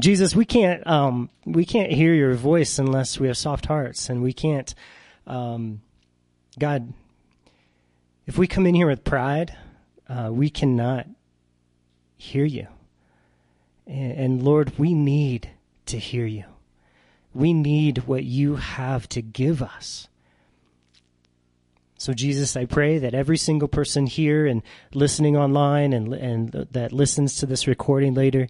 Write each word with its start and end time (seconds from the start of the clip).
Jesus, 0.00 0.34
we 0.34 0.44
can't 0.44 0.86
um, 0.86 1.30
we 1.44 1.64
can't 1.64 1.92
hear 1.92 2.12
your 2.14 2.34
voice 2.34 2.78
unless 2.78 3.18
we 3.18 3.26
have 3.28 3.36
soft 3.36 3.66
hearts, 3.66 4.08
and 4.08 4.22
we 4.22 4.32
can't. 4.32 4.74
Um, 5.26 5.82
God, 6.58 6.92
if 8.26 8.36
we 8.36 8.46
come 8.46 8.66
in 8.66 8.74
here 8.74 8.88
with 8.88 9.04
pride, 9.04 9.56
uh, 10.08 10.30
we 10.32 10.50
cannot 10.50 11.06
hear 12.16 12.44
you. 12.44 12.66
And, 13.86 14.12
and 14.12 14.42
Lord, 14.42 14.78
we 14.78 14.92
need 14.94 15.50
to 15.86 15.98
hear 15.98 16.26
you. 16.26 16.44
We 17.32 17.52
need 17.52 18.06
what 18.06 18.24
you 18.24 18.56
have 18.56 19.08
to 19.10 19.22
give 19.22 19.62
us. 19.62 20.08
So, 21.96 22.12
Jesus, 22.12 22.56
I 22.56 22.64
pray 22.64 22.98
that 22.98 23.14
every 23.14 23.36
single 23.36 23.66
person 23.66 24.06
here 24.06 24.46
and 24.46 24.62
listening 24.94 25.36
online 25.36 25.92
and, 25.92 26.14
and 26.14 26.52
that 26.70 26.92
listens 26.92 27.36
to 27.36 27.46
this 27.46 27.66
recording 27.66 28.14
later, 28.14 28.46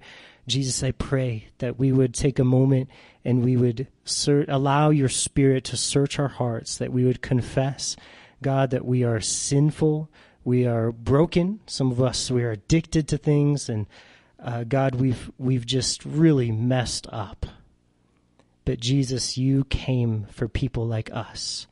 Jesus, 0.48 0.82
I 0.82 0.92
pray 0.92 1.48
that 1.58 1.78
we 1.78 1.92
would 1.92 2.14
take 2.14 2.38
a 2.38 2.44
moment 2.44 2.88
and 3.24 3.44
we 3.44 3.56
would 3.56 3.88
ser- 4.04 4.44
allow 4.48 4.90
your 4.90 5.08
spirit 5.08 5.64
to 5.64 5.76
search 5.76 6.18
our 6.18 6.28
hearts, 6.28 6.78
that 6.78 6.92
we 6.92 7.04
would 7.04 7.22
confess, 7.22 7.96
God, 8.42 8.70
that 8.70 8.84
we 8.84 9.04
are 9.04 9.20
sinful, 9.20 10.10
we 10.44 10.66
are 10.66 10.92
broken. 10.92 11.60
Some 11.66 11.90
of 11.90 12.00
us, 12.00 12.30
we 12.30 12.42
are 12.42 12.52
addicted 12.52 13.08
to 13.08 13.18
things, 13.18 13.68
and 13.68 13.86
uh, 14.42 14.64
God, 14.64 14.94
we've, 14.94 15.30
we've 15.38 15.66
just 15.66 16.04
really 16.04 16.50
messed 16.50 17.06
up. 17.10 17.46
But 18.64 18.80
Jesus, 18.80 19.38
you 19.38 19.64
came 19.64 20.26
for 20.30 20.46
people 20.46 20.86
like 20.86 21.10
us. 21.12 21.66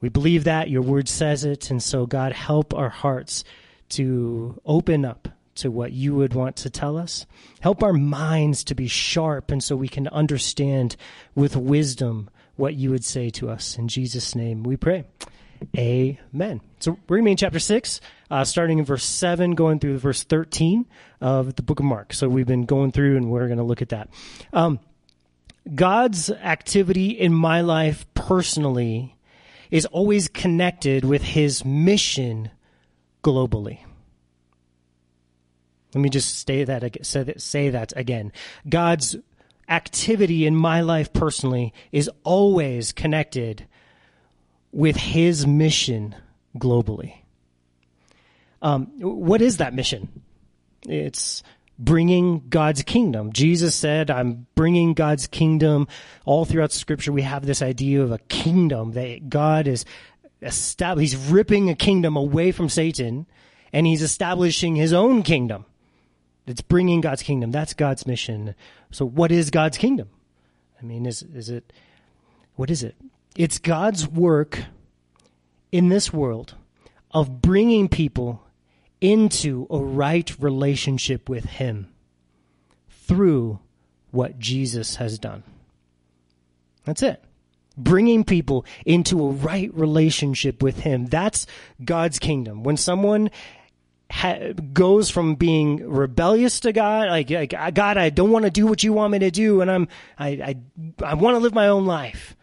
We 0.00 0.08
believe 0.08 0.44
that. 0.44 0.70
Your 0.70 0.82
word 0.82 1.08
says 1.08 1.44
it. 1.44 1.70
And 1.70 1.82
so, 1.82 2.06
God, 2.06 2.32
help 2.32 2.74
our 2.74 2.88
hearts 2.88 3.44
to 3.90 4.60
open 4.64 5.04
up 5.04 5.28
to 5.56 5.70
what 5.70 5.92
you 5.92 6.14
would 6.14 6.34
want 6.34 6.56
to 6.56 6.70
tell 6.70 6.96
us. 6.96 7.26
Help 7.60 7.82
our 7.82 7.92
minds 7.92 8.64
to 8.64 8.74
be 8.74 8.88
sharp 8.88 9.50
and 9.50 9.62
so 9.62 9.76
we 9.76 9.88
can 9.88 10.08
understand 10.08 10.96
with 11.34 11.56
wisdom 11.56 12.30
what 12.56 12.74
you 12.74 12.90
would 12.90 13.04
say 13.04 13.30
to 13.30 13.50
us. 13.50 13.76
In 13.76 13.88
Jesus' 13.88 14.34
name 14.34 14.62
we 14.62 14.76
pray. 14.76 15.04
Amen. 15.76 16.60
So 16.80 16.98
we're 17.08 17.16
going 17.16 17.24
to 17.24 17.26
be 17.26 17.30
in 17.32 17.36
chapter 17.36 17.58
6, 17.58 18.00
uh, 18.30 18.44
starting 18.44 18.78
in 18.78 18.84
verse 18.84 19.04
7, 19.04 19.54
going 19.54 19.78
through 19.78 19.98
verse 19.98 20.22
13 20.22 20.86
of 21.20 21.56
the 21.56 21.62
book 21.62 21.80
of 21.80 21.86
Mark. 21.86 22.12
So 22.12 22.28
we've 22.28 22.46
been 22.46 22.66
going 22.66 22.92
through 22.92 23.16
and 23.16 23.30
we're 23.30 23.46
going 23.46 23.58
to 23.58 23.64
look 23.64 23.82
at 23.82 23.90
that. 23.90 24.10
Um, 24.52 24.80
God's 25.74 26.30
activity 26.30 27.10
in 27.10 27.32
my 27.32 27.62
life 27.62 28.06
personally 28.14 29.16
is 29.70 29.86
always 29.86 30.28
connected 30.28 31.04
with 31.04 31.22
his 31.22 31.64
mission 31.64 32.50
globally. 33.24 33.80
Let 35.96 36.02
me 36.02 36.10
just 36.10 36.46
say 36.46 36.62
that, 36.62 37.06
say 37.38 37.70
that 37.70 37.94
again. 37.96 38.30
God's 38.68 39.16
activity 39.66 40.44
in 40.44 40.54
my 40.54 40.82
life 40.82 41.10
personally 41.14 41.72
is 41.90 42.10
always 42.22 42.92
connected 42.92 43.66
with 44.72 44.96
his 44.96 45.46
mission 45.46 46.14
globally. 46.58 47.14
Um, 48.60 48.88
what 48.98 49.40
is 49.40 49.56
that 49.56 49.72
mission? 49.72 50.22
It's 50.86 51.42
bringing 51.78 52.46
God's 52.50 52.82
kingdom. 52.82 53.32
Jesus 53.32 53.74
said, 53.74 54.10
I'm 54.10 54.46
bringing 54.54 54.92
God's 54.92 55.26
kingdom. 55.26 55.88
All 56.26 56.44
throughout 56.44 56.72
scripture, 56.72 57.10
we 57.10 57.22
have 57.22 57.46
this 57.46 57.62
idea 57.62 58.02
of 58.02 58.12
a 58.12 58.18
kingdom 58.18 58.92
that 58.92 59.30
God 59.30 59.66
is 59.66 59.86
established. 60.42 61.14
He's 61.14 61.30
ripping 61.30 61.70
a 61.70 61.74
kingdom 61.74 62.18
away 62.18 62.52
from 62.52 62.68
Satan 62.68 63.26
and 63.72 63.86
he's 63.86 64.02
establishing 64.02 64.76
his 64.76 64.92
own 64.92 65.22
kingdom. 65.22 65.64
It's 66.46 66.60
bringing 66.60 67.00
God's 67.00 67.22
kingdom. 67.22 67.50
That's 67.50 67.74
God's 67.74 68.06
mission. 68.06 68.54
So 68.90 69.04
what 69.04 69.32
is 69.32 69.50
God's 69.50 69.78
kingdom? 69.78 70.08
I 70.80 70.84
mean, 70.84 71.06
is, 71.06 71.22
is 71.22 71.50
it, 71.50 71.72
what 72.54 72.70
is 72.70 72.82
it? 72.82 72.94
It's 73.36 73.58
God's 73.58 74.06
work 74.06 74.64
in 75.72 75.88
this 75.88 76.12
world 76.12 76.54
of 77.10 77.42
bringing 77.42 77.88
people 77.88 78.42
into 79.00 79.66
a 79.70 79.78
right 79.78 80.34
relationship 80.38 81.28
with 81.28 81.44
Him 81.44 81.88
through 82.88 83.58
what 84.10 84.38
Jesus 84.38 84.96
has 84.96 85.18
done. 85.18 85.42
That's 86.84 87.02
it. 87.02 87.22
Bringing 87.76 88.24
people 88.24 88.64
into 88.86 89.22
a 89.22 89.30
right 89.30 89.72
relationship 89.74 90.62
with 90.62 90.80
Him. 90.80 91.06
That's 91.06 91.46
God's 91.84 92.18
kingdom. 92.18 92.62
When 92.62 92.76
someone 92.76 93.30
ha- 94.10 94.52
goes 94.72 95.10
from 95.10 95.34
being 95.34 95.88
rebellious 95.88 96.60
to 96.60 96.72
God, 96.72 97.08
like, 97.08 97.30
like 97.30 97.54
ah, 97.56 97.70
God, 97.70 97.96
I 97.96 98.10
don't 98.10 98.30
want 98.30 98.44
to 98.44 98.50
do 98.50 98.66
what 98.66 98.82
you 98.82 98.92
want 98.92 99.12
me 99.12 99.18
to 99.20 99.30
do, 99.30 99.60
and 99.60 99.70
I'm, 99.70 99.88
I, 100.18 100.28
I, 100.28 100.56
I 101.04 101.14
want 101.14 101.34
to 101.34 101.40
live 101.40 101.54
my 101.54 101.68
own 101.68 101.86
life. 101.86 102.36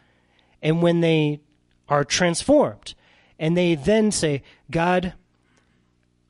And 0.62 0.82
when 0.82 1.02
they 1.02 1.42
are 1.90 2.04
transformed, 2.04 2.96
and 3.40 3.58
they 3.58 3.76
then 3.76 4.12
say, 4.12 4.44
God, 4.72 5.14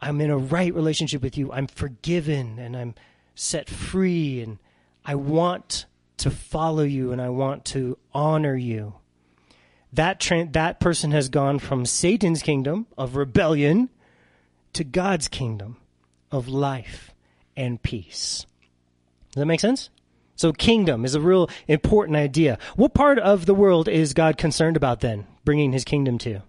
I'm 0.02 0.20
in 0.20 0.30
a 0.30 0.38
right 0.38 0.74
relationship 0.74 1.22
with 1.22 1.38
you. 1.38 1.52
I'm 1.52 1.68
forgiven 1.68 2.60
and 2.60 2.76
I'm 2.76 2.96
set 3.36 3.70
free 3.70 4.42
and 4.42 4.58
I 5.06 5.16
want 5.16 5.86
to 6.18 6.30
follow 6.30 6.84
you 6.84 7.12
and 7.12 7.22
I 7.22 7.30
want 7.30 7.66
to 7.66 7.98
honor 8.14 8.56
you. 8.56 8.96
That 9.94 10.20
tra- 10.20 10.48
that 10.52 10.80
person 10.80 11.12
has 11.12 11.30
gone 11.30 11.60
from 11.60 11.86
Satan's 11.86 12.42
kingdom 12.42 12.88
of 12.98 13.16
rebellion 13.16 13.90
to 14.73 14.84
God's 14.84 15.28
kingdom 15.28 15.78
of 16.31 16.47
life 16.47 17.13
and 17.56 17.81
peace. 17.81 18.45
Does 19.31 19.41
that 19.41 19.45
make 19.45 19.59
sense? 19.59 19.89
So 20.35 20.51
kingdom 20.51 21.06
is 21.06 21.16
a 21.16 21.22
real 21.22 21.50
important 21.67 22.17
idea. 22.17 22.57
What 22.75 22.94
part 22.94 23.19
of 23.19 23.45
the 23.45 23.53
world 23.53 23.88
is 23.88 24.13
God 24.13 24.38
concerned 24.38 24.75
about 24.75 25.00
then, 25.00 25.28
bringing 25.45 25.72
his 25.72 25.84
kingdom 25.84 26.17
to? 26.19 26.41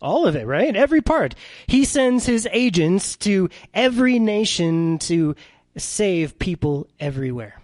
All 0.00 0.26
of 0.26 0.36
it, 0.36 0.46
right? 0.46 0.74
Every 0.74 1.00
part. 1.00 1.34
He 1.66 1.84
sends 1.84 2.26
his 2.26 2.48
agents 2.52 3.16
to 3.18 3.48
every 3.72 4.18
nation 4.18 4.98
to 5.00 5.36
save 5.76 6.38
people 6.38 6.88
everywhere. 7.00 7.60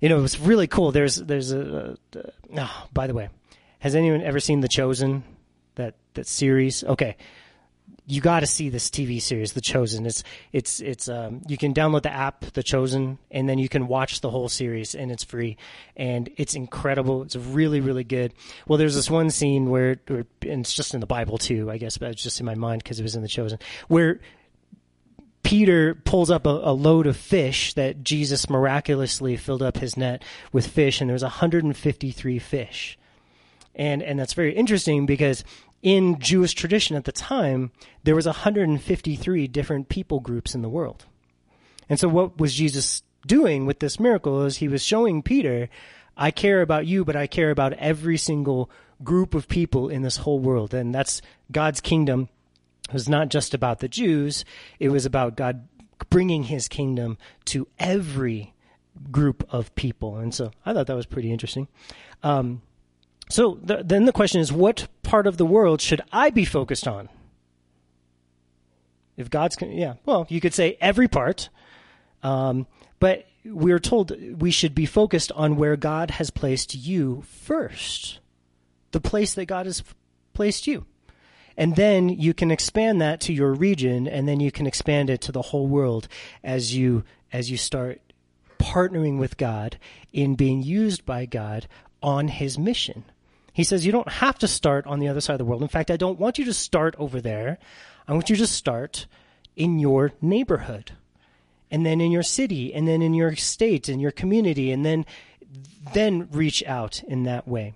You 0.00 0.10
know, 0.10 0.18
it 0.18 0.22
was 0.22 0.38
really 0.38 0.66
cool. 0.66 0.92
There's, 0.92 1.16
there's 1.16 1.52
a, 1.52 1.96
uh, 2.14 2.20
oh, 2.58 2.88
by 2.92 3.06
the 3.06 3.14
way, 3.14 3.30
has 3.78 3.94
anyone 3.94 4.22
ever 4.22 4.40
seen 4.40 4.60
The 4.60 4.68
Chosen? 4.68 5.24
That, 5.76 5.94
that 6.14 6.26
series? 6.26 6.84
Okay 6.84 7.16
you 8.08 8.20
got 8.20 8.40
to 8.40 8.46
see 8.46 8.68
this 8.68 8.88
TV 8.88 9.20
series, 9.20 9.52
The 9.52 9.60
Chosen. 9.60 10.06
It's 10.06 10.22
it's 10.52 10.80
it's 10.80 11.08
um, 11.08 11.42
you 11.48 11.56
can 11.56 11.74
download 11.74 12.02
the 12.02 12.12
app, 12.12 12.40
The 12.52 12.62
Chosen, 12.62 13.18
and 13.30 13.48
then 13.48 13.58
you 13.58 13.68
can 13.68 13.88
watch 13.88 14.20
the 14.20 14.30
whole 14.30 14.48
series, 14.48 14.94
and 14.94 15.10
it's 15.10 15.24
free, 15.24 15.56
and 15.96 16.28
it's 16.36 16.54
incredible. 16.54 17.22
It's 17.22 17.36
really 17.36 17.80
really 17.80 18.04
good. 18.04 18.32
Well, 18.66 18.78
there's 18.78 18.94
this 18.94 19.10
one 19.10 19.30
scene 19.30 19.70
where, 19.70 20.00
and 20.08 20.26
it's 20.42 20.72
just 20.72 20.94
in 20.94 21.00
the 21.00 21.06
Bible 21.06 21.36
too, 21.36 21.70
I 21.70 21.78
guess, 21.78 21.98
but 21.98 22.10
it's 22.10 22.22
just 22.22 22.38
in 22.38 22.46
my 22.46 22.54
mind 22.54 22.84
because 22.84 23.00
it 23.00 23.02
was 23.02 23.16
in 23.16 23.22
The 23.22 23.28
Chosen, 23.28 23.58
where 23.88 24.20
Peter 25.42 25.94
pulls 25.94 26.30
up 26.30 26.46
a, 26.46 26.50
a, 26.50 26.72
load 26.72 27.06
of 27.06 27.16
fish 27.16 27.72
that 27.74 28.02
Jesus 28.02 28.50
miraculously 28.50 29.36
filled 29.36 29.62
up 29.62 29.76
his 29.78 29.96
net 29.96 30.22
with 30.52 30.66
fish, 30.66 31.00
and 31.00 31.08
there's 31.10 31.22
153 31.22 32.38
fish. 32.38 32.98
And 33.74 34.02
and 34.02 34.18
that's 34.18 34.32
very 34.32 34.54
interesting 34.54 35.06
because 35.06 35.44
in 35.86 36.18
Jewish 36.18 36.52
tradition 36.52 36.96
at 36.96 37.04
the 37.04 37.12
time, 37.12 37.70
there 38.02 38.16
was 38.16 38.26
153 38.26 39.46
different 39.46 39.88
people 39.88 40.18
groups 40.18 40.52
in 40.52 40.62
the 40.62 40.68
world. 40.68 41.06
And 41.88 42.00
so 42.00 42.08
what 42.08 42.40
was 42.40 42.54
Jesus 42.54 43.04
doing 43.24 43.66
with 43.66 43.78
this 43.78 44.00
miracle 44.00 44.42
is 44.42 44.56
he 44.56 44.66
was 44.66 44.82
showing 44.82 45.22
Peter, 45.22 45.68
I 46.16 46.32
care 46.32 46.60
about 46.60 46.88
you, 46.88 47.04
but 47.04 47.14
I 47.14 47.28
care 47.28 47.52
about 47.52 47.72
every 47.74 48.16
single 48.16 48.68
group 49.04 49.32
of 49.32 49.46
people 49.46 49.88
in 49.88 50.02
this 50.02 50.16
whole 50.16 50.40
world. 50.40 50.74
And 50.74 50.92
that's 50.92 51.22
God's 51.52 51.80
kingdom 51.80 52.30
it 52.88 52.92
was 52.92 53.08
not 53.08 53.28
just 53.28 53.54
about 53.54 53.78
the 53.78 53.88
Jews. 53.88 54.44
It 54.80 54.88
was 54.88 55.06
about 55.06 55.36
God 55.36 55.68
bringing 56.10 56.44
his 56.44 56.66
kingdom 56.66 57.16
to 57.44 57.68
every 57.78 58.54
group 59.12 59.46
of 59.52 59.72
people. 59.76 60.16
And 60.16 60.34
so 60.34 60.50
I 60.64 60.72
thought 60.72 60.88
that 60.88 60.96
was 60.96 61.06
pretty 61.06 61.32
interesting. 61.32 61.68
Um, 62.24 62.62
so 63.28 63.58
the, 63.62 63.82
then 63.84 64.04
the 64.04 64.12
question 64.12 64.40
is, 64.40 64.52
what 64.52 64.86
part 65.06 65.26
of 65.26 65.38
the 65.38 65.46
world 65.46 65.80
should 65.80 66.02
I 66.12 66.30
be 66.30 66.44
focused 66.44 66.86
on? 66.86 67.08
If 69.16 69.30
God's, 69.30 69.56
yeah, 69.62 69.94
well, 70.04 70.26
you 70.28 70.40
could 70.40 70.52
say 70.52 70.76
every 70.80 71.08
part, 71.08 71.48
um, 72.22 72.66
but 72.98 73.26
we're 73.44 73.78
told 73.78 74.12
we 74.40 74.50
should 74.50 74.74
be 74.74 74.84
focused 74.84 75.32
on 75.32 75.56
where 75.56 75.76
God 75.76 76.10
has 76.12 76.30
placed 76.30 76.74
you 76.74 77.22
first, 77.22 78.18
the 78.90 79.00
place 79.00 79.32
that 79.34 79.46
God 79.46 79.66
has 79.66 79.82
placed 80.34 80.66
you. 80.66 80.84
And 81.56 81.76
then 81.76 82.10
you 82.10 82.34
can 82.34 82.50
expand 82.50 83.00
that 83.00 83.20
to 83.22 83.32
your 83.32 83.54
region, 83.54 84.06
and 84.06 84.28
then 84.28 84.40
you 84.40 84.52
can 84.52 84.66
expand 84.66 85.08
it 85.08 85.22
to 85.22 85.32
the 85.32 85.40
whole 85.40 85.66
world 85.66 86.08
as 86.44 86.76
you 86.76 87.04
as 87.32 87.50
you 87.50 87.56
start 87.56 88.00
partnering 88.58 89.18
with 89.18 89.36
God 89.38 89.78
in 90.12 90.34
being 90.34 90.62
used 90.62 91.06
by 91.06 91.24
God 91.24 91.66
on 92.02 92.28
His 92.28 92.58
mission. 92.58 93.04
He 93.56 93.64
says 93.64 93.86
you 93.86 93.92
don't 93.92 94.20
have 94.24 94.38
to 94.40 94.48
start 94.48 94.86
on 94.86 95.00
the 95.00 95.08
other 95.08 95.22
side 95.22 95.34
of 95.34 95.38
the 95.38 95.48
world. 95.48 95.62
In 95.62 95.68
fact, 95.68 95.90
I 95.90 95.96
don't 95.96 96.20
want 96.20 96.38
you 96.38 96.44
to 96.44 96.52
start 96.52 96.94
over 96.98 97.20
there. 97.22 97.58
I 98.06 98.12
want 98.12 98.28
you 98.28 98.36
to 98.36 98.46
start 98.46 99.06
in 99.56 99.78
your 99.78 100.12
neighborhood. 100.20 100.92
and 101.70 101.84
then 101.84 102.00
in 102.00 102.12
your 102.12 102.22
city, 102.22 102.72
and 102.72 102.86
then 102.86 103.02
in 103.02 103.12
your 103.12 103.34
state, 103.34 103.88
and 103.88 104.00
your 104.00 104.12
community, 104.12 104.70
and 104.70 104.84
then 104.84 105.04
then 105.94 106.28
reach 106.30 106.62
out 106.64 107.02
in 107.08 107.24
that 107.24 107.46
way. 107.48 107.74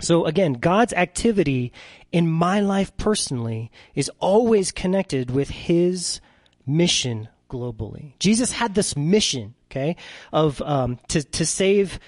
So 0.00 0.24
again, 0.24 0.54
God's 0.54 0.92
activity 0.92 1.72
in 2.12 2.30
my 2.30 2.60
life 2.60 2.96
personally 2.96 3.70
is 3.94 4.10
always 4.20 4.72
connected 4.72 5.30
with 5.30 5.50
his 5.50 6.20
mission 6.66 7.28
globally. 7.50 8.12
Jesus 8.18 8.52
had 8.52 8.74
this 8.74 8.96
mission, 8.96 9.54
okay, 9.70 9.96
of 10.32 10.60
um, 10.62 10.98
to 11.08 11.22
to 11.22 11.44
save. 11.44 11.98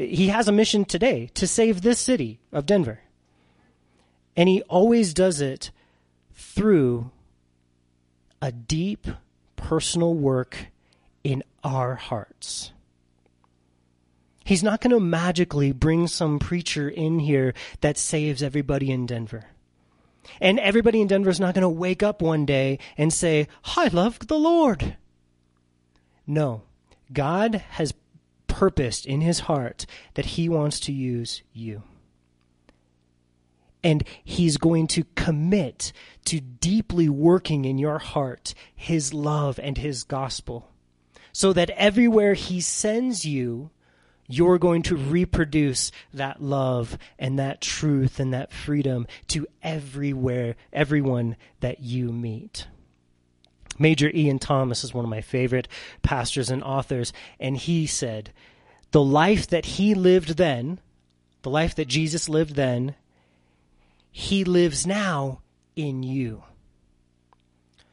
He 0.00 0.28
has 0.28 0.48
a 0.48 0.52
mission 0.52 0.86
today 0.86 1.30
to 1.34 1.46
save 1.46 1.82
this 1.82 1.98
city 1.98 2.40
of 2.52 2.64
Denver, 2.64 3.00
and 4.34 4.48
he 4.48 4.62
always 4.62 5.12
does 5.12 5.42
it 5.42 5.70
through 6.32 7.10
a 8.40 8.50
deep 8.50 9.06
personal 9.56 10.14
work 10.14 10.68
in 11.22 11.42
our 11.62 11.96
hearts. 11.96 12.72
He's 14.42 14.62
not 14.62 14.80
going 14.80 14.92
to 14.92 15.00
magically 15.00 15.70
bring 15.70 16.06
some 16.06 16.38
preacher 16.38 16.88
in 16.88 17.18
here 17.18 17.52
that 17.82 17.98
saves 17.98 18.42
everybody 18.42 18.90
in 18.90 19.04
Denver. 19.04 19.44
And 20.40 20.58
everybody 20.58 21.02
in 21.02 21.08
Denver 21.08 21.30
is 21.30 21.40
not 21.40 21.54
going 21.54 21.62
to 21.62 21.68
wake 21.68 22.02
up 22.02 22.22
one 22.22 22.46
day 22.46 22.78
and 22.96 23.12
say, 23.12 23.48
I 23.76 23.88
love 23.88 24.18
the 24.26 24.38
Lord. 24.38 24.96
No, 26.26 26.62
God 27.12 27.56
has 27.72 27.92
purposed 28.60 29.06
in 29.06 29.22
his 29.22 29.40
heart 29.40 29.86
that 30.12 30.36
he 30.36 30.46
wants 30.46 30.78
to 30.80 30.92
use 30.92 31.40
you. 31.54 31.82
And 33.82 34.04
he's 34.22 34.58
going 34.58 34.86
to 34.88 35.06
commit 35.14 35.94
to 36.26 36.42
deeply 36.42 37.08
working 37.08 37.64
in 37.64 37.78
your 37.78 37.98
heart 37.98 38.52
his 38.76 39.14
love 39.14 39.58
and 39.62 39.78
his 39.78 40.02
gospel. 40.02 40.68
So 41.32 41.54
that 41.54 41.70
everywhere 41.70 42.34
he 42.34 42.60
sends 42.60 43.24
you, 43.24 43.70
you're 44.28 44.58
going 44.58 44.82
to 44.82 44.94
reproduce 44.94 45.90
that 46.12 46.42
love 46.42 46.98
and 47.18 47.38
that 47.38 47.62
truth 47.62 48.20
and 48.20 48.34
that 48.34 48.52
freedom 48.52 49.06
to 49.28 49.46
everywhere, 49.62 50.54
everyone 50.70 51.36
that 51.60 51.80
you 51.80 52.12
meet. 52.12 52.66
Major 53.80 54.10
Ian 54.14 54.38
Thomas 54.38 54.84
is 54.84 54.92
one 54.92 55.06
of 55.06 55.10
my 55.10 55.22
favorite 55.22 55.66
pastors 56.02 56.50
and 56.50 56.62
authors, 56.62 57.14
and 57.40 57.56
he 57.56 57.86
said, 57.86 58.30
The 58.90 59.02
life 59.02 59.46
that 59.48 59.64
he 59.64 59.94
lived 59.94 60.36
then, 60.36 60.80
the 61.42 61.50
life 61.50 61.74
that 61.76 61.88
Jesus 61.88 62.28
lived 62.28 62.56
then, 62.56 62.94
he 64.12 64.44
lives 64.44 64.86
now 64.86 65.40
in 65.76 66.02
you. 66.02 66.44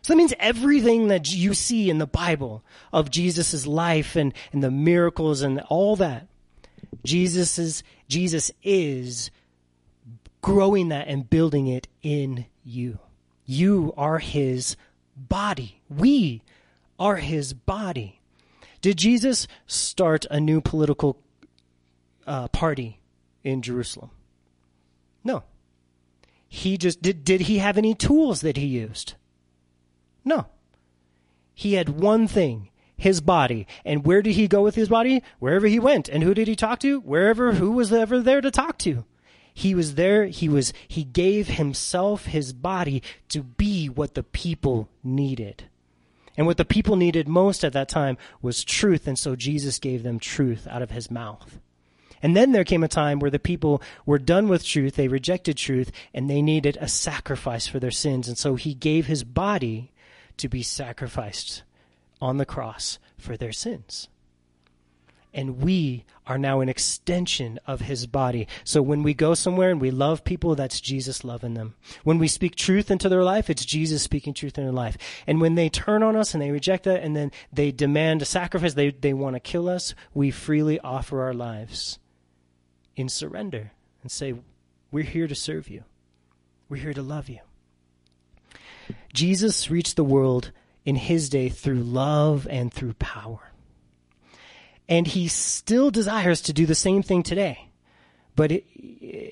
So 0.02 0.14
that 0.14 0.18
means 0.18 0.34
everything 0.40 1.08
that 1.08 1.34
you 1.34 1.54
see 1.54 1.90
in 1.90 2.00
the 2.00 2.06
Bible 2.06 2.64
of 2.92 3.10
Jesus' 3.10 3.66
life 3.66 4.18
and, 4.18 4.34
and 4.52 4.62
the 4.62 4.72
miracles 4.72 5.42
and 5.42 5.62
all 5.70 5.96
that, 5.96 6.28
Jesus 7.06 7.58
is, 7.58 7.82
Jesus 8.10 8.52
is 8.62 9.32
growing 10.42 10.90
that 10.90 11.08
and 11.08 11.30
building 11.30 11.68
it 11.68 11.88
in 12.02 12.46
you. 12.66 13.00
You 13.46 13.94
are 13.96 14.20
his 14.20 14.76
body. 15.18 15.82
We 15.90 16.42
are 17.00 17.18
his 17.18 17.54
body. 17.54 18.22
Did 18.82 18.98
Jesus 18.98 19.48
start 19.66 20.26
a 20.30 20.40
new 20.40 20.62
political 20.62 21.18
uh, 22.26 22.48
party 22.50 23.00
in 23.44 23.62
Jerusalem? 23.62 24.12
No. 25.24 25.44
He 26.48 26.78
just 26.78 27.02
did. 27.02 27.26
Did 27.26 27.42
he 27.42 27.58
have 27.58 27.78
any 27.78 27.94
tools 27.94 28.42
that 28.42 28.58
he 28.58 28.66
used? 28.66 29.16
No. 30.24 30.48
He 31.54 31.74
had 31.74 31.90
one 31.90 32.28
thing 32.28 32.70
his 32.98 33.22
body. 33.22 33.68
And 33.86 34.06
where 34.06 34.22
did 34.22 34.34
he 34.34 34.48
go 34.48 34.64
with 34.64 34.76
his 34.76 34.90
body? 34.90 35.24
Wherever 35.40 35.68
he 35.68 35.80
went. 35.80 36.10
And 36.10 36.24
who 36.24 36.34
did 36.34 36.48
he 36.48 36.56
talk 36.56 36.80
to? 36.80 37.00
Wherever, 37.00 37.54
who 37.54 37.72
was 37.72 37.94
ever 37.94 38.20
there 38.22 38.42
to 38.42 38.52
talk 38.52 38.78
to? 38.80 39.06
He 39.58 39.74
was 39.74 39.96
there, 39.96 40.28
he 40.28 40.48
was, 40.48 40.72
he 40.88 41.04
gave 41.04 41.48
himself, 41.48 42.26
his 42.26 42.54
body, 42.54 43.02
to 43.30 43.42
be 43.42 43.88
what 43.88 44.14
the 44.14 44.22
people 44.22 44.88
needed. 45.04 45.64
And 46.38 46.46
what 46.46 46.58
the 46.58 46.64
people 46.64 46.96
needed 46.96 47.28
most 47.28 47.64
at 47.64 47.74
that 47.74 47.90
time 47.90 48.20
was 48.40 48.64
truth, 48.64 49.08
and 49.08 49.18
so 49.18 49.36
Jesus 49.36 49.80
gave 49.80 50.04
them 50.04 50.20
truth 50.20 50.68
out 50.70 50.84
of 50.84 50.92
his 50.92 51.10
mouth. 51.10 51.60
And 52.22 52.38
then 52.38 52.52
there 52.52 52.64
came 52.64 52.84
a 52.84 52.88
time 52.88 53.18
where 53.18 53.32
the 53.32 53.40
people 53.40 53.82
were 54.06 54.20
done 54.20 54.48
with 54.48 54.64
truth, 54.64 54.94
they 54.94 55.08
rejected 55.08 55.58
truth, 55.58 55.92
and 56.14 56.30
they 56.30 56.44
needed 56.44 56.78
a 56.80 56.88
sacrifice 56.88 57.66
for 57.66 57.80
their 57.80 57.90
sins. 57.90 58.28
And 58.28 58.38
so 58.38 58.58
he 58.58 58.76
gave 58.76 59.08
his 59.08 59.24
body 59.24 59.92
to 60.38 60.48
be 60.48 60.62
sacrificed 60.62 61.64
on 62.22 62.38
the 62.38 62.46
cross 62.46 63.00
for 63.18 63.36
their 63.36 63.52
sins. 63.52 64.08
And 65.34 65.62
we 65.62 66.06
are 66.26 66.38
now 66.38 66.62
an 66.62 66.70
extension 66.70 67.60
of 67.68 67.82
his 67.82 68.08
body. 68.08 68.48
So 68.64 68.82
when 68.82 69.04
we 69.04 69.14
go 69.14 69.34
somewhere 69.34 69.70
and 69.70 69.80
we 69.80 69.92
love 69.92 70.24
people, 70.24 70.56
that's 70.56 70.82
Jesus 70.82 71.24
loving 71.24 71.54
them. 71.54 71.76
When 72.04 72.18
we 72.18 72.28
speak 72.28 72.56
truth 72.56 72.90
into 72.90 73.10
their 73.10 73.24
life, 73.24 73.50
it's 73.50 73.66
Jesus 73.66 74.02
speaking 74.04 74.34
truth 74.34 74.58
in 74.58 74.64
their 74.64 74.74
life. 74.74 74.98
And 75.26 75.40
when 75.40 75.56
they 75.56 75.70
turn 75.70 76.04
on 76.04 76.16
us 76.16 76.34
and 76.34 76.42
they 76.42 76.52
reject 76.52 76.86
that 76.86 77.04
and 77.04 77.16
then 77.16 77.32
they 77.52 77.72
demand 77.72 78.22
a 78.22 78.26
sacrifice, 78.26 78.74
they, 78.74 78.92
they 78.92 79.14
want 79.14 79.36
to 79.36 79.40
kill 79.40 79.70
us, 79.70 79.94
we 80.14 80.32
freely 80.32 80.80
offer 80.80 81.22
our 81.22 81.34
lives 81.34 82.00
in 82.96 83.10
surrender 83.10 83.72
and 84.02 84.12
say, 84.12 84.34
We're 84.92 85.04
here 85.04 85.28
to 85.28 85.36
serve 85.36 85.70
you. 85.70 85.84
We're 86.70 86.78
here 86.78 86.94
to 86.94 87.02
love 87.02 87.30
you. 87.30 87.40
Jesus 89.14 89.70
reached 89.70 89.96
the 89.96 90.04
world 90.04 90.52
in 90.86 90.96
his 90.96 91.30
day 91.30 91.50
through 91.50 91.84
love 91.84 92.48
and 92.50 92.74
through 92.74 92.94
power. 92.94 93.52
And 94.90 95.08
he 95.08 95.28
still 95.28 95.92
desires 95.92 96.42
to 96.44 96.54
do 96.54 96.66
the 96.66 96.76
same 96.76 97.04
thing 97.04 97.24
today. 97.24 97.70
But 98.36 98.52
it, 98.52 98.66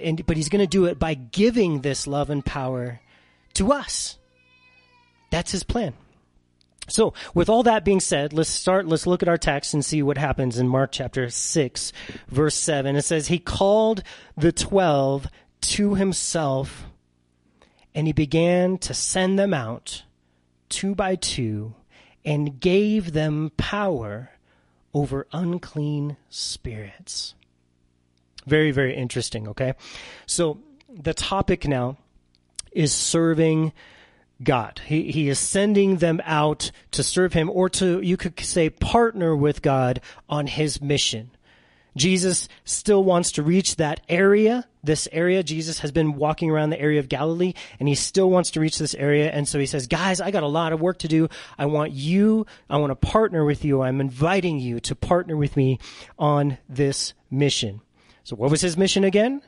and 0.02 0.25
but 0.25 0.36
he's 0.36 0.50
going 0.50 0.63
to 0.63 0.68
do 0.68 0.86
it 0.86 1.00
by 1.00 1.13
giving 1.13 1.81
this 1.81 2.07
love 2.07 2.30
and 2.30 2.44
power 2.46 3.00
to 3.54 3.72
us. 3.72 4.18
That's 5.31 5.52
his 5.52 5.63
plan. 5.63 5.94
So, 6.88 7.13
with 7.34 7.50
all 7.50 7.63
that 7.63 7.84
being 7.84 8.00
said, 8.00 8.31
let's 8.31 8.50
start, 8.50 8.86
let's 8.86 9.07
look 9.07 9.24
at 9.24 9.30
our 9.30 9.38
text 9.38 9.74
and 9.74 9.84
see 9.84 10.04
what 10.04 10.19
happens 10.19 10.60
in 10.60 10.68
Mark 10.68 10.92
chapter 10.92 11.30
6, 11.31 11.94
verse 12.28 12.56
7. 12.56 12.96
It 12.96 13.01
says, 13.01 13.28
He 13.28 13.40
called 13.40 14.04
the 14.38 14.51
twelve 14.51 15.28
to 15.62 15.96
himself 15.96 16.86
and 17.96 18.08
he 18.08 18.13
began 18.13 18.78
to 18.78 18.94
send 18.94 19.40
them 19.40 19.54
out 19.54 20.04
two 20.68 20.94
by 20.94 21.16
two 21.16 21.74
and 22.25 22.60
gave 22.60 23.13
them 23.13 23.51
power 23.56 24.31
over 24.95 25.27
unclean 25.33 26.15
spirits. 26.29 27.36
Very, 28.48 28.72
very 28.72 28.96
interesting, 28.96 29.48
okay? 29.50 29.74
So 30.25 30.60
the 30.89 31.13
topic 31.13 31.67
now 31.67 31.98
is 32.72 32.93
serving 32.93 33.74
God. 34.41 34.81
He, 34.86 35.12
he 35.12 35.27
is 35.27 35.38
sending 35.38 35.98
them 35.98 36.22
out 36.24 36.72
to 36.91 37.03
serve 37.03 37.34
him 37.34 37.50
or 37.50 37.70
to, 37.72 38.00
you 38.00 38.15
could 38.15 38.39
say, 38.39 38.70
partner 38.70 39.36
with 39.36 39.62
God 39.62 40.00
on 40.29 40.48
his 40.48 40.81
mission. 40.81 41.31
Jesus 41.96 42.50
still 42.66 43.04
wants 43.04 43.34
to 43.34 43.44
reach 43.44 43.78
that 43.78 44.02
area, 44.10 44.68
this 44.84 45.08
area. 45.12 45.44
Jesus 45.44 45.80
has 45.80 45.92
been 45.92 46.16
walking 46.16 46.52
around 46.52 46.70
the 46.70 46.80
area 46.80 47.00
of 47.00 47.08
Galilee 47.08 47.54
and 47.80 47.88
he 47.88 47.96
still 47.96 48.30
wants 48.30 48.52
to 48.52 48.60
reach 48.60 48.78
this 48.78 48.94
area. 48.96 49.32
And 49.32 49.48
so 49.48 49.60
he 49.60 49.66
says, 49.66 49.88
guys, 49.88 50.20
I 50.20 50.32
got 50.32 50.44
a 50.44 50.48
lot 50.48 50.74
of 50.74 50.82
work 50.82 51.00
to 51.00 51.08
do. 51.08 51.30
I 51.58 51.68
want 51.68 51.94
you, 51.94 52.46
I 52.70 52.78
want 52.78 52.92
to 52.92 52.96
partner 52.96 53.46
with 53.46 53.64
you. 53.64 53.82
I'm 53.82 54.02
inviting 54.02 54.60
you 54.60 54.80
to 54.82 54.96
partner 54.96 55.38
with 55.38 55.56
me 55.56 55.80
on 56.20 56.58
this 56.68 57.14
mission. 57.32 57.82
So 58.24 58.36
what 58.36 58.52
was 58.52 58.62
his 58.62 58.75
mission 58.75 59.04
again? 59.04 59.42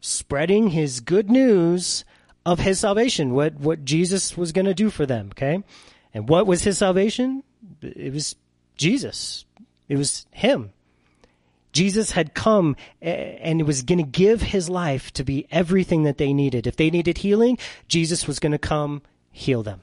Spreading 0.00 0.68
his 0.68 1.00
good 1.00 1.30
news 1.30 2.04
of 2.44 2.58
his 2.58 2.80
salvation, 2.80 3.32
what, 3.32 3.54
what 3.54 3.84
Jesus 3.84 4.36
was 4.36 4.50
going 4.50 4.64
to 4.64 4.74
do 4.74 4.90
for 4.90 5.06
them. 5.06 5.28
Okay. 5.32 5.62
And 6.12 6.28
what 6.28 6.46
was 6.46 6.64
his 6.64 6.78
salvation? 6.78 7.44
It 7.80 8.12
was 8.12 8.34
Jesus. 8.76 9.44
It 9.88 9.96
was 9.96 10.26
him. 10.32 10.72
Jesus 11.72 12.12
had 12.12 12.34
come 12.34 12.76
and 13.00 13.66
was 13.66 13.82
going 13.82 13.98
to 13.98 14.04
give 14.04 14.42
his 14.42 14.68
life 14.68 15.12
to 15.14 15.24
be 15.24 15.46
everything 15.50 16.02
that 16.04 16.18
they 16.18 16.32
needed. 16.32 16.66
If 16.66 16.76
they 16.76 16.90
needed 16.90 17.18
healing, 17.18 17.58
Jesus 17.88 18.26
was 18.26 18.38
going 18.38 18.52
to 18.52 18.58
come 18.58 19.02
heal 19.30 19.62
them. 19.62 19.80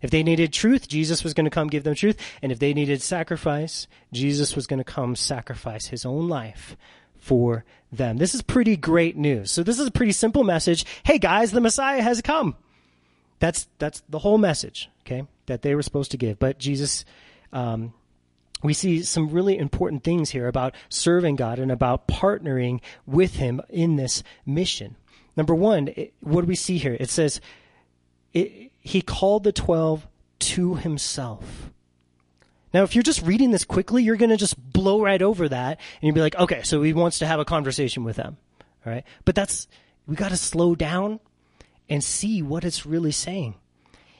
If 0.00 0.10
they 0.10 0.22
needed 0.22 0.52
truth, 0.52 0.88
Jesus 0.88 1.24
was 1.24 1.34
going 1.34 1.44
to 1.44 1.50
come 1.50 1.68
give 1.68 1.84
them 1.84 1.94
truth. 1.94 2.16
And 2.40 2.52
if 2.52 2.58
they 2.58 2.72
needed 2.72 3.02
sacrifice, 3.02 3.86
Jesus 4.12 4.54
was 4.54 4.66
going 4.66 4.78
to 4.78 4.84
come 4.84 5.16
sacrifice 5.16 5.86
his 5.86 6.06
own 6.06 6.28
life 6.28 6.76
for 7.18 7.64
them. 7.90 8.16
This 8.16 8.34
is 8.34 8.42
pretty 8.42 8.76
great 8.76 9.16
news. 9.16 9.50
So 9.50 9.62
this 9.62 9.78
is 9.78 9.86
a 9.86 9.90
pretty 9.92 10.12
simple 10.12 10.44
message. 10.44 10.86
Hey 11.02 11.18
guys, 11.18 11.50
the 11.50 11.60
Messiah 11.60 12.00
has 12.00 12.22
come. 12.22 12.56
That's, 13.40 13.68
that's 13.78 14.02
the 14.08 14.20
whole 14.20 14.38
message, 14.38 14.88
okay, 15.02 15.24
that 15.46 15.62
they 15.62 15.74
were 15.74 15.82
supposed 15.82 16.10
to 16.12 16.16
give. 16.16 16.38
But 16.38 16.58
Jesus, 16.58 17.04
um, 17.52 17.92
we 18.62 18.74
see 18.74 19.02
some 19.02 19.30
really 19.30 19.56
important 19.56 20.04
things 20.04 20.30
here 20.30 20.48
about 20.48 20.74
serving 20.88 21.36
God 21.36 21.58
and 21.58 21.70
about 21.70 22.08
partnering 22.08 22.80
with 23.06 23.36
Him 23.36 23.60
in 23.68 23.96
this 23.96 24.22
mission. 24.44 24.96
Number 25.36 25.54
one, 25.54 25.88
it, 25.88 26.14
what 26.20 26.40
do 26.40 26.46
we 26.46 26.56
see 26.56 26.78
here? 26.78 26.96
It 26.98 27.10
says, 27.10 27.40
it, 28.32 28.72
He 28.80 29.00
called 29.00 29.44
the 29.44 29.52
twelve 29.52 30.06
to 30.40 30.74
Himself. 30.74 31.70
Now, 32.74 32.82
if 32.82 32.94
you're 32.94 33.02
just 33.02 33.22
reading 33.22 33.50
this 33.50 33.64
quickly, 33.64 34.02
you're 34.02 34.16
going 34.16 34.30
to 34.30 34.36
just 34.36 34.72
blow 34.72 35.00
right 35.00 35.22
over 35.22 35.48
that 35.48 35.78
and 35.78 36.02
you'll 36.02 36.14
be 36.14 36.20
like, 36.20 36.36
okay, 36.36 36.62
so 36.64 36.82
he 36.82 36.92
wants 36.92 37.18
to 37.20 37.26
have 37.26 37.40
a 37.40 37.44
conversation 37.44 38.04
with 38.04 38.16
them. 38.16 38.36
All 38.84 38.92
right. 38.92 39.04
But 39.24 39.34
that's, 39.34 39.68
we 40.06 40.16
got 40.16 40.32
to 40.32 40.36
slow 40.36 40.74
down 40.74 41.20
and 41.88 42.04
see 42.04 42.42
what 42.42 42.64
it's 42.64 42.84
really 42.84 43.10
saying. 43.10 43.54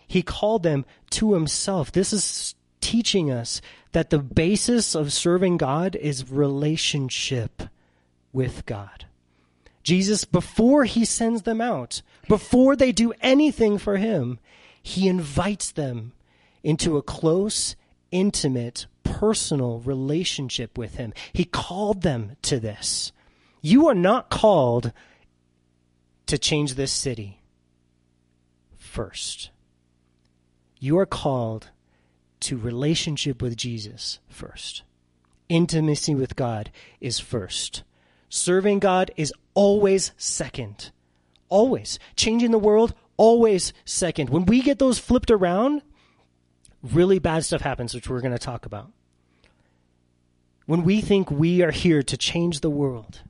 He 0.07 0.23
called 0.23 0.63
them 0.63 0.87
to 1.11 1.35
himself. 1.35 1.93
This 1.93 2.15
is 2.15 2.55
teaching 2.81 3.31
us 3.31 3.61
that 3.93 4.11
the 4.11 4.19
basis 4.19 4.95
of 4.95 5.13
serving 5.13 5.57
God 5.57 5.97
is 5.97 6.31
relationship 6.31 7.63
with 8.33 8.67
God. 8.67 9.07
Jesus, 9.83 10.25
before 10.25 10.85
he 10.85 11.05
sends 11.05 11.43
them 11.43 11.61
out, 11.61 12.03
before 12.29 12.77
they 12.77 12.93
do 12.93 13.15
anything 13.21 13.79
for 13.79 13.97
him, 13.97 14.39
he 14.83 15.09
invites 15.09 15.71
them 15.71 16.13
into 16.63 16.97
a 16.97 17.03
close, 17.03 17.75
intimate, 18.11 18.87
personal 19.03 19.81
relationship 19.81 20.77
with 20.77 20.97
him. 20.97 21.15
He 21.33 21.45
called 21.45 22.03
them 22.03 22.37
to 22.43 22.61
this. 22.61 23.13
You 23.63 23.89
are 23.89 23.95
not 23.95 24.29
called 24.29 24.93
to 26.27 26.39
change 26.39 26.75
this 26.75 26.93
city 26.93 27.41
first. 28.77 29.51
You 30.79 30.99
are 30.99 31.07
called 31.07 31.71
to 32.41 32.57
relationship 32.57 33.43
with 33.43 33.57
Jesus 33.57 34.19
first. 34.29 34.83
Intimacy 35.49 36.15
with 36.15 36.37
God 36.37 36.71
is 37.01 37.19
first. 37.19 37.83
Serving 38.29 38.79
God 38.79 39.11
is 39.17 39.33
always 39.55 40.13
second. 40.17 40.91
Always. 41.49 41.99
Changing 42.17 42.51
the 42.51 42.59
world, 42.59 42.95
always 43.17 43.73
second. 43.85 44.31
When 44.31 44.45
we 44.45 44.61
get 44.61 44.79
those 44.79 44.99
flipped 44.99 45.31
around, 45.31 45.83
really 46.83 47.19
bad 47.19 47.45
stuff 47.45 47.63
happens, 47.63 47.95
which 47.95 48.09
we're 48.09 48.21
going 48.21 48.33
to 48.33 48.39
talk 48.39 48.67
about. 48.67 48.91
When 50.67 50.85
we 50.85 51.01
think 51.01 51.31
we 51.31 51.63
are 51.63 51.71
here 51.71 52.03
to 52.03 52.17
change 52.17 52.61
the 52.61 52.71
world, 52.71 53.23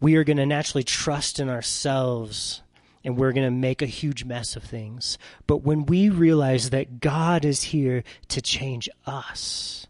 we 0.00 0.14
are 0.14 0.24
going 0.24 0.36
to 0.36 0.46
naturally 0.46 0.84
trust 0.84 1.40
in 1.40 1.48
ourselves 1.48 2.62
and 3.04 3.16
we're 3.16 3.32
going 3.32 3.46
to 3.46 3.50
make 3.50 3.82
a 3.82 3.86
huge 3.86 4.24
mess 4.24 4.56
of 4.56 4.62
things. 4.62 5.18
But 5.46 5.58
when 5.58 5.86
we 5.86 6.08
realize 6.08 6.70
that 6.70 7.00
God 7.00 7.44
is 7.44 7.64
here 7.64 8.04
to 8.28 8.42
change 8.42 8.88
us, 9.06 9.86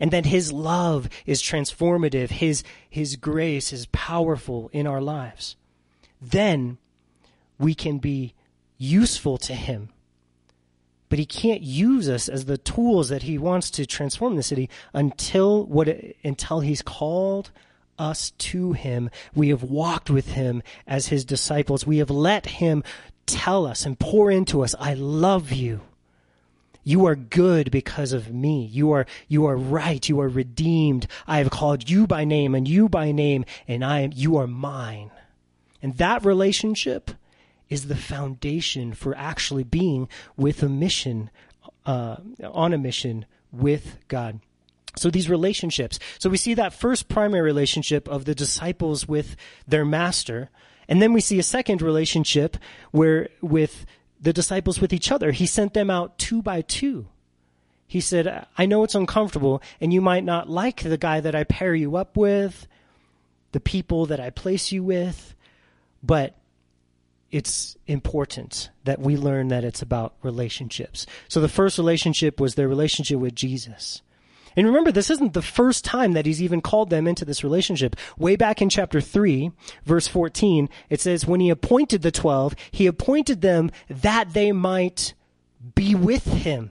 and 0.00 0.10
that 0.12 0.26
his 0.26 0.50
love 0.50 1.08
is 1.26 1.42
transformative, 1.42 2.30
his, 2.30 2.64
his 2.88 3.16
grace 3.16 3.72
is 3.72 3.86
powerful 3.92 4.70
in 4.72 4.86
our 4.86 5.02
lives, 5.02 5.56
then 6.20 6.78
we 7.58 7.74
can 7.74 7.98
be 7.98 8.34
useful 8.78 9.36
to 9.36 9.54
him. 9.54 9.90
But 11.10 11.18
he 11.18 11.26
can't 11.26 11.60
use 11.60 12.08
us 12.08 12.28
as 12.28 12.46
the 12.46 12.56
tools 12.56 13.10
that 13.10 13.24
he 13.24 13.36
wants 13.36 13.70
to 13.72 13.84
transform 13.84 14.36
the 14.36 14.42
city 14.42 14.70
until 14.94 15.66
what 15.66 15.88
until 16.22 16.60
he's 16.60 16.82
called 16.82 17.50
us 18.00 18.30
to 18.38 18.72
him. 18.72 19.10
We 19.34 19.50
have 19.50 19.62
walked 19.62 20.10
with 20.10 20.32
him 20.32 20.62
as 20.86 21.08
his 21.08 21.24
disciples. 21.24 21.86
We 21.86 21.98
have 21.98 22.10
let 22.10 22.46
him 22.46 22.82
tell 23.26 23.66
us 23.66 23.84
and 23.86 23.98
pour 23.98 24.30
into 24.30 24.62
us, 24.62 24.74
I 24.80 24.94
love 24.94 25.52
you. 25.52 25.82
You 26.82 27.04
are 27.06 27.14
good 27.14 27.70
because 27.70 28.12
of 28.12 28.32
me. 28.32 28.64
You 28.64 28.90
are, 28.92 29.06
you 29.28 29.44
are 29.46 29.56
right. 29.56 30.08
You 30.08 30.20
are 30.20 30.28
redeemed. 30.28 31.06
I 31.26 31.38
have 31.38 31.50
called 31.50 31.90
you 31.90 32.06
by 32.06 32.24
name 32.24 32.54
and 32.54 32.66
you 32.66 32.88
by 32.88 33.12
name 33.12 33.44
and 33.68 33.84
I 33.84 34.00
am, 34.00 34.12
you 34.14 34.36
are 34.38 34.46
mine. 34.46 35.10
And 35.82 35.96
that 35.98 36.24
relationship 36.24 37.10
is 37.68 37.86
the 37.86 37.96
foundation 37.96 38.94
for 38.94 39.16
actually 39.16 39.64
being 39.64 40.08
with 40.36 40.62
a 40.62 40.68
mission, 40.68 41.30
uh, 41.86 42.16
on 42.42 42.72
a 42.72 42.78
mission 42.78 43.26
with 43.52 43.98
God. 44.08 44.40
So 44.96 45.10
these 45.10 45.30
relationships. 45.30 45.98
So 46.18 46.28
we 46.28 46.36
see 46.36 46.54
that 46.54 46.74
first 46.74 47.08
primary 47.08 47.42
relationship 47.42 48.08
of 48.08 48.24
the 48.24 48.34
disciples 48.34 49.06
with 49.06 49.36
their 49.66 49.84
master. 49.84 50.50
And 50.88 51.00
then 51.00 51.12
we 51.12 51.20
see 51.20 51.38
a 51.38 51.44
second 51.44 51.80
relationship 51.82 52.56
where 52.90 53.28
with 53.40 53.86
the 54.20 54.32
disciples 54.32 54.80
with 54.80 54.92
each 54.92 55.10
other. 55.10 55.32
He 55.32 55.46
sent 55.46 55.74
them 55.74 55.90
out 55.90 56.18
two 56.18 56.42
by 56.42 56.62
two. 56.62 57.06
He 57.86 58.00
said, 58.00 58.46
I 58.56 58.66
know 58.66 58.84
it's 58.84 58.94
uncomfortable 58.94 59.62
and 59.80 59.92
you 59.92 60.00
might 60.00 60.24
not 60.24 60.48
like 60.48 60.82
the 60.82 60.98
guy 60.98 61.20
that 61.20 61.34
I 61.34 61.44
pair 61.44 61.74
you 61.74 61.96
up 61.96 62.16
with, 62.16 62.66
the 63.52 63.60
people 63.60 64.06
that 64.06 64.20
I 64.20 64.30
place 64.30 64.70
you 64.70 64.84
with, 64.84 65.34
but 66.02 66.36
it's 67.30 67.76
important 67.86 68.70
that 68.84 69.00
we 69.00 69.16
learn 69.16 69.48
that 69.48 69.64
it's 69.64 69.82
about 69.82 70.14
relationships. 70.22 71.06
So 71.28 71.40
the 71.40 71.48
first 71.48 71.78
relationship 71.78 72.40
was 72.40 72.54
their 72.54 72.68
relationship 72.68 73.18
with 73.18 73.34
Jesus. 73.34 74.02
And 74.56 74.66
remember, 74.66 74.90
this 74.90 75.10
isn't 75.10 75.32
the 75.32 75.42
first 75.42 75.84
time 75.84 76.12
that 76.12 76.26
he's 76.26 76.42
even 76.42 76.60
called 76.60 76.90
them 76.90 77.06
into 77.06 77.24
this 77.24 77.44
relationship. 77.44 77.96
Way 78.18 78.36
back 78.36 78.60
in 78.60 78.68
chapter 78.68 79.00
3, 79.00 79.52
verse 79.84 80.08
14, 80.08 80.68
it 80.88 81.00
says, 81.00 81.26
When 81.26 81.40
he 81.40 81.50
appointed 81.50 82.02
the 82.02 82.10
twelve, 82.10 82.54
he 82.70 82.86
appointed 82.86 83.40
them 83.40 83.70
that 83.88 84.32
they 84.32 84.52
might 84.52 85.14
be 85.74 85.94
with 85.94 86.24
him. 86.24 86.70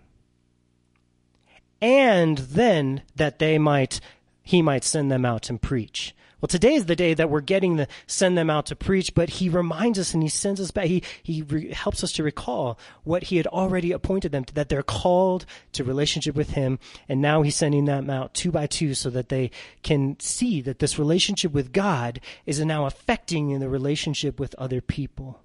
And 1.82 2.38
then 2.40 3.04
that 3.16 3.40
they 3.40 3.58
might, 3.58 4.02
he 4.44 4.62
might 4.62 4.84
send 4.84 5.12
them 5.12 5.26
out 5.26 5.50
and 5.50 5.62
preach. 5.62 6.14
Well, 6.42 6.48
today 6.48 6.76
is 6.76 6.86
the 6.86 6.96
day 6.96 7.14
that 7.14 7.30
we're 7.30 7.42
getting 7.42 7.78
to 7.78 7.88
send 8.08 8.38
them 8.38 8.50
out 8.50 8.68
to 8.68 8.76
preach, 8.76 9.14
but 9.14 9.30
he 9.30 9.50
reminds 9.50 10.00
us 10.00 10.14
and 10.14 10.24
he 10.24 10.30
sends 10.30 10.62
us 10.62 10.72
back. 10.72 10.86
He, 10.86 11.04
he 11.22 11.42
re- 11.42 11.74
helps 11.74 12.04
us 12.04 12.14
to 12.14 12.24
recall 12.24 12.80
what 13.04 13.24
he 13.24 13.38
had 13.38 13.48
already 13.48 13.92
appointed 13.92 14.32
them 14.32 14.46
to, 14.46 14.54
that 14.54 14.70
they're 14.70 14.82
called 14.82 15.46
to 15.74 15.84
relationship 15.84 16.36
with 16.36 16.52
him. 16.52 16.80
And 17.10 17.22
now 17.22 17.42
he's 17.42 17.58
sending 17.58 17.86
them 17.86 18.10
out 18.10 18.34
two 18.34 18.52
by 18.52 18.68
two 18.68 18.94
so 18.94 19.10
that 19.10 19.30
they 19.30 19.52
can 19.84 20.18
see 20.20 20.62
that 20.62 20.80
this 20.80 20.98
relationship 20.98 21.52
with 21.52 21.74
God 21.74 22.22
is 22.46 22.64
now 22.64 22.86
affecting 22.86 23.50
in 23.50 23.60
the 23.60 23.70
relationship 23.70 24.40
with 24.40 24.56
other 24.56 24.80
people. 24.80 25.42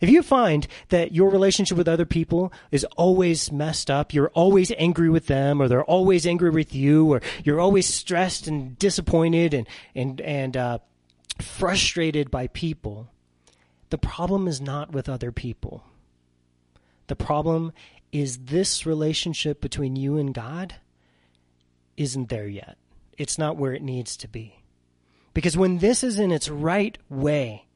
If 0.00 0.08
you 0.08 0.22
find 0.22 0.66
that 0.90 1.12
your 1.12 1.30
relationship 1.30 1.76
with 1.76 1.88
other 1.88 2.06
people 2.06 2.52
is 2.70 2.84
always 2.96 3.50
messed 3.50 3.90
up, 3.90 4.14
you're 4.14 4.30
always 4.30 4.72
angry 4.78 5.10
with 5.10 5.26
them, 5.26 5.60
or 5.60 5.66
they're 5.66 5.84
always 5.84 6.26
angry 6.26 6.50
with 6.50 6.74
you, 6.74 7.12
or 7.12 7.22
you're 7.42 7.60
always 7.60 7.86
stressed 7.86 8.46
and 8.46 8.78
disappointed 8.78 9.54
and, 9.54 9.66
and, 9.94 10.20
and 10.20 10.56
uh, 10.56 10.78
frustrated 11.40 12.30
by 12.30 12.46
people, 12.48 13.10
the 13.90 13.98
problem 13.98 14.46
is 14.46 14.60
not 14.60 14.92
with 14.92 15.08
other 15.08 15.32
people. 15.32 15.84
The 17.08 17.16
problem 17.16 17.72
is 18.12 18.38
this 18.38 18.86
relationship 18.86 19.60
between 19.60 19.96
you 19.96 20.16
and 20.16 20.32
God 20.32 20.76
isn't 21.96 22.28
there 22.28 22.46
yet. 22.46 22.76
It's 23.16 23.38
not 23.38 23.56
where 23.56 23.74
it 23.74 23.82
needs 23.82 24.16
to 24.18 24.28
be. 24.28 24.62
Because 25.34 25.56
when 25.56 25.78
this 25.78 26.02
is 26.04 26.18
in 26.18 26.30
its 26.30 26.48
right 26.48 26.96
way, 27.08 27.66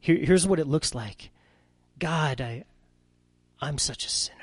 here, 0.00 0.16
here's 0.16 0.46
what 0.46 0.60
it 0.60 0.66
looks 0.66 0.94
like 0.94 1.30
God, 1.98 2.40
I, 2.40 2.64
I'm 3.60 3.78
such 3.78 4.04
a 4.04 4.10
sinner. 4.10 4.36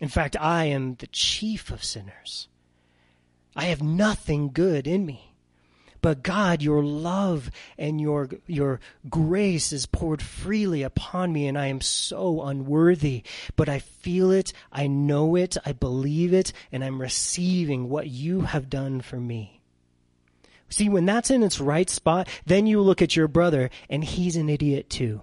In 0.00 0.08
fact, 0.08 0.36
I 0.38 0.66
am 0.66 0.96
the 0.96 1.06
chief 1.08 1.70
of 1.70 1.82
sinners. 1.82 2.48
I 3.54 3.64
have 3.64 3.82
nothing 3.82 4.50
good 4.52 4.86
in 4.86 5.06
me. 5.06 5.32
But 6.02 6.22
God, 6.22 6.62
your 6.62 6.84
love 6.84 7.50
and 7.78 8.00
your, 8.00 8.28
your 8.46 8.80
grace 9.08 9.72
is 9.72 9.86
poured 9.86 10.22
freely 10.22 10.82
upon 10.82 11.32
me, 11.32 11.48
and 11.48 11.58
I 11.58 11.66
am 11.66 11.80
so 11.80 12.42
unworthy. 12.42 13.24
But 13.56 13.68
I 13.68 13.80
feel 13.80 14.30
it, 14.30 14.52
I 14.70 14.86
know 14.86 15.34
it, 15.34 15.56
I 15.64 15.72
believe 15.72 16.32
it, 16.32 16.52
and 16.70 16.84
I'm 16.84 17.00
receiving 17.00 17.88
what 17.88 18.08
you 18.08 18.42
have 18.42 18.70
done 18.70 19.00
for 19.00 19.18
me. 19.18 19.55
See, 20.68 20.88
when 20.88 21.06
that's 21.06 21.30
in 21.30 21.42
its 21.42 21.60
right 21.60 21.88
spot, 21.88 22.28
then 22.44 22.66
you 22.66 22.80
look 22.80 23.00
at 23.00 23.14
your 23.14 23.28
brother 23.28 23.70
and 23.88 24.02
he's 24.02 24.36
an 24.36 24.48
idiot 24.48 24.90
too. 24.90 25.20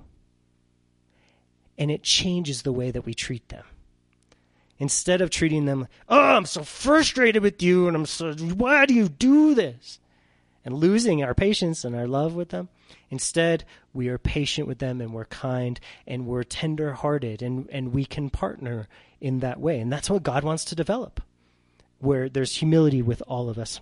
And 1.78 1.92
it 1.92 2.04
changes 2.04 2.62
the 2.62 2.72
way 2.72 2.92
that 2.92 3.06
we 3.06 3.14
treat 3.14 3.50
them. 3.50 3.66
Instead 4.80 5.22
of 5.22 5.30
treating 5.30 5.66
them, 5.66 5.88
oh, 6.10 6.20
I'm 6.20 6.46
so 6.46 6.64
frustrated 6.64 7.42
with 7.42 7.62
you 7.62 7.88
and 7.88 7.96
I'm 7.96 8.06
so, 8.06 8.34
why 8.34 8.86
do 8.86 8.94
you 8.94 9.10
do 9.10 9.54
this? 9.54 10.00
And 10.66 10.76
losing 10.76 11.24
our 11.24 11.34
patience 11.34 11.84
and 11.84 11.96
our 11.96 12.08
love 12.08 12.36
with 12.36 12.50
them. 12.50 12.70
Instead, 13.10 13.66
we 13.94 14.08
are 14.08 14.18
patient 14.18 14.68
with 14.68 14.80
them 14.80 15.02
and 15.02 15.14
we're 15.14 15.26
kind 15.26 15.80
and 16.08 16.26
we're 16.26 16.44
tender 16.44 16.94
hearted 16.94 17.42
and, 17.42 17.68
and 17.70 17.94
we 17.94 18.06
can 18.06 18.30
partner 18.30 18.88
in 19.20 19.40
that 19.40 19.60
way. 19.60 19.80
And 19.80 19.92
that's 19.92 20.10
what 20.10 20.24
God 20.24 20.44
wants 20.44 20.64
to 20.66 20.76
develop, 20.76 21.22
where 22.00 22.30
there's 22.30 22.56
humility 22.56 23.02
with 23.02 23.22
all 23.28 23.50
of 23.50 23.58
us. 23.60 23.82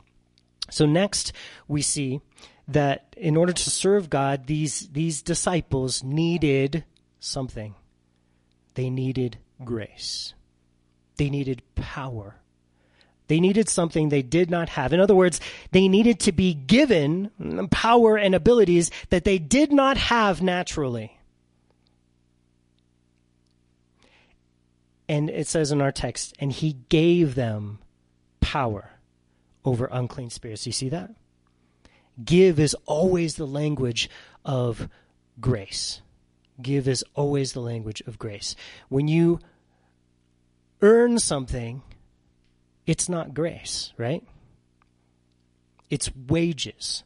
So 0.72 0.86
next 0.86 1.34
we 1.68 1.82
see 1.82 2.22
that 2.68 3.14
in 3.18 3.38
order 3.38 3.54
to 3.54 3.70
serve 3.70 4.10
God, 4.10 4.48
these, 4.48 4.88
these 4.90 5.22
disciples 5.22 6.04
needed 6.04 6.86
something. 7.20 7.76
They 8.74 8.90
needed 8.90 9.38
grace. 9.64 10.34
They 11.18 11.30
needed 11.30 11.62
power. 11.76 12.38
They 13.28 13.40
needed 13.40 13.70
something 13.70 14.10
they 14.10 14.22
did 14.22 14.50
not 14.50 14.70
have. 14.70 14.94
In 14.94 15.00
other 15.00 15.16
words, 15.16 15.40
they 15.72 15.88
needed 15.88 16.20
to 16.22 16.32
be 16.32 16.54
given 16.54 17.32
power 17.70 18.18
and 18.18 18.34
abilities 18.34 18.92
that 19.10 19.24
they 19.24 19.38
did 19.38 19.72
not 19.72 19.98
have 19.98 20.42
naturally. 20.42 21.18
And 25.08 25.30
it 25.30 25.48
says 25.48 25.72
in 25.72 25.82
our 25.82 25.92
text, 25.92 26.34
and 26.40 26.52
he 26.52 26.74
gave 26.88 27.36
them 27.36 27.80
power 28.40 28.92
over 29.64 29.88
unclean 29.92 30.30
spirits. 30.30 30.66
You 30.66 30.72
see 30.72 30.90
that? 30.90 31.12
Give 32.24 32.60
is 32.60 32.76
always 32.86 33.36
the 33.36 33.48
language 33.48 34.10
of 34.46 34.90
grace. 35.40 36.02
Give 36.62 36.88
is 36.88 37.04
always 37.16 37.54
the 37.54 37.62
language 37.62 38.02
of 38.06 38.20
grace. 38.20 38.56
When 38.90 39.08
you 39.08 39.40
earn 40.82 41.20
something, 41.20 41.82
it's 42.86 43.08
not 43.08 43.34
grace, 43.34 43.94
right? 43.98 44.24
It's 45.90 46.10
wages. 46.16 47.04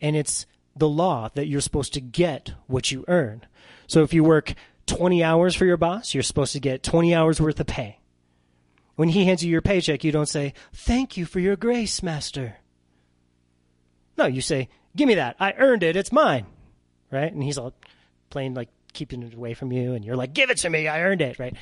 And 0.00 0.16
it's 0.16 0.46
the 0.74 0.88
law 0.88 1.28
that 1.34 1.46
you're 1.46 1.60
supposed 1.60 1.94
to 1.94 2.00
get 2.00 2.54
what 2.66 2.90
you 2.90 3.04
earn. 3.08 3.42
So 3.86 4.02
if 4.02 4.14
you 4.14 4.24
work 4.24 4.54
20 4.86 5.22
hours 5.22 5.54
for 5.54 5.64
your 5.64 5.76
boss, 5.76 6.14
you're 6.14 6.22
supposed 6.22 6.52
to 6.54 6.60
get 6.60 6.82
20 6.82 7.14
hours 7.14 7.40
worth 7.40 7.60
of 7.60 7.66
pay. 7.66 7.98
When 9.02 9.08
he 9.08 9.24
hands 9.24 9.44
you 9.44 9.50
your 9.50 9.62
paycheck, 9.62 10.04
you 10.04 10.12
don't 10.12 10.28
say, 10.28 10.54
Thank 10.72 11.16
you 11.16 11.26
for 11.26 11.40
your 11.40 11.56
grace, 11.56 12.04
master. 12.04 12.58
No, 14.16 14.26
you 14.26 14.40
say, 14.40 14.68
Give 14.94 15.08
me 15.08 15.16
that. 15.16 15.34
I 15.40 15.54
earned 15.58 15.82
it. 15.82 15.96
It's 15.96 16.12
mine. 16.12 16.46
Right? 17.10 17.32
And 17.32 17.42
he's 17.42 17.58
all 17.58 17.74
playing 18.30 18.54
like 18.54 18.68
keeping 18.92 19.24
it 19.24 19.34
away 19.34 19.54
from 19.54 19.72
you. 19.72 19.94
And 19.94 20.04
you're 20.04 20.14
like, 20.14 20.34
Give 20.34 20.50
it 20.50 20.58
to 20.58 20.70
me. 20.70 20.86
I 20.86 21.02
earned 21.02 21.20
it. 21.20 21.40
Right? 21.40 21.56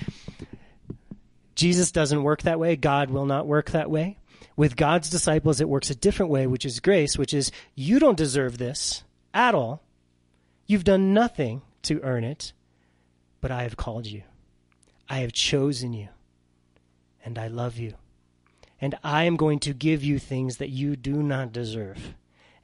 Jesus 1.55 1.91
doesn't 1.93 2.23
work 2.23 2.43
that 2.43 2.61
way. 2.61 2.77
God 2.77 3.09
will 3.09 3.25
not 3.25 3.47
work 3.47 3.71
that 3.71 3.91
way. 3.91 4.19
With 4.55 4.77
God's 4.77 5.09
disciples, 5.09 5.63
it 5.63 5.69
works 5.71 5.89
a 5.89 5.95
different 5.95 6.31
way, 6.31 6.47
which 6.47 6.67
is 6.67 6.79
grace, 6.79 7.17
which 7.17 7.33
is 7.33 7.51
you 7.75 7.99
don't 7.99 8.19
deserve 8.19 8.59
this 8.59 9.03
at 9.33 9.55
all. 9.55 9.83
You've 10.67 10.85
done 10.85 11.15
nothing 11.15 11.63
to 11.85 12.03
earn 12.03 12.23
it, 12.23 12.53
but 13.41 13.51
I 13.51 13.63
have 13.63 13.79
called 13.79 14.07
you. 14.07 14.25
I 15.09 15.21
have 15.21 15.33
chosen 15.33 15.95
you, 15.95 16.09
and 17.25 17.39
I 17.39 17.49
love 17.49 17.79
you. 17.79 17.95
And 18.81 18.97
I 19.05 19.25
am 19.25 19.37
going 19.37 19.59
to 19.61 19.75
give 19.75 20.03
you 20.03 20.19
things 20.19 20.57
that 20.57 20.71
you 20.71 20.97
do 20.97 21.23
not 21.23 21.53
deserve, 21.53 22.15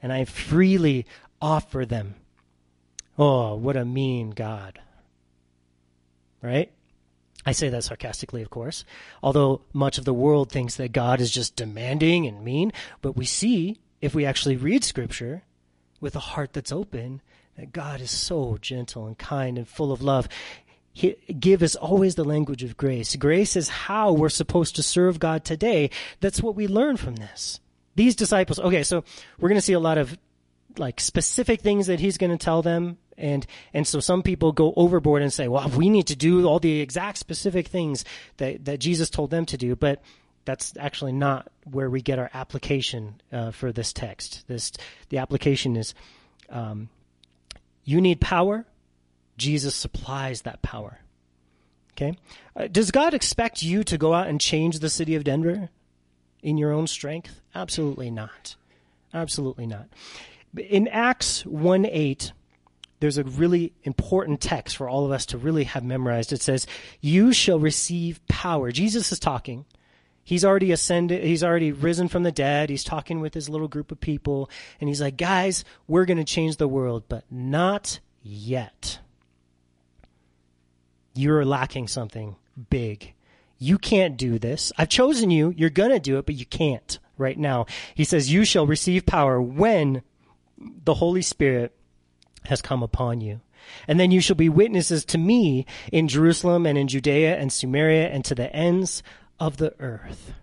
and 0.01 0.11
I 0.11 0.25
freely 0.25 1.05
offer 1.41 1.85
them. 1.85 2.15
Oh, 3.17 3.55
what 3.55 3.77
a 3.77 3.85
mean 3.85 4.31
God. 4.31 4.79
Right? 6.41 6.71
I 7.45 7.51
say 7.51 7.69
that 7.69 7.83
sarcastically, 7.83 8.41
of 8.41 8.49
course, 8.49 8.83
although 9.23 9.61
much 9.73 9.97
of 9.97 10.05
the 10.05 10.13
world 10.13 10.51
thinks 10.51 10.75
that 10.75 10.91
God 10.91 11.21
is 11.21 11.31
just 11.31 11.55
demanding 11.55 12.27
and 12.27 12.43
mean. 12.43 12.73
But 13.01 13.15
we 13.15 13.25
see, 13.25 13.79
if 14.01 14.13
we 14.13 14.25
actually 14.25 14.57
read 14.57 14.83
Scripture 14.83 15.43
with 16.01 16.15
a 16.15 16.19
heart 16.19 16.53
that's 16.53 16.71
open, 16.71 17.21
that 17.55 17.71
God 17.71 18.01
is 18.01 18.11
so 18.11 18.57
gentle 18.59 19.07
and 19.07 19.17
kind 19.17 19.57
and 19.57 19.67
full 19.67 19.91
of 19.91 20.01
love. 20.01 20.27
Give 20.97 21.63
is 21.63 21.75
always 21.75 22.15
the 22.15 22.23
language 22.23 22.63
of 22.63 22.77
grace. 22.77 23.15
Grace 23.15 23.55
is 23.55 23.69
how 23.69 24.13
we're 24.13 24.29
supposed 24.29 24.75
to 24.77 24.83
serve 24.83 25.19
God 25.19 25.43
today. 25.45 25.89
That's 26.19 26.41
what 26.41 26.55
we 26.55 26.67
learn 26.67 26.97
from 26.97 27.15
this. 27.15 27.59
These 27.95 28.15
disciples, 28.15 28.59
okay, 28.59 28.83
so 28.83 29.03
we're 29.39 29.49
going 29.49 29.59
to 29.59 29.65
see 29.65 29.73
a 29.73 29.79
lot 29.79 29.97
of 29.97 30.17
like 30.77 30.99
specific 30.99 31.61
things 31.61 31.87
that 31.87 31.99
he's 31.99 32.17
going 32.17 32.31
to 32.31 32.43
tell 32.43 32.61
them 32.61 32.97
and 33.17 33.45
and 33.73 33.87
so 33.87 33.99
some 33.99 34.21
people 34.21 34.51
go 34.51 34.73
overboard 34.75 35.21
and 35.21 35.33
say 35.33 35.47
well 35.47 35.67
we 35.69 35.89
need 35.89 36.07
to 36.07 36.15
do 36.15 36.45
all 36.45 36.59
the 36.59 36.81
exact 36.81 37.17
specific 37.17 37.67
things 37.67 38.05
that 38.37 38.63
that 38.65 38.79
jesus 38.79 39.09
told 39.09 39.31
them 39.31 39.45
to 39.45 39.57
do 39.57 39.75
but 39.75 40.01
that's 40.45 40.73
actually 40.79 41.11
not 41.11 41.51
where 41.65 41.89
we 41.89 42.01
get 42.01 42.19
our 42.19 42.29
application 42.33 43.19
uh, 43.31 43.51
for 43.51 43.71
this 43.71 43.91
text 43.91 44.43
this 44.47 44.71
the 45.09 45.17
application 45.17 45.75
is 45.75 45.93
um, 46.49 46.89
you 47.83 47.99
need 47.99 48.21
power 48.21 48.65
jesus 49.37 49.75
supplies 49.75 50.41
that 50.41 50.61
power 50.61 50.99
okay 51.93 52.17
uh, 52.55 52.67
does 52.67 52.91
god 52.91 53.13
expect 53.13 53.63
you 53.63 53.83
to 53.83 53.97
go 53.97 54.13
out 54.13 54.27
and 54.27 54.41
change 54.41 54.79
the 54.79 54.89
city 54.89 55.15
of 55.15 55.23
denver 55.23 55.69
in 56.41 56.57
your 56.57 56.71
own 56.71 56.87
strength 56.87 57.41
absolutely 57.55 58.11
not 58.11 58.55
absolutely 59.13 59.65
not 59.65 59.87
in 60.57 60.87
Acts 60.87 61.45
1 61.45 61.85
8, 61.85 62.31
there's 62.99 63.17
a 63.17 63.23
really 63.23 63.73
important 63.83 64.41
text 64.41 64.75
for 64.77 64.89
all 64.89 65.05
of 65.05 65.11
us 65.11 65.25
to 65.27 65.37
really 65.37 65.65
have 65.65 65.83
memorized. 65.83 66.33
It 66.33 66.41
says, 66.41 66.65
You 66.99 67.33
shall 67.33 67.59
receive 67.59 68.25
power. 68.27 68.71
Jesus 68.71 69.11
is 69.11 69.19
talking. 69.19 69.65
He's 70.23 70.43
already 70.43 70.71
ascended, 70.71 71.23
he's 71.23 71.43
already 71.43 71.71
risen 71.71 72.07
from 72.09 72.23
the 72.23 72.31
dead. 72.31 72.69
He's 72.69 72.83
talking 72.83 73.21
with 73.21 73.33
his 73.33 73.47
little 73.47 73.69
group 73.69 73.91
of 73.91 74.01
people. 74.01 74.49
And 74.81 74.89
he's 74.89 75.01
like, 75.01 75.17
Guys, 75.17 75.63
we're 75.87 76.05
going 76.05 76.17
to 76.17 76.23
change 76.23 76.57
the 76.57 76.67
world, 76.67 77.03
but 77.07 77.23
not 77.29 77.99
yet. 78.23 78.99
You're 81.17 81.45
lacking 81.45 81.87
something 81.87 82.35
big. 82.69 83.13
You 83.59 83.77
can't 83.77 84.17
do 84.17 84.37
this. 84.37 84.71
I've 84.77 84.89
chosen 84.89 85.31
you. 85.31 85.53
You're 85.57 85.69
going 85.69 85.91
to 85.91 85.99
do 85.99 86.17
it, 86.17 86.25
but 86.25 86.35
you 86.35 86.45
can't 86.45 86.99
right 87.17 87.37
now. 87.37 87.65
He 87.95 88.03
says, 88.03 88.31
You 88.31 88.45
shall 88.45 88.67
receive 88.67 89.05
power 89.05 89.41
when 89.41 90.03
the 90.57 90.93
Holy 90.95 91.21
Spirit 91.21 91.75
has 92.45 92.61
come 92.61 92.83
upon 92.83 93.21
you. 93.21 93.41
And 93.87 93.99
then 93.99 94.11
you 94.11 94.21
shall 94.21 94.35
be 94.35 94.49
witnesses 94.49 95.03
to 95.05 95.17
me 95.17 95.65
in 95.91 96.07
Jerusalem 96.07 96.65
and 96.65 96.77
in 96.77 96.87
Judea 96.87 97.37
and 97.37 97.51
Samaria 97.51 98.09
and 98.09 98.23
to 98.25 98.35
the 98.35 98.53
ends 98.55 99.03
of 99.39 99.57
the 99.57 99.73
earth. 99.79 100.33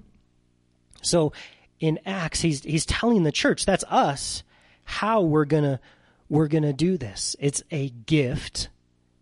So 1.02 1.32
in 1.80 1.98
Acts, 2.04 2.40
he's, 2.40 2.62
he's 2.62 2.87
telling 2.87 3.22
the 3.22 3.32
church, 3.32 3.64
that's 3.64 3.84
us, 3.88 4.42
how 4.84 5.22
we're 5.22 5.44
gonna, 5.44 5.80
we're 6.28 6.48
gonna 6.48 6.72
do 6.72 6.96
this. 6.98 7.37
It's 7.38 7.62
a 7.70 7.90
gift 7.90 8.68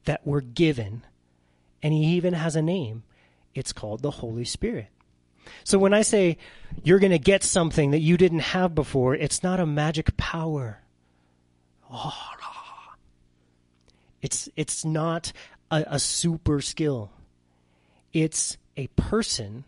that 0.04 0.22
we're 0.24 0.40
given. 0.40 1.02
And 1.82 1.92
he 1.92 2.04
even 2.16 2.34
has 2.34 2.56
a 2.56 2.62
name. 2.62 3.02
It's 3.54 3.72
called 3.72 4.02
the 4.02 4.10
Holy 4.10 4.44
Spirit. 4.44 4.88
So 5.64 5.78
when 5.78 5.92
I 5.92 6.02
say 6.02 6.38
you're 6.82 7.00
going 7.00 7.12
to 7.12 7.18
get 7.18 7.42
something 7.42 7.90
that 7.90 8.00
you 8.00 8.16
didn't 8.16 8.40
have 8.40 8.74
before, 8.74 9.14
it's 9.14 9.42
not 9.42 9.60
a 9.60 9.66
magic 9.66 10.16
power. 10.16 10.80
It's 14.22 14.48
it's 14.54 14.84
not 14.84 15.32
a, 15.70 15.84
a 15.88 15.98
super 15.98 16.60
skill. 16.60 17.10
It's 18.12 18.56
a 18.76 18.86
person 18.88 19.64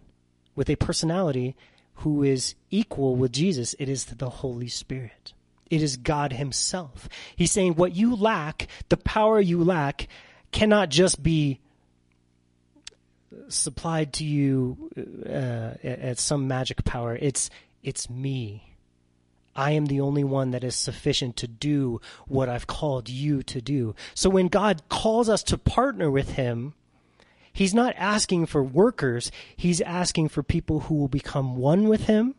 with 0.54 0.70
a 0.70 0.76
personality 0.76 1.56
who 1.96 2.22
is 2.22 2.54
equal 2.70 3.16
with 3.16 3.32
Jesus. 3.32 3.74
It 3.78 3.88
is 3.88 4.04
the 4.04 4.30
Holy 4.30 4.68
Spirit. 4.68 5.32
It 5.70 5.82
is 5.82 5.96
God 5.96 6.32
Himself. 6.32 7.08
He's 7.34 7.50
saying 7.50 7.74
what 7.74 7.96
you 7.96 8.14
lack, 8.14 8.68
the 8.88 8.96
power 8.96 9.40
you 9.40 9.62
lack, 9.64 10.06
cannot 10.52 10.88
just 10.88 11.22
be 11.22 11.58
supplied 13.48 14.12
to 14.14 14.24
you 14.24 14.90
uh, 15.26 15.76
as 15.82 16.20
some 16.20 16.48
magic 16.48 16.84
power. 16.84 17.16
It's 17.20 17.50
it's 17.82 18.08
me. 18.08 18.74
I 19.56 19.72
am 19.72 19.86
the 19.86 20.00
only 20.00 20.24
one 20.24 20.50
that 20.50 20.64
is 20.64 20.74
sufficient 20.74 21.36
to 21.36 21.46
do 21.46 22.00
what 22.26 22.48
I've 22.48 22.66
called 22.66 23.08
you 23.08 23.42
to 23.44 23.60
do. 23.60 23.94
So 24.14 24.28
when 24.28 24.48
God 24.48 24.82
calls 24.88 25.28
us 25.28 25.42
to 25.44 25.58
partner 25.58 26.10
with 26.10 26.32
Him, 26.32 26.74
He's 27.52 27.74
not 27.74 27.94
asking 27.96 28.46
for 28.46 28.64
workers. 28.64 29.30
He's 29.56 29.80
asking 29.80 30.30
for 30.30 30.42
people 30.42 30.80
who 30.80 30.96
will 30.96 31.08
become 31.08 31.56
one 31.56 31.88
with 31.88 32.06
Him 32.06 32.34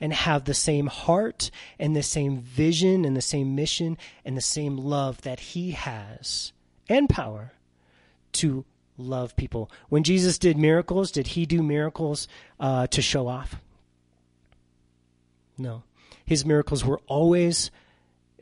and 0.00 0.12
have 0.12 0.44
the 0.44 0.54
same 0.54 0.86
heart 0.86 1.50
and 1.78 1.94
the 1.94 2.02
same 2.02 2.40
vision 2.40 3.04
and 3.04 3.14
the 3.14 3.20
same 3.20 3.54
mission 3.54 3.98
and 4.24 4.36
the 4.36 4.40
same 4.40 4.78
love 4.78 5.20
that 5.22 5.40
He 5.40 5.72
has 5.72 6.52
and 6.88 7.08
power 7.10 7.52
to 8.32 8.64
love 8.96 9.36
people. 9.36 9.70
When 9.88 10.02
Jesus 10.02 10.38
did 10.38 10.56
miracles, 10.56 11.10
did 11.10 11.28
He 11.28 11.46
do 11.46 11.62
miracles 11.62 12.28
uh, 12.60 12.86
to 12.88 13.02
show 13.02 13.28
off? 13.28 13.56
No 15.56 15.84
his 16.24 16.44
miracles 16.44 16.84
were 16.84 17.00
always 17.06 17.70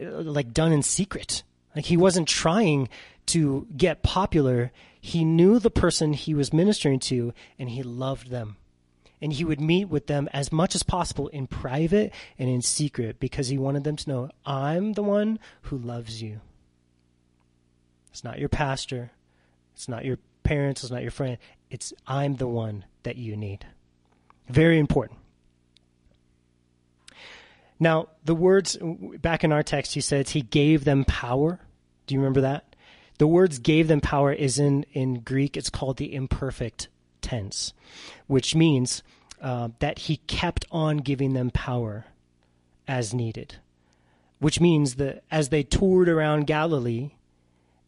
uh, 0.01 0.07
like 0.07 0.53
done 0.53 0.73
in 0.73 0.83
secret. 0.83 1.43
Like 1.75 1.87
he 1.87 1.97
wasn't 1.97 2.29
trying 2.29 2.89
to 3.27 3.67
get 3.77 4.03
popular. 4.03 4.73
He 5.01 5.25
knew 5.25 5.59
the 5.59 5.71
person 5.71 6.13
he 6.13 6.35
was 6.35 6.53
ministering 6.53 7.01
to 7.01 7.33
and 7.59 7.71
he 7.71 7.83
loved 7.83 8.31
them. 8.31 8.57
And 9.21 9.33
he 9.33 9.45
would 9.45 9.61
meet 9.61 9.85
with 9.85 10.09
them 10.09 10.29
as 10.33 10.51
much 10.51 10.75
as 10.75 10.83
possible 10.83 11.29
in 11.29 11.47
private 11.47 12.13
and 12.39 12.49
in 12.49 12.61
secret 12.61 13.21
because 13.21 13.49
he 13.49 13.59
wanted 13.59 13.85
them 13.85 13.97
to 13.97 14.11
know, 14.11 14.31
I'm 14.45 14.95
the 14.95 15.03
one 15.03 15.39
who 15.63 15.79
loves 15.79 16.21
you. 16.21 16.41
It's 18.11 18.25
not 18.25 18.41
your 18.41 18.49
pastor. 18.49 19.13
It's 19.75 19.89
not 19.89 20.05
your 20.05 20.19
parents. 20.43 20.83
It's 20.83 20.93
not 20.93 21.03
your 21.03 21.11
friend. 21.11 21.39
It's 21.71 21.93
I'm 22.07 22.37
the 22.37 22.49
one 22.49 22.85
that 23.03 23.17
you 23.17 23.37
need. 23.37 23.67
Very 24.49 24.79
important. 24.79 25.19
Now, 27.81 28.09
the 28.25 28.35
words 28.35 28.79
back 28.81 29.43
in 29.43 29.51
our 29.51 29.63
text, 29.63 29.95
he 29.95 30.01
says 30.01 30.31
he 30.31 30.43
gave 30.43 30.85
them 30.85 31.05
power. 31.05 31.59
Do 32.07 32.15
you 32.15 32.21
remember 32.21 32.43
that? 32.43 32.77
The 33.19 33.27
words 33.27 33.59
gave 33.59 33.89
them 33.89 34.01
power 34.01 34.33
is 34.33 34.59
in, 34.59 34.85
in 34.93 35.21
Greek, 35.21 35.57
it's 35.57 35.71
called 35.71 35.97
the 35.97 36.15
imperfect 36.15 36.89
tense, 37.21 37.73
which 38.27 38.55
means 38.55 39.03
uh, 39.41 39.71
that 39.81 40.01
he 40.01 40.19
kept 40.29 40.65
on 40.71 40.99
giving 40.99 41.33
them 41.33 41.51
power 41.51 42.07
as 42.87 43.13
needed. 43.13 43.57
Which 44.39 44.61
means 44.61 44.97
that 44.97 45.23
as 45.31 45.49
they 45.49 45.63
toured 45.63 46.09
around 46.09 46.47
Galilee, 46.47 47.11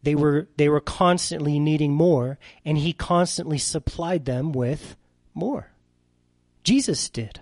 They 0.05 0.13
were, 0.13 0.47
they 0.57 0.69
were 0.69 0.81
constantly 0.81 1.59
needing 1.59 1.91
more, 1.91 2.37
and 2.63 2.77
he 2.77 2.93
constantly 2.93 3.57
supplied 3.57 4.25
them 4.25 4.51
with 4.51 4.95
more. 5.33 5.71
Jesus 6.63 7.09
did. 7.09 7.39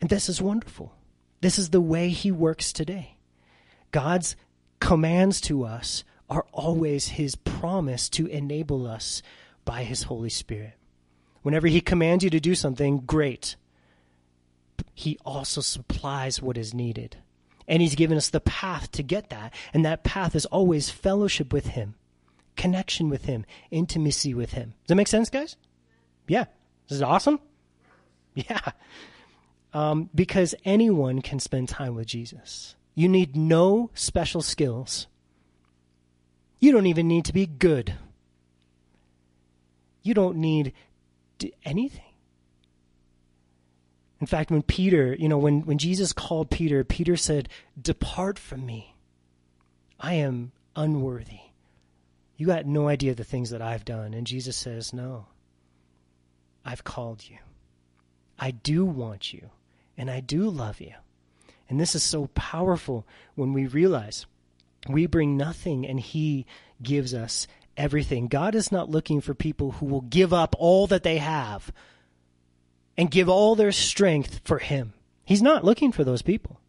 And 0.00 0.10
this 0.10 0.28
is 0.28 0.42
wonderful. 0.42 0.92
This 1.40 1.56
is 1.56 1.70
the 1.70 1.80
way 1.80 2.08
he 2.08 2.32
works 2.32 2.72
today. 2.72 3.16
God's 3.92 4.34
commands 4.80 5.40
to 5.42 5.64
us 5.64 6.02
are 6.28 6.46
always 6.52 7.10
his 7.10 7.36
promise 7.36 8.08
to 8.08 8.26
enable 8.26 8.88
us 8.88 9.22
by 9.64 9.84
his 9.84 10.02
Holy 10.02 10.30
Spirit. 10.30 10.74
Whenever 11.42 11.68
he 11.68 11.80
commands 11.80 12.24
you 12.24 12.30
to 12.30 12.40
do 12.40 12.56
something, 12.56 12.98
great. 13.06 13.54
He 14.94 15.16
also 15.24 15.60
supplies 15.60 16.42
what 16.42 16.58
is 16.58 16.74
needed. 16.74 17.18
And 17.68 17.80
he's 17.80 17.94
given 17.94 18.16
us 18.16 18.30
the 18.30 18.40
path 18.40 18.90
to 18.92 19.02
get 19.02 19.28
that. 19.30 19.54
And 19.72 19.84
that 19.84 20.02
path 20.02 20.34
is 20.34 20.46
always 20.46 20.90
fellowship 20.90 21.52
with 21.52 21.68
him, 21.68 21.94
connection 22.56 23.10
with 23.10 23.26
him, 23.26 23.44
intimacy 23.70 24.34
with 24.34 24.52
him. 24.52 24.70
Does 24.82 24.88
that 24.88 24.94
make 24.96 25.06
sense, 25.06 25.30
guys? 25.30 25.56
Yeah. 26.26 26.46
This 26.88 26.96
is 26.96 27.02
awesome? 27.02 27.40
Yeah. 28.34 28.60
Um, 29.72 30.10
because 30.14 30.54
anyone 30.64 31.22
can 31.22 31.40
spend 31.40 31.68
time 31.68 31.96
with 31.96 32.06
Jesus. 32.06 32.76
You 32.94 33.08
need 33.08 33.36
no 33.36 33.90
special 33.94 34.42
skills. 34.42 35.08
You 36.60 36.70
don't 36.70 36.86
even 36.86 37.08
need 37.08 37.24
to 37.24 37.32
be 37.32 37.46
good. 37.46 37.94
You 40.02 40.14
don't 40.14 40.36
need 40.36 40.72
anything. 41.64 42.07
In 44.20 44.26
fact, 44.26 44.50
when 44.50 44.62
Peter, 44.62 45.14
you 45.14 45.28
know, 45.28 45.38
when, 45.38 45.62
when 45.62 45.78
Jesus 45.78 46.12
called 46.12 46.50
Peter, 46.50 46.82
Peter 46.82 47.16
said, 47.16 47.48
Depart 47.80 48.38
from 48.38 48.66
me. 48.66 48.94
I 50.00 50.14
am 50.14 50.52
unworthy. 50.74 51.40
You 52.36 52.46
got 52.46 52.66
no 52.66 52.88
idea 52.88 53.14
the 53.14 53.24
things 53.24 53.50
that 53.50 53.62
I've 53.62 53.84
done. 53.84 54.14
And 54.14 54.26
Jesus 54.26 54.56
says, 54.56 54.92
No, 54.92 55.26
I've 56.64 56.84
called 56.84 57.24
you. 57.28 57.38
I 58.38 58.52
do 58.52 58.84
want 58.84 59.32
you, 59.32 59.50
and 59.96 60.10
I 60.10 60.20
do 60.20 60.48
love 60.48 60.80
you. 60.80 60.94
And 61.68 61.80
this 61.80 61.94
is 61.94 62.02
so 62.02 62.28
powerful 62.34 63.06
when 63.34 63.52
we 63.52 63.66
realize 63.66 64.26
we 64.88 65.06
bring 65.06 65.36
nothing 65.36 65.86
and 65.86 65.98
He 65.98 66.46
gives 66.82 67.12
us 67.12 67.46
everything. 67.76 68.28
God 68.28 68.54
is 68.54 68.72
not 68.72 68.90
looking 68.90 69.20
for 69.20 69.34
people 69.34 69.72
who 69.72 69.86
will 69.86 70.02
give 70.02 70.32
up 70.32 70.54
all 70.58 70.86
that 70.86 71.02
they 71.02 71.18
have 71.18 71.72
and 72.98 73.12
give 73.12 73.28
all 73.28 73.54
their 73.54 73.70
strength 73.72 74.40
for 74.44 74.58
Him. 74.58 74.92
He's 75.24 75.40
not 75.40 75.64
looking 75.64 75.92
for 75.92 76.02
those 76.02 76.20
people. 76.20 76.60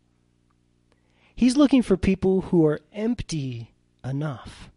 He's 1.35 1.57
looking 1.57 1.81
for 1.81 1.97
people 1.97 2.41
who 2.41 2.65
are 2.67 2.81
empty 2.93 3.71
enough 4.05 4.69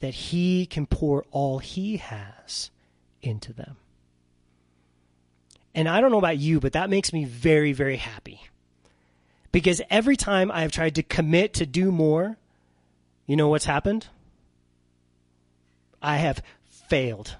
that 0.00 0.14
He 0.14 0.66
can 0.66 0.86
pour 0.86 1.24
all 1.30 1.60
He 1.60 1.98
has 1.98 2.70
into 3.22 3.52
them. 3.52 3.76
And 5.74 5.88
I 5.88 6.00
don't 6.00 6.10
know 6.10 6.18
about 6.18 6.38
you, 6.38 6.58
but 6.58 6.72
that 6.72 6.90
makes 6.90 7.12
me 7.12 7.24
very, 7.24 7.72
very 7.72 7.96
happy. 7.96 8.40
Because 9.52 9.80
every 9.90 10.16
time 10.16 10.50
I've 10.50 10.72
tried 10.72 10.96
to 10.96 11.02
commit 11.04 11.54
to 11.54 11.66
do 11.66 11.92
more, 11.92 12.36
you 13.26 13.36
know 13.36 13.48
what's 13.48 13.64
happened? 13.64 14.08
I 16.02 16.16
have 16.16 16.42
failed. 16.88 17.36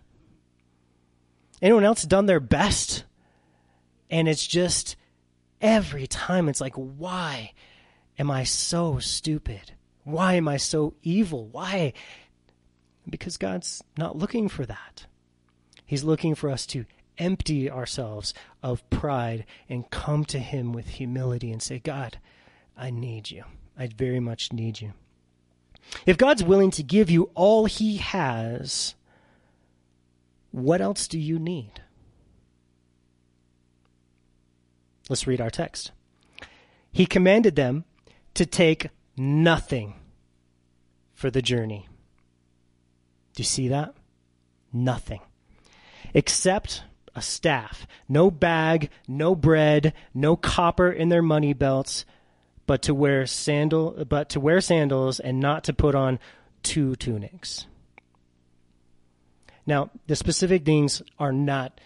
Anyone 1.61 1.85
else 1.85 2.05
done 2.05 2.27
their 2.27 2.41
best? 2.41 3.05
And 4.11 4.29
it's 4.29 4.47
just 4.47 4.97
every 5.61 6.07
time 6.07 6.49
it's 6.49 6.61
like, 6.61 6.75
why 6.75 7.53
am 8.19 8.31
I 8.31 8.45
so 8.45 8.99
stupid? 8.99 9.73
Why 10.05 10.35
am 10.35 10.49
I 10.49 10.57
so 10.57 10.95
evil? 11.03 11.47
Why? 11.47 11.93
Because 13.09 13.37
God's 13.37 13.83
not 13.97 14.17
looking 14.17 14.49
for 14.49 14.67
that. 14.67 15.07
He's 15.87 16.05
looking 16.05 16.35
for 16.35 16.51
us 16.51 16.67
to 16.67 16.85
empty 17.19 17.71
ourselves 17.71 18.35
of 18.63 18.89
pride 18.91 19.45
and 19.69 19.91
come 19.91 20.25
to 20.27 20.39
Him 20.39 20.73
with 20.73 20.89
humility 20.89 21.53
and 21.53 21.63
say, 21.63 21.79
God, 21.79 22.19
I 22.77 22.91
need 22.91 23.31
you. 23.31 23.45
I 23.79 23.89
very 23.89 24.21
much 24.21 24.53
need 24.53 24.81
you. 24.81 24.93
If 26.07 26.17
God's 26.17 26.45
willing 26.45 26.71
to 26.73 26.83
give 26.83 27.11
you 27.11 27.31
all 27.35 27.67
He 27.67 27.99
has, 27.99 28.95
what 30.51 30.81
else 30.81 31.07
do 31.09 31.19
you 31.19 31.39
need? 31.39 31.83
Let's 35.11 35.27
read 35.27 35.41
our 35.41 35.51
text. 35.51 35.91
He 36.93 37.05
commanded 37.05 37.57
them 37.57 37.85
to 38.35 38.47
take 38.47 38.91
nothing 39.17 39.95
for 41.15 41.33
the 41.33 41.43
journey. 41.43 41.89
Do 43.35 43.41
you 43.41 43.45
see 43.45 43.67
that? 43.67 43.93
Nothing. 44.73 45.21
Except 46.15 46.85
a 47.17 47.23
staff. 47.23 47.89
No 48.09 48.31
bag, 48.31 48.89
no 49.09 49.35
bread, 49.35 49.95
no 50.15 50.37
copper 50.37 50.93
in 50.93 51.09
their 51.09 51.23
money 51.23 51.55
belts, 51.55 52.05
but 52.69 52.81
to 52.83 52.95
wear 52.95 53.27
sandal 53.27 54.05
but 54.09 54.29
to 54.29 54.39
wear 54.39 54.61
sandals 54.61 55.19
and 55.19 55.41
not 55.41 55.65
to 55.65 55.73
put 55.73 55.97
on 55.97 56.21
two 56.63 56.95
tunics. 56.95 57.67
Now, 59.67 59.91
the 60.07 60.15
specific 60.15 60.65
things 60.65 61.03
are 61.19 61.33
not 61.33 61.81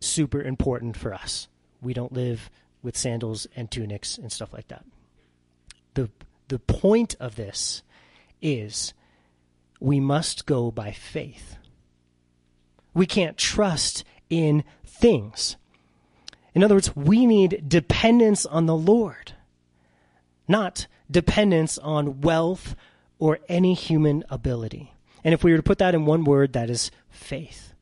super 0.00 0.40
important 0.40 0.96
for 0.96 1.12
us. 1.12 1.48
We 1.84 1.94
don't 1.94 2.12
live 2.12 2.50
with 2.82 2.96
sandals 2.96 3.46
and 3.54 3.70
tunics 3.70 4.18
and 4.18 4.32
stuff 4.32 4.52
like 4.52 4.68
that. 4.68 4.84
The 5.94 6.10
the 6.48 6.58
point 6.58 7.16
of 7.20 7.36
this 7.36 7.82
is 8.42 8.92
we 9.80 10.00
must 10.00 10.46
go 10.46 10.70
by 10.70 10.92
faith. 10.92 11.56
We 12.92 13.06
can't 13.06 13.36
trust 13.36 14.04
in 14.30 14.64
things. 14.84 15.56
In 16.54 16.62
other 16.62 16.76
words, 16.76 16.94
we 16.94 17.26
need 17.26 17.68
dependence 17.68 18.46
on 18.46 18.66
the 18.66 18.76
Lord, 18.76 19.32
not 20.46 20.86
dependence 21.10 21.78
on 21.78 22.20
wealth 22.20 22.76
or 23.18 23.40
any 23.48 23.74
human 23.74 24.24
ability. 24.30 24.92
And 25.24 25.34
if 25.34 25.42
we 25.42 25.50
were 25.50 25.58
to 25.58 25.62
put 25.62 25.78
that 25.78 25.94
in 25.94 26.06
one 26.06 26.24
word, 26.24 26.52
that 26.52 26.70
is 26.70 26.90
faith. 27.10 27.74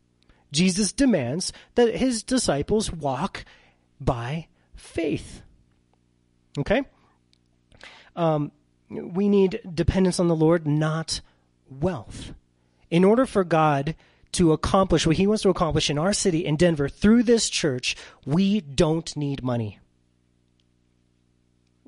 Jesus 0.53 0.93
demands 0.93 1.53
that 1.75 1.97
his 1.97 2.23
disciples 2.23 2.93
walk 2.93 3.45
by 4.05 4.49
faith. 4.75 5.43
Okay? 6.59 6.83
Um, 8.17 8.53
we 8.91 9.29
need 9.29 9.61
dependence 9.75 10.21
on 10.21 10.29
the 10.29 10.37
Lord, 10.37 10.67
not 10.67 11.21
wealth. 11.71 12.35
In 12.91 13.05
order 13.05 13.25
for 13.25 13.45
God 13.45 13.95
to 14.33 14.53
accomplish 14.53 15.07
what 15.07 15.17
he 15.17 15.27
wants 15.27 15.43
to 15.43 15.51
accomplish 15.51 15.91
in 15.91 15.99
our 15.99 16.13
city, 16.13 16.45
in 16.45 16.57
Denver, 16.57 16.89
through 16.89 17.23
this 17.23 17.49
church, 17.49 17.97
we 18.27 18.61
don't 18.61 19.15
need 19.17 19.43
money. 19.43 19.79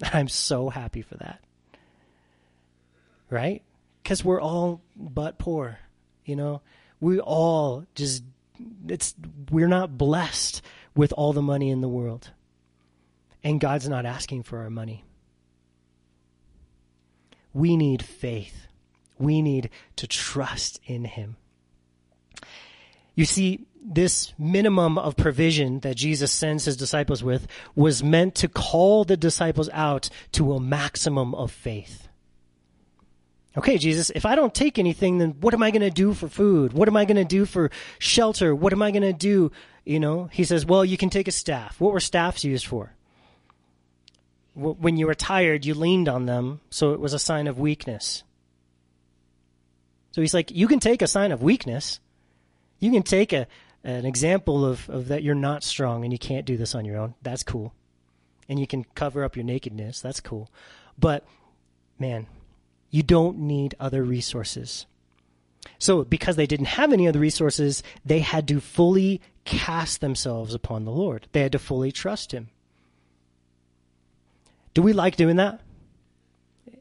I'm 0.13 0.29
so 0.29 0.69
happy 0.71 1.03
for 1.03 1.17
that. 1.17 1.41
Right? 3.31 3.63
Because 4.03 4.25
we're 4.25 4.41
all 4.41 4.83
but 4.97 5.39
poor. 5.39 5.79
You 6.25 6.37
know, 6.37 6.63
we 7.01 7.21
all 7.21 7.85
just, 7.95 8.23
it's, 8.89 9.15
we're 9.51 9.69
not 9.69 9.99
blessed 9.99 10.63
with 10.95 11.13
all 11.13 11.33
the 11.33 11.43
money 11.43 11.71
in 11.71 11.81
the 11.81 11.89
world. 11.89 12.31
And 13.43 13.61
God's 13.61 13.89
not 13.89 14.07
asking 14.07 14.45
for 14.45 14.59
our 14.59 14.71
money. 14.71 15.05
We 17.53 17.77
need 17.77 18.03
faith. 18.03 18.67
We 19.19 19.43
need 19.43 19.71
to 19.97 20.07
trust 20.07 20.81
in 20.87 21.05
Him. 21.05 21.37
You 23.15 23.25
see, 23.25 23.67
this 23.85 24.33
minimum 24.39 24.99
of 24.99 25.17
provision 25.17 25.81
that 25.81 25.97
Jesus 25.97 26.33
sends 26.33 26.65
his 26.65 26.77
disciples 26.77 27.23
with 27.23 27.47
was 27.77 28.03
meant 28.03 28.35
to 28.37 28.49
call 28.49 29.05
the 29.05 29.17
disciples 29.17 29.69
out 29.73 30.09
to 30.33 30.55
a 30.55 30.61
maximum 30.61 31.35
of 31.35 31.53
faith. 31.53 32.09
Okay, 33.57 33.79
Jesus, 33.79 34.11
if 34.15 34.27
I 34.27 34.35
don't 34.35 34.55
take 34.55 34.79
anything, 34.79 35.19
then 35.19 35.37
what 35.41 35.55
am 35.55 35.63
I 35.63 35.71
going 35.71 35.83
to 35.83 35.91
do 35.91 36.13
for 36.13 36.29
food? 36.29 36.73
What 36.73 36.89
am 36.89 36.97
I 36.97 37.05
going 37.05 37.19
to 37.19 37.25
do 37.25 37.45
for 37.45 37.71
shelter? 38.01 38.53
What 38.55 38.73
am 38.73 38.83
I 38.83 38.91
going 38.91 39.03
to 39.03 39.13
do? 39.13 39.53
You 39.85 40.01
know, 40.01 40.25
he 40.33 40.45
says, 40.45 40.65
well, 40.65 40.85
you 40.85 40.97
can 40.97 41.11
take 41.11 41.29
a 41.29 41.33
staff. 41.33 41.81
What 41.81 41.93
were 41.93 42.01
staffs 42.01 42.45
used 42.45 42.67
for? 42.67 42.95
When 44.55 44.97
you 44.97 45.07
were 45.07 45.15
tired, 45.15 45.65
you 45.65 45.75
leaned 45.75 46.09
on 46.09 46.27
them, 46.27 46.61
so 46.71 46.93
it 46.93 47.01
was 47.01 47.13
a 47.13 47.19
sign 47.19 47.49
of 47.49 47.59
weakness. 47.59 48.23
So 50.13 50.21
he's 50.21 50.33
like, 50.33 50.53
you 50.53 50.69
can 50.69 50.79
take 50.79 51.03
a 51.03 51.09
sign 51.09 51.33
of 51.33 51.43
weakness 51.43 51.99
you 52.85 52.91
can 52.91 53.03
take 53.03 53.33
a 53.33 53.47
an 53.83 54.07
example 54.07 54.65
of, 54.65 54.89
of 54.89 55.09
that 55.09 55.23
you're 55.23 55.35
not 55.35 55.63
strong 55.63 56.05
and 56.05 56.13
you 56.13 56.19
can't 56.19 56.47
do 56.47 56.57
this 56.57 56.75
on 56.75 56.87
your 56.87 56.97
own. 56.97 57.15
That's 57.21 57.43
cool. 57.43 57.75
And 58.49 58.59
you 58.59 58.67
can 58.67 58.85
cover 58.95 59.23
up 59.25 59.37
your 59.37 59.45
nakedness. 59.45 60.01
That's 60.01 60.21
cool. 60.21 60.51
But 60.99 61.27
man, 61.99 62.27
you 62.91 63.03
don't 63.03 63.39
need 63.41 63.75
other 63.79 64.03
resources. 64.03 64.87
So, 65.79 66.05
because 66.05 66.37
they 66.37 66.47
didn't 66.47 66.67
have 66.67 66.93
any 66.93 67.09
other 67.09 67.19
resources, 67.19 67.83
they 68.05 68.21
had 68.21 68.49
to 68.49 68.61
fully 68.61 69.21
cast 69.45 70.01
themselves 70.01 70.55
upon 70.55 70.85
the 70.85 70.91
Lord. 70.91 71.29
They 71.33 71.43
had 71.43 71.53
to 71.53 71.59
fully 71.59 71.93
trust 71.93 72.33
Him. 72.33 72.49
Do 74.73 74.83
we 74.83 74.93
like 74.93 75.17
doing 75.17 75.37
that? 75.37 75.61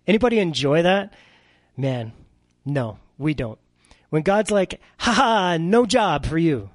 Anybody 0.07 0.39
enjoy 0.39 0.81
that? 0.81 1.13
Man, 1.77 2.11
no, 2.65 2.99
we 3.17 3.33
don't. 3.33 3.59
When 4.09 4.23
God's 4.23 4.51
like, 4.51 4.79
haha, 4.97 5.57
no 5.57 5.85
job 5.85 6.25
for 6.25 6.37
you. 6.37 6.69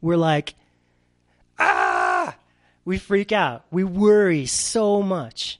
We're 0.00 0.16
like, 0.16 0.54
ah, 1.58 2.36
we 2.84 2.98
freak 2.98 3.32
out. 3.32 3.64
We 3.70 3.84
worry 3.84 4.46
so 4.46 5.02
much. 5.02 5.58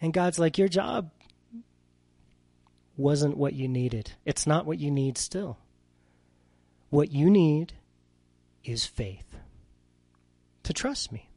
And 0.00 0.12
God's 0.12 0.38
like, 0.38 0.58
your 0.58 0.68
job 0.68 1.10
wasn't 2.96 3.36
what 3.36 3.54
you 3.54 3.68
needed. 3.68 4.12
It's 4.24 4.46
not 4.46 4.66
what 4.66 4.78
you 4.78 4.90
need 4.90 5.18
still. 5.18 5.58
What 6.90 7.12
you 7.12 7.30
need 7.30 7.74
is 8.64 8.86
faith 8.86 9.36
to 10.62 10.72
trust 10.72 11.12
me. 11.12 11.28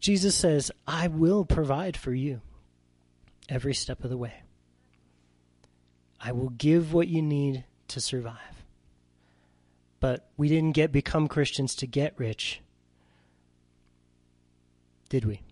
Jesus 0.00 0.34
says, 0.34 0.70
I 0.86 1.08
will 1.08 1.44
provide 1.44 1.96
for 1.96 2.14
you 2.14 2.40
every 3.48 3.74
step 3.74 4.04
of 4.04 4.10
the 4.10 4.16
way. 4.16 4.42
I 6.20 6.32
will 6.32 6.50
give 6.50 6.92
what 6.92 7.08
you 7.08 7.22
need 7.22 7.64
to 7.88 8.00
survive. 8.00 8.64
But 10.00 10.28
we 10.36 10.48
didn't 10.48 10.72
get 10.72 10.92
become 10.92 11.28
Christians 11.28 11.74
to 11.76 11.86
get 11.86 12.14
rich. 12.16 12.60
Did 15.08 15.24
we? 15.24 15.42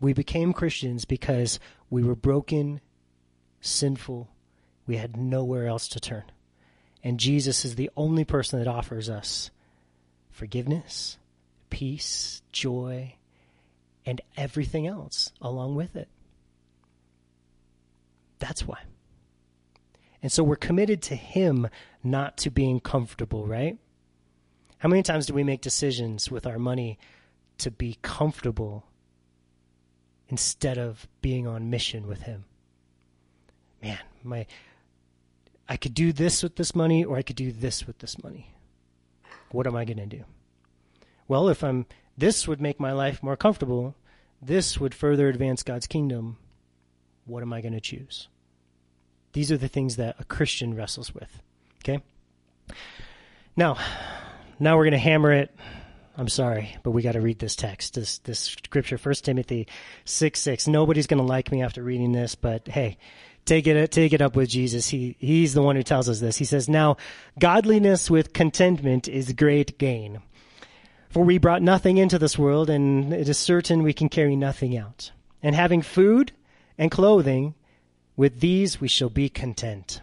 We 0.00 0.12
became 0.12 0.52
Christians 0.52 1.04
because 1.04 1.58
we 1.90 2.02
were 2.02 2.14
broken, 2.14 2.80
sinful, 3.60 4.28
we 4.86 4.96
had 4.96 5.16
nowhere 5.16 5.66
else 5.66 5.88
to 5.88 6.00
turn. 6.00 6.24
And 7.08 7.18
Jesus 7.18 7.64
is 7.64 7.76
the 7.76 7.88
only 7.96 8.26
person 8.26 8.58
that 8.58 8.68
offers 8.68 9.08
us 9.08 9.50
forgiveness, 10.30 11.16
peace, 11.70 12.42
joy, 12.52 13.14
and 14.04 14.20
everything 14.36 14.86
else 14.86 15.32
along 15.40 15.74
with 15.74 15.96
it. 15.96 16.08
That's 18.38 18.66
why. 18.66 18.80
And 20.22 20.30
so 20.30 20.44
we're 20.44 20.56
committed 20.56 21.00
to 21.04 21.16
Him, 21.16 21.68
not 22.04 22.36
to 22.38 22.50
being 22.50 22.78
comfortable, 22.78 23.46
right? 23.46 23.78
How 24.76 24.90
many 24.90 25.02
times 25.02 25.24
do 25.24 25.32
we 25.32 25.44
make 25.44 25.62
decisions 25.62 26.30
with 26.30 26.46
our 26.46 26.58
money 26.58 26.98
to 27.56 27.70
be 27.70 27.96
comfortable 28.02 28.84
instead 30.28 30.76
of 30.76 31.08
being 31.22 31.46
on 31.46 31.70
mission 31.70 32.06
with 32.06 32.24
Him? 32.24 32.44
Man, 33.82 33.98
my 34.22 34.44
I 35.68 35.76
could 35.76 35.94
do 35.94 36.12
this 36.12 36.42
with 36.42 36.56
this 36.56 36.74
money 36.74 37.04
or 37.04 37.16
I 37.16 37.22
could 37.22 37.36
do 37.36 37.52
this 37.52 37.86
with 37.86 37.98
this 37.98 38.22
money. 38.22 38.54
What 39.50 39.66
am 39.66 39.76
I 39.76 39.84
going 39.84 39.98
to 39.98 40.06
do? 40.06 40.24
Well, 41.26 41.48
if 41.48 41.62
I'm 41.62 41.86
this 42.16 42.48
would 42.48 42.60
make 42.60 42.80
my 42.80 42.92
life 42.92 43.22
more 43.22 43.36
comfortable, 43.36 43.94
this 44.42 44.80
would 44.80 44.94
further 44.94 45.28
advance 45.28 45.62
God's 45.62 45.86
kingdom. 45.86 46.36
What 47.26 47.42
am 47.42 47.52
I 47.52 47.60
going 47.60 47.74
to 47.74 47.80
choose? 47.80 48.28
These 49.34 49.52
are 49.52 49.56
the 49.58 49.68
things 49.68 49.96
that 49.96 50.16
a 50.18 50.24
Christian 50.24 50.74
wrestles 50.74 51.14
with. 51.14 51.42
Okay? 51.84 52.02
Now, 53.56 53.76
now 54.58 54.76
we're 54.76 54.84
going 54.84 54.92
to 54.92 54.98
hammer 54.98 55.32
it. 55.32 55.54
I'm 56.16 56.28
sorry, 56.28 56.76
but 56.82 56.90
we 56.90 57.02
got 57.02 57.12
to 57.12 57.20
read 57.20 57.38
this 57.38 57.54
text, 57.54 57.94
this 57.94 58.18
this 58.18 58.40
scripture, 58.40 58.96
1 58.96 59.14
Timothy 59.16 59.68
6 60.04 60.40
6. 60.40 60.66
Nobody's 60.66 61.06
going 61.06 61.20
to 61.20 61.26
like 61.26 61.52
me 61.52 61.62
after 61.62 61.80
reading 61.80 62.10
this, 62.10 62.34
but 62.34 62.66
hey, 62.66 62.98
take 63.48 63.66
it 63.66 63.90
take 63.90 64.12
it 64.12 64.22
up 64.22 64.36
with 64.36 64.48
Jesus. 64.48 64.88
He 64.88 65.16
he's 65.18 65.54
the 65.54 65.62
one 65.62 65.76
who 65.76 65.82
tells 65.82 66.08
us 66.08 66.20
this. 66.20 66.36
He 66.36 66.44
says, 66.44 66.68
"Now 66.68 66.96
godliness 67.38 68.10
with 68.10 68.32
contentment 68.32 69.08
is 69.08 69.32
great 69.32 69.78
gain. 69.78 70.20
For 71.10 71.24
we 71.24 71.38
brought 71.38 71.62
nothing 71.62 71.96
into 71.96 72.18
this 72.18 72.38
world, 72.38 72.68
and 72.68 73.12
it 73.12 73.28
is 73.28 73.38
certain 73.38 73.82
we 73.82 73.94
can 73.94 74.08
carry 74.08 74.36
nothing 74.36 74.76
out. 74.76 75.10
And 75.42 75.54
having 75.54 75.80
food 75.80 76.32
and 76.76 76.90
clothing, 76.90 77.54
with 78.16 78.40
these 78.40 78.80
we 78.80 78.88
shall 78.88 79.08
be 79.08 79.28
content. 79.28 80.02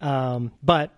Um, 0.00 0.52
but 0.62 0.90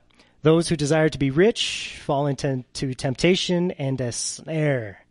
those 0.43 0.69
who 0.69 0.77
desire 0.77 1.09
to 1.09 1.19
be 1.19 1.31
rich 1.31 1.99
fall 2.05 2.27
into 2.27 2.65
temptation 2.95 3.73
and 3.73 4.01
a 4.01 4.13
snare, 4.13 5.05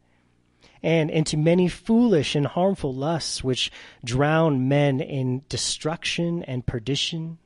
and 0.84 1.10
into 1.10 1.38
many 1.38 1.68
foolish 1.68 2.36
and 2.36 2.46
harmful 2.46 2.94
lusts 2.94 3.44
which 3.44 3.72
drown 4.04 4.68
men 4.68 5.00
in 5.00 5.44
destruction 5.50 6.44
and 6.44 6.66
perdition. 6.66 7.38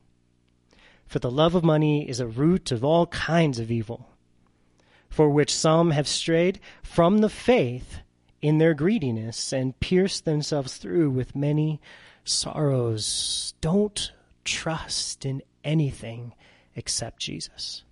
For 1.06 1.18
the 1.18 1.30
love 1.30 1.54
of 1.54 1.64
money 1.64 2.08
is 2.08 2.20
a 2.20 2.26
root 2.26 2.72
of 2.72 2.84
all 2.84 3.06
kinds 3.08 3.58
of 3.58 3.70
evil, 3.70 4.08
for 5.08 5.28
which 5.28 5.54
some 5.54 5.90
have 5.90 6.08
strayed 6.08 6.60
from 6.82 7.18
the 7.18 7.28
faith 7.28 7.98
in 8.40 8.58
their 8.58 8.74
greediness 8.74 9.52
and 9.52 9.78
pierced 9.78 10.24
themselves 10.24 10.76
through 10.76 11.10
with 11.10 11.36
many 11.36 11.80
sorrows. 12.24 13.54
Don't 13.60 14.12
trust 14.44 15.24
in 15.24 15.42
anything 15.64 16.34
except 16.74 17.20
Jesus. 17.20 17.84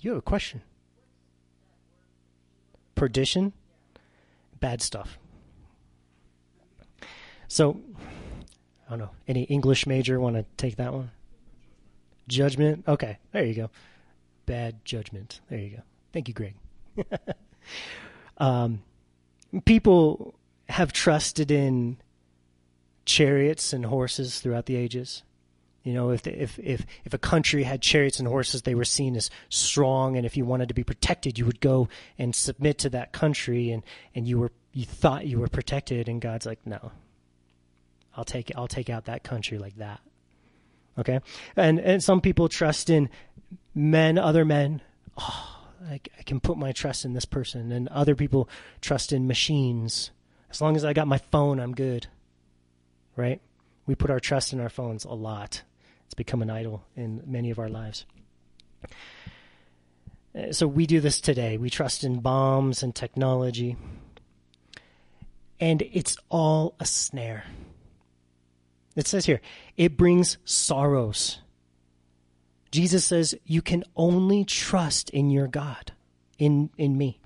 You 0.00 0.10
have 0.10 0.18
a 0.18 0.22
question. 0.22 0.62
Perdition? 2.94 3.52
Bad 4.62 4.80
stuff. 4.80 5.18
So, 7.48 7.80
I 8.86 8.90
don't 8.90 9.00
know. 9.00 9.10
Any 9.26 9.42
English 9.42 9.88
major 9.88 10.20
want 10.20 10.36
to 10.36 10.44
take 10.56 10.76
that 10.76 10.94
one? 10.94 11.10
Judgment? 12.28 12.84
Okay, 12.86 13.18
there 13.32 13.44
you 13.44 13.54
go. 13.54 13.70
Bad 14.46 14.84
judgment. 14.84 15.40
There 15.50 15.58
you 15.58 15.70
go. 15.70 15.82
Thank 16.12 16.28
you, 16.28 16.34
Greg. 16.34 16.54
um, 18.38 18.84
people 19.64 20.32
have 20.68 20.92
trusted 20.92 21.50
in 21.50 21.96
chariots 23.04 23.72
and 23.72 23.86
horses 23.86 24.38
throughout 24.38 24.66
the 24.66 24.76
ages. 24.76 25.24
You 25.82 25.92
know, 25.92 26.10
if, 26.10 26.26
if 26.26 26.58
if 26.58 26.86
if 27.04 27.12
a 27.12 27.18
country 27.18 27.64
had 27.64 27.82
chariots 27.82 28.18
and 28.18 28.28
horses, 28.28 28.62
they 28.62 28.74
were 28.74 28.84
seen 28.84 29.16
as 29.16 29.30
strong, 29.48 30.16
and 30.16 30.24
if 30.24 30.36
you 30.36 30.44
wanted 30.44 30.68
to 30.68 30.74
be 30.74 30.84
protected, 30.84 31.38
you 31.38 31.46
would 31.46 31.60
go 31.60 31.88
and 32.18 32.34
submit 32.34 32.78
to 32.78 32.90
that 32.90 33.12
country, 33.12 33.70
and, 33.70 33.82
and 34.14 34.28
you 34.28 34.38
were 34.38 34.52
you 34.72 34.84
thought 34.84 35.26
you 35.26 35.38
were 35.38 35.48
protected, 35.48 36.08
and 36.08 36.20
God's 36.20 36.46
like, 36.46 36.64
no, 36.64 36.92
I'll 38.16 38.24
take 38.24 38.52
I'll 38.56 38.68
take 38.68 38.90
out 38.90 39.06
that 39.06 39.24
country 39.24 39.58
like 39.58 39.76
that. 39.76 40.00
Okay, 40.98 41.20
and 41.56 41.80
and 41.80 42.02
some 42.02 42.20
people 42.20 42.48
trust 42.48 42.88
in 42.88 43.10
men, 43.74 44.18
other 44.18 44.44
men. 44.44 44.82
Oh, 45.18 45.58
I, 45.88 46.00
I 46.18 46.22
can 46.22 46.38
put 46.38 46.56
my 46.56 46.72
trust 46.72 47.04
in 47.04 47.12
this 47.12 47.24
person, 47.24 47.72
and 47.72 47.88
other 47.88 48.14
people 48.14 48.48
trust 48.80 49.12
in 49.12 49.26
machines. 49.26 50.12
As 50.48 50.60
long 50.60 50.76
as 50.76 50.84
I 50.84 50.92
got 50.92 51.08
my 51.08 51.18
phone, 51.18 51.58
I'm 51.58 51.74
good 51.74 52.06
right? 53.16 53.40
We 53.86 53.94
put 53.94 54.10
our 54.10 54.20
trust 54.20 54.52
in 54.52 54.60
our 54.60 54.68
phones 54.68 55.04
a 55.04 55.12
lot. 55.12 55.62
It's 56.12 56.14
become 56.18 56.42
an 56.42 56.50
idol 56.50 56.84
in 56.94 57.22
many 57.24 57.50
of 57.50 57.58
our 57.58 57.70
lives. 57.70 58.04
Uh, 60.36 60.52
so 60.52 60.66
we 60.66 60.86
do 60.86 61.00
this 61.00 61.22
today. 61.22 61.56
We 61.56 61.70
trust 61.70 62.04
in 62.04 62.20
bombs 62.20 62.82
and 62.82 62.94
technology. 62.94 63.78
And 65.58 65.80
it's 65.90 66.18
all 66.28 66.74
a 66.78 66.84
snare. 66.84 67.46
It 68.94 69.08
says 69.08 69.24
here, 69.24 69.40
it 69.78 69.96
brings 69.96 70.36
sorrows. 70.44 71.38
Jesus 72.70 73.06
says, 73.06 73.34
you 73.46 73.62
can 73.62 73.82
only 73.96 74.44
trust 74.44 75.08
in 75.08 75.30
your 75.30 75.46
God, 75.46 75.92
in, 76.38 76.68
in 76.76 76.98
me. 76.98 77.21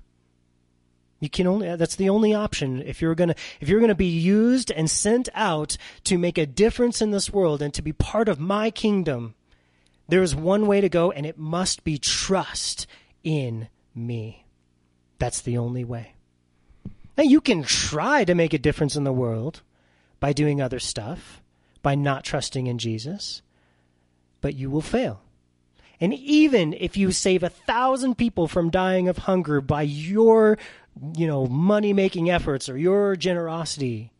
You 1.19 1.29
can 1.29 1.47
only 1.47 1.75
that's 1.75 1.95
the 1.95 2.09
only 2.09 2.33
option 2.33 2.81
if 2.81 3.01
you're 3.01 3.15
to 3.15 3.35
if 3.59 3.69
you're 3.69 3.85
to 3.85 3.95
be 3.95 4.05
used 4.05 4.71
and 4.71 4.89
sent 4.89 5.29
out 5.33 5.77
to 6.03 6.17
make 6.17 6.37
a 6.37 6.45
difference 6.45 7.01
in 7.01 7.11
this 7.11 7.31
world 7.31 7.61
and 7.61 7.73
to 7.73 7.81
be 7.81 7.93
part 7.93 8.29
of 8.29 8.39
my 8.39 8.69
kingdom. 8.69 9.33
There 10.07 10.21
is 10.21 10.35
one 10.35 10.67
way 10.67 10.79
to 10.79 10.89
go 10.89 11.11
and 11.11 11.25
it 11.25 11.37
must 11.37 11.83
be 11.83 11.97
trust 11.97 12.85
in 13.23 13.67
me. 13.95 14.45
That's 15.17 15.41
the 15.41 15.57
only 15.57 15.83
way. 15.83 16.13
Now 17.17 17.23
you 17.23 17.41
can 17.41 17.63
try 17.63 18.23
to 18.23 18.35
make 18.35 18.53
a 18.53 18.59
difference 18.59 18.95
in 18.95 19.03
the 19.03 19.11
world 19.11 19.61
by 20.19 20.33
doing 20.33 20.61
other 20.61 20.79
stuff, 20.79 21.41
by 21.81 21.95
not 21.95 22.23
trusting 22.23 22.67
in 22.67 22.77
Jesus, 22.77 23.41
but 24.39 24.53
you 24.53 24.69
will 24.69 24.81
fail. 24.81 25.21
And 25.99 26.13
even 26.13 26.73
if 26.73 26.95
you 26.95 27.11
save 27.11 27.41
a 27.41 27.49
thousand 27.49 28.19
people 28.19 28.47
from 28.47 28.69
dying 28.69 29.07
of 29.07 29.19
hunger 29.19 29.61
by 29.61 29.81
your 29.81 30.59
you 31.15 31.27
know, 31.27 31.45
money 31.45 31.93
making 31.93 32.29
efforts 32.29 32.69
or 32.69 32.77
your 32.77 33.15
generosity, 33.15 34.11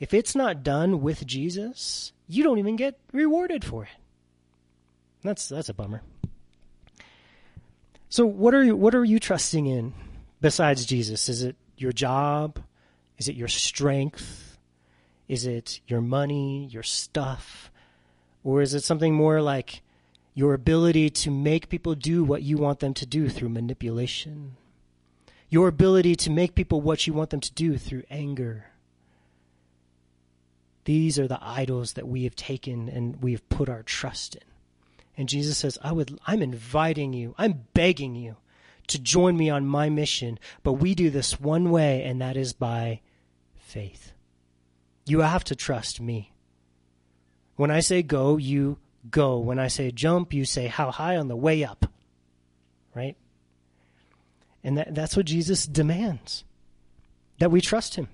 if 0.00 0.14
it's 0.14 0.34
not 0.34 0.62
done 0.62 1.00
with 1.02 1.26
Jesus, 1.26 2.12
you 2.28 2.44
don't 2.44 2.58
even 2.58 2.76
get 2.76 2.98
rewarded 3.12 3.64
for 3.64 3.84
it. 3.84 3.90
That's 5.22 5.48
that's 5.48 5.68
a 5.68 5.74
bummer. 5.74 6.02
So 8.08 8.24
what 8.24 8.54
are 8.54 8.64
you 8.64 8.76
what 8.76 8.94
are 8.94 9.04
you 9.04 9.18
trusting 9.18 9.66
in 9.66 9.94
besides 10.40 10.86
Jesus? 10.86 11.28
Is 11.28 11.42
it 11.42 11.56
your 11.76 11.92
job? 11.92 12.60
Is 13.18 13.28
it 13.28 13.34
your 13.34 13.48
strength? 13.48 14.58
Is 15.26 15.44
it 15.44 15.80
your 15.88 16.00
money, 16.00 16.68
your 16.70 16.82
stuff? 16.82 17.70
Or 18.44 18.62
is 18.62 18.74
it 18.74 18.84
something 18.84 19.14
more 19.14 19.42
like 19.42 19.82
your 20.38 20.54
ability 20.54 21.10
to 21.10 21.32
make 21.32 21.68
people 21.68 21.96
do 21.96 22.22
what 22.22 22.42
you 22.44 22.56
want 22.56 22.78
them 22.78 22.94
to 22.94 23.04
do 23.04 23.28
through 23.28 23.48
manipulation, 23.48 24.56
your 25.48 25.68
ability 25.68 26.14
to 26.14 26.30
make 26.30 26.54
people 26.54 26.80
what 26.80 27.06
you 27.06 27.12
want 27.12 27.30
them 27.30 27.40
to 27.40 27.52
do 27.52 27.78
through 27.78 28.02
anger. 28.10 28.66
These 30.84 31.18
are 31.18 31.28
the 31.28 31.38
idols 31.42 31.94
that 31.94 32.08
we 32.08 32.24
have 32.24 32.36
taken 32.36 32.88
and 32.88 33.22
we 33.22 33.32
have 33.32 33.48
put 33.48 33.68
our 33.68 33.82
trust 33.82 34.36
in. 34.36 34.42
And 35.16 35.28
Jesus 35.28 35.58
says, 35.58 35.78
I 35.82 35.92
would, 35.92 36.18
I'm 36.26 36.42
inviting 36.42 37.12
you, 37.12 37.34
I'm 37.36 37.64
begging 37.74 38.14
you 38.14 38.36
to 38.86 38.98
join 38.98 39.36
me 39.36 39.50
on 39.50 39.66
my 39.66 39.90
mission, 39.90 40.38
but 40.62 40.74
we 40.74 40.94
do 40.94 41.10
this 41.10 41.38
one 41.38 41.70
way, 41.70 42.02
and 42.04 42.20
that 42.20 42.36
is 42.36 42.52
by 42.52 43.00
faith. 43.56 44.12
You 45.06 45.20
have 45.20 45.44
to 45.44 45.56
trust 45.56 46.00
me. 46.00 46.32
When 47.56 47.70
I 47.70 47.80
say 47.80 48.02
go, 48.02 48.36
you 48.36 48.78
go. 49.10 49.38
When 49.38 49.58
I 49.58 49.68
say 49.68 49.90
jump, 49.90 50.32
you 50.32 50.44
say 50.44 50.68
how 50.68 50.90
high 50.90 51.16
on 51.16 51.28
the 51.28 51.36
way 51.36 51.64
up. 51.64 51.86
Right? 52.94 53.16
And 54.64 54.78
that, 54.78 54.94
that's 54.94 55.16
what 55.16 55.26
Jesus 55.26 55.66
demands 55.66 56.44
that 57.38 57.50
we 57.50 57.60
trust 57.60 57.94
him. 57.94 58.08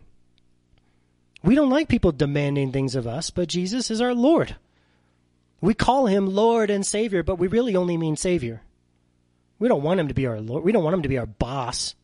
We 1.43 1.55
don't 1.55 1.71
like 1.71 1.89
people 1.89 2.13
demanding 2.13 2.73
things 2.73 2.95
of 2.95 3.07
us, 3.07 3.31
but 3.31 3.49
Jesus 3.49 3.91
is 3.91 4.01
our 4.01 4.15
Lord. 4.15 4.57
We 5.61 5.75
call 5.75 6.07
him 6.07 6.35
Lord 6.35 6.69
and 6.69 6.85
Savior, 6.85 7.23
but 7.23 7.39
we 7.39 7.49
really 7.49 7.75
only 7.75 7.97
mean 7.97 8.17
Savior. 8.17 8.63
We 9.59 9.69
don't 9.69 9.83
want 9.83 9.99
him 9.99 10.09
to 10.09 10.15
be 10.15 10.27
our 10.27 10.41
Lord. 10.41 10.63
We 10.63 10.73
don't 10.73 10.85
want 10.85 10.95
him 10.95 11.03
to 11.03 11.09
be 11.09 11.17
our 11.17 11.27
boss. 11.27 11.95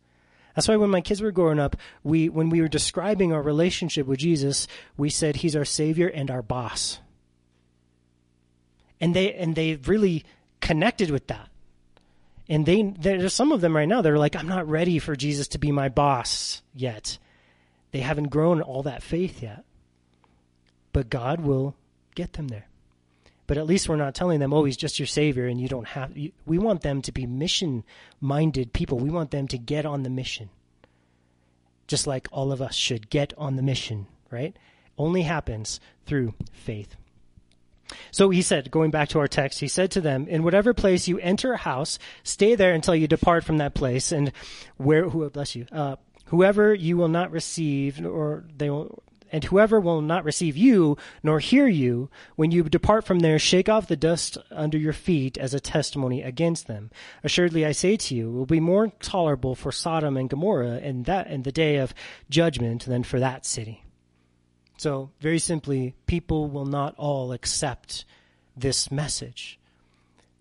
That's 0.55 0.67
why 0.67 0.77
when 0.77 0.89
my 0.89 1.03
kids 1.03 1.21
were 1.21 1.31
growing 1.31 1.59
up, 1.59 1.77
we 2.03 2.31
when 2.31 2.49
we 2.49 2.63
were 2.63 2.69
describing 2.69 3.33
our 3.35 3.43
relationship 3.43 4.07
with 4.07 4.19
Jesus, 4.19 4.67
we 4.97 5.11
said 5.11 5.37
he's 5.37 5.55
our 5.55 5.67
savior 5.67 6.09
and 6.09 6.31
our 6.31 6.43
boss. 6.43 7.01
And 8.99 9.15
they 9.15 9.35
and 9.35 9.55
they 9.55 9.77
really 9.77 10.25
connected 10.61 11.11
with 11.11 11.27
that. 11.27 11.50
And 12.51 12.67
they 12.67 12.83
there's 12.83 13.33
some 13.33 13.53
of 13.53 13.61
them 13.61 13.77
right 13.77 13.89
now 13.89 14.03
that 14.03 14.11
are 14.11 14.19
like, 14.19 14.35
I'm 14.35 14.49
not 14.49 14.69
ready 14.69 14.99
for 14.99 15.15
Jesus 15.15 15.47
to 15.49 15.59
be 15.59 15.71
my 15.71 15.89
boss 15.89 16.63
yet. 16.75 17.17
They 17.93 18.01
haven't 18.01 18.29
grown 18.29 18.61
all 18.61 18.83
that 18.83 19.05
faith 19.05 19.41
yet. 19.41 19.65
But 20.93 21.09
God 21.09 21.41
will 21.41 21.77
get 22.17 22.33
them 22.33 22.49
there. 22.49 22.67
But 23.47 23.57
at 23.57 23.67
least 23.67 23.89
we're 23.89 23.97
not 23.97 24.17
telling 24.17 24.41
them, 24.41 24.53
oh, 24.53 24.65
he's 24.65 24.77
just 24.77 24.99
your 24.99 25.07
savior 25.07 25.47
and 25.47 25.61
you 25.61 25.69
don't 25.69 25.87
have. 25.87 26.17
You, 26.17 26.33
we 26.45 26.59
want 26.59 26.83
them 26.83 27.03
to 27.03 27.13
be 27.13 27.25
mission 27.25 27.85
minded 28.21 28.73
people. 28.73 28.99
We 28.99 29.11
want 29.11 29.31
them 29.31 29.47
to 29.49 29.59
get 29.59 29.87
on 29.87 30.03
the 30.03 30.11
mission. 30.11 30.51
Just 31.87 32.09
like 32.09 32.27
all 32.33 32.51
of 32.51 32.61
us 32.61 32.75
should 32.75 33.11
get 33.11 33.33
on 33.39 33.55
the 33.55 33.63
mission, 33.63 34.09
right? 34.29 34.57
Only 34.99 35.23
happens 35.23 35.79
through 36.05 36.35
faith. 36.53 36.97
So 38.13 38.31
he 38.31 38.43
said, 38.43 38.71
going 38.71 38.91
back 38.91 39.09
to 39.11 39.19
our 39.19 39.29
text, 39.29 39.61
he 39.61 39.69
said 39.69 39.91
to 39.93 40.01
them, 40.01 40.27
In 40.29 40.43
whatever 40.43 40.75
place 40.75 41.09
you 41.09 41.19
enter 41.19 41.53
a 41.53 41.59
house, 41.59 41.99
stay 42.23 42.55
there 42.55 42.75
until 42.75 42.95
you 42.95 43.07
depart 43.07 43.45
from 43.45 43.59
that 43.59 43.75
place, 43.75 44.13
and 44.13 44.33
where, 44.77 45.09
who, 45.09 45.29
bless 45.31 45.55
you, 45.55 45.67
uh, 45.73 45.97
whoever 46.27 46.75
you 46.75 46.97
will 46.97 47.09
not 47.09 47.31
receive, 47.31 48.05
or 48.05 48.45
they 48.57 48.71
will, 48.71 49.03
and 49.33 49.45
whoever 49.45 49.81
will 49.81 50.01
not 50.01 50.25
receive 50.25 50.57
you 50.57 50.97
nor 51.23 51.39
hear 51.39 51.67
you, 51.67 52.11
when 52.37 52.51
you 52.51 52.65
depart 52.65 53.05
from 53.05 53.21
there, 53.21 53.39
shake 53.39 53.69
off 53.69 53.87
the 53.87 53.97
dust 53.97 54.39
under 54.51 54.79
your 54.79 54.93
feet 54.93 55.39
as 55.39 55.55
a 55.55 55.61
testimony 55.61 56.23
against 56.23 56.67
them. 56.67 56.91
Assuredly, 57.23 57.65
I 57.65 57.73
say 57.73 57.97
to 57.97 58.15
you, 58.15 58.29
it 58.29 58.33
will 58.33 58.47
be 58.47 58.61
more 58.61 58.93
tolerable 59.01 59.55
for 59.55 59.73
Sodom 59.73 60.17
and 60.17 60.29
Gomorrah 60.29 60.79
in 60.79 61.05
that 61.05 61.29
in 61.29 61.43
the 61.43 61.53
day 61.53 61.77
of 61.77 61.95
judgment 62.29 62.87
than 62.87 63.03
for 63.03 63.21
that 63.21 63.47
city. 63.47 63.85
So, 64.81 65.11
very 65.21 65.39
simply, 65.39 65.93
people 66.07 66.49
will 66.49 66.65
not 66.65 66.95
all 66.97 67.33
accept 67.33 68.07
this 68.57 68.91
message. 68.91 69.59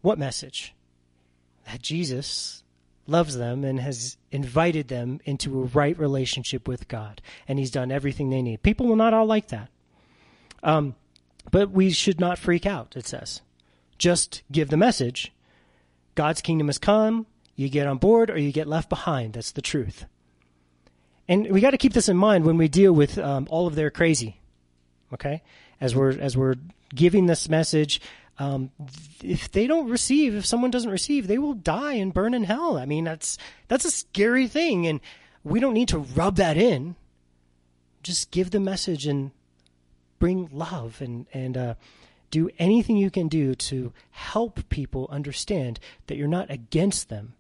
What 0.02 0.18
message? 0.18 0.74
That 1.66 1.82
Jesus 1.82 2.64
loves 3.06 3.36
them 3.36 3.66
and 3.66 3.82
has 3.82 4.16
invited 4.32 4.88
them 4.88 5.20
into 5.26 5.60
a 5.60 5.66
right 5.66 6.00
relationship 6.00 6.70
with 6.70 6.88
God, 6.88 7.22
and 7.50 7.60
He's 7.60 7.70
done 7.70 7.92
everything 7.92 8.30
they 8.30 8.42
need. 8.42 8.64
People 8.64 8.88
will 8.88 8.96
not 8.96 9.14
all 9.14 9.26
like 9.26 9.50
that. 9.50 9.68
Um, 10.64 10.96
but 11.52 11.72
we 11.72 11.90
should 11.90 12.22
not 12.22 12.40
freak 12.40 12.66
out, 12.66 12.96
it 12.96 13.08
says. 13.08 13.42
Just 13.98 14.44
give 14.50 14.70
the 14.70 14.78
message 14.78 15.34
God's 16.16 16.40
kingdom 16.40 16.68
has 16.68 16.78
come, 16.78 17.26
you 17.58 17.68
get 17.68 17.88
on 17.88 17.98
board, 17.98 18.30
or 18.30 18.38
you 18.38 18.54
get 18.54 18.70
left 18.70 18.88
behind. 18.88 19.34
That's 19.34 19.52
the 19.52 19.62
truth. 19.62 20.06
And 21.30 21.52
we 21.52 21.62
got 21.62 21.72
to 21.72 21.78
keep 21.78 21.94
this 21.94 22.10
in 22.10 22.18
mind 22.18 22.44
when 22.44 22.58
we 22.58 22.68
deal 22.68 22.92
with 22.92 23.20
um, 23.20 23.48
all 23.52 23.68
of 23.68 23.76
their 23.76 23.92
crazy. 23.92 24.42
Okay, 25.14 25.44
as 25.80 25.96
we're 25.96 26.20
as 26.20 26.36
we're 26.36 26.56
giving 26.94 27.28
this 27.28 27.48
message, 27.48 28.02
um, 28.40 28.72
if 29.24 29.52
they 29.52 29.68
don't 29.68 29.90
receive, 29.90 30.36
if 30.36 30.46
someone 30.46 30.72
doesn't 30.72 30.90
receive, 30.90 31.28
they 31.28 31.38
will 31.38 31.54
die 31.54 31.94
and 31.94 32.14
burn 32.14 32.34
in 32.34 32.46
hell. 32.46 32.80
I 32.80 32.86
mean, 32.86 33.04
that's 33.04 33.38
that's 33.68 33.86
a 33.86 33.92
scary 33.92 34.48
thing, 34.48 34.88
and 34.88 35.00
we 35.44 35.60
don't 35.60 35.76
need 35.76 35.90
to 35.90 36.00
rub 36.00 36.38
that 36.38 36.58
in. 36.58 36.96
Just 38.02 38.32
give 38.32 38.50
the 38.50 38.60
message 38.60 39.06
and 39.06 39.30
bring 40.18 40.50
love 40.52 41.00
and 41.00 41.28
and 41.32 41.56
uh, 41.56 41.74
do 42.32 42.50
anything 42.58 42.98
you 42.98 43.12
can 43.12 43.28
do 43.28 43.54
to 43.54 43.94
help 44.10 44.68
people 44.70 45.08
understand 45.12 45.80
that 46.08 46.18
you're 46.18 46.28
not 46.28 46.50
against 46.50 47.10
them, 47.10 47.34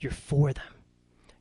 you're 0.00 0.10
for 0.10 0.52
them. 0.52 0.75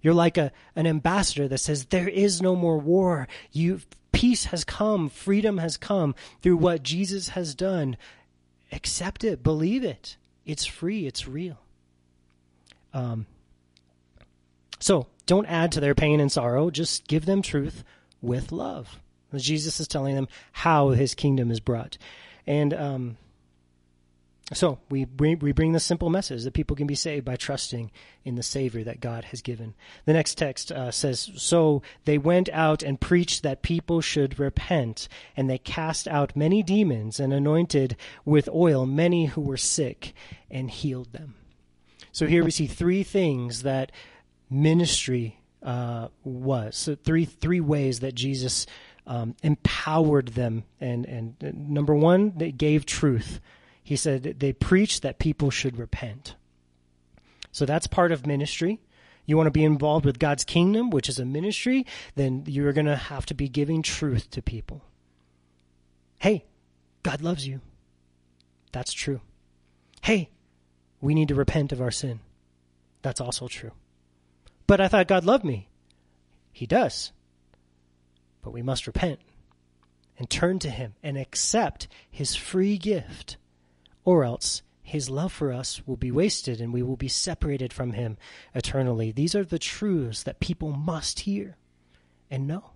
You're 0.05 0.13
like 0.13 0.37
a 0.37 0.51
an 0.75 0.85
ambassador 0.85 1.47
that 1.47 1.57
says 1.57 1.85
there 1.85 2.07
is 2.07 2.39
no 2.39 2.55
more 2.55 2.77
war. 2.77 3.27
You 3.51 3.81
peace 4.11 4.45
has 4.45 4.63
come, 4.63 5.09
freedom 5.09 5.57
has 5.57 5.77
come 5.77 6.13
through 6.43 6.57
what 6.57 6.83
Jesus 6.83 7.29
has 7.29 7.55
done 7.55 7.97
accept 8.71 9.23
it, 9.23 9.41
believe 9.41 9.83
it. 9.83 10.17
It's 10.45 10.63
free, 10.63 11.07
it's 11.07 11.27
real. 11.27 11.57
Um, 12.93 13.25
so 14.79 15.07
don't 15.25 15.47
add 15.47 15.71
to 15.71 15.79
their 15.79 15.95
pain 15.95 16.19
and 16.19 16.31
sorrow, 16.31 16.69
just 16.69 17.07
give 17.07 17.25
them 17.25 17.41
truth 17.41 17.83
with 18.21 18.51
love. 18.51 18.99
Jesus 19.35 19.79
is 19.79 19.87
telling 19.87 20.13
them 20.13 20.27
how 20.51 20.89
his 20.89 21.15
kingdom 21.15 21.49
is 21.49 21.59
brought. 21.59 21.97
And 22.45 22.75
um, 22.75 23.17
so 24.53 24.77
we 24.91 25.05
bring, 25.05 25.39
we 25.39 25.51
bring 25.53 25.71
the 25.71 25.79
simple 25.79 26.11
message 26.11 26.43
that 26.43 26.53
people 26.53 26.75
can 26.75 26.85
be 26.85 26.93
saved 26.93 27.25
by 27.25 27.35
trusting 27.35 27.91
in 28.23 28.35
the 28.35 28.43
Savior 28.43 28.83
that 28.83 28.99
God 28.99 29.25
has 29.25 29.41
given. 29.41 29.73
The 30.05 30.13
next 30.13 30.37
text 30.37 30.71
uh, 30.71 30.91
says, 30.91 31.31
"So 31.35 31.81
they 32.05 32.19
went 32.19 32.49
out 32.49 32.83
and 32.83 33.01
preached 33.01 33.41
that 33.41 33.63
people 33.63 34.01
should 34.01 34.37
repent, 34.37 35.07
and 35.35 35.49
they 35.49 35.57
cast 35.57 36.07
out 36.07 36.35
many 36.35 36.61
demons 36.61 37.19
and 37.19 37.33
anointed 37.33 37.95
with 38.23 38.47
oil 38.49 38.85
many 38.85 39.25
who 39.25 39.41
were 39.41 39.57
sick, 39.57 40.13
and 40.51 40.69
healed 40.69 41.11
them." 41.11 41.33
So 42.11 42.27
here 42.27 42.43
we 42.43 42.51
see 42.51 42.67
three 42.67 43.01
things 43.01 43.63
that 43.63 43.91
ministry 44.47 45.39
uh, 45.63 46.09
was. 46.23 46.77
So 46.77 46.93
three 46.93 47.25
three 47.25 47.61
ways 47.61 48.01
that 48.01 48.13
Jesus 48.13 48.67
um, 49.07 49.35
empowered 49.41 50.29
them, 50.29 50.65
and 50.79 51.03
and 51.07 51.35
uh, 51.43 51.49
number 51.51 51.95
one, 51.95 52.33
they 52.37 52.51
gave 52.51 52.85
truth 52.85 53.39
he 53.85 53.95
said 53.95 54.39
they 54.39 54.51
preach 54.51 55.01
that 55.01 55.19
people 55.19 55.51
should 55.51 55.77
repent. 55.77 56.33
So 57.51 57.67
that's 57.67 57.85
part 57.85 58.11
of 58.11 58.25
ministry. 58.25 58.81
You 59.27 59.37
want 59.37 59.45
to 59.45 59.51
be 59.51 59.63
involved 59.63 60.05
with 60.05 60.17
God's 60.17 60.43
kingdom, 60.43 60.89
which 60.89 61.07
is 61.07 61.19
a 61.19 61.25
ministry, 61.25 61.85
then 62.15 62.43
you're 62.47 62.73
going 62.73 62.87
to 62.87 62.95
have 62.95 63.27
to 63.27 63.35
be 63.35 63.47
giving 63.47 63.83
truth 63.83 64.31
to 64.31 64.41
people. 64.41 64.81
Hey, 66.17 66.45
God 67.03 67.21
loves 67.21 67.47
you. 67.47 67.61
That's 68.71 68.91
true. 68.91 69.21
Hey, 70.01 70.31
we 70.99 71.13
need 71.13 71.27
to 71.27 71.35
repent 71.35 71.71
of 71.71 71.79
our 71.79 71.91
sin. 71.91 72.21
That's 73.03 73.21
also 73.21 73.47
true. 73.47 73.71
But 74.65 74.81
I 74.81 74.87
thought 74.87 75.07
God 75.07 75.25
loved 75.25 75.45
me. 75.45 75.69
He 76.51 76.65
does. 76.65 77.11
But 78.41 78.49
we 78.49 78.63
must 78.63 78.87
repent 78.87 79.19
and 80.17 80.27
turn 80.27 80.57
to 80.59 80.71
Him 80.71 80.95
and 81.03 81.19
accept 81.19 81.87
His 82.09 82.35
free 82.35 82.79
gift 82.79 83.37
or 84.05 84.23
else 84.23 84.61
his 84.81 85.09
love 85.09 85.33
for 85.33 85.51
us 85.51 85.81
will 85.87 85.97
be 85.97 86.11
wasted 86.11 86.61
and 86.61 86.71
we 86.71 86.83
will 86.83 86.95
be 86.95 87.07
separated 87.07 87.73
from 87.73 87.93
him 87.93 88.17
eternally. 88.53 89.11
These 89.11 89.33
are 89.33 89.43
the 89.43 89.59
truths 89.59 90.21
that 90.23 90.39
people 90.39 90.71
must 90.71 91.21
hear 91.21 91.57
and 92.29 92.47
know 92.47 92.71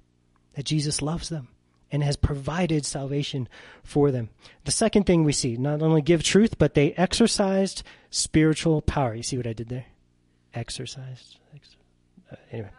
that 0.55 0.65
Jesus 0.65 1.03
loves 1.03 1.29
them 1.29 1.49
and 1.91 2.03
has 2.03 2.17
provided 2.17 2.83
salvation 2.85 3.47
for 3.83 4.11
them. 4.11 4.29
The 4.65 4.71
second 4.71 5.05
thing 5.05 5.23
we 5.23 5.31
see, 5.31 5.55
not 5.55 5.83
only 5.83 6.01
give 6.01 6.23
truth, 6.23 6.57
but 6.57 6.73
they 6.73 6.93
exercised 6.93 7.83
spiritual 8.09 8.81
power. 8.81 9.13
You 9.13 9.23
see 9.23 9.37
what 9.37 9.47
I 9.47 9.53
did 9.53 9.69
there? 9.69 9.85
Exercised. 10.53 11.37
Uh, 12.31 12.35
anyway. 12.51 12.69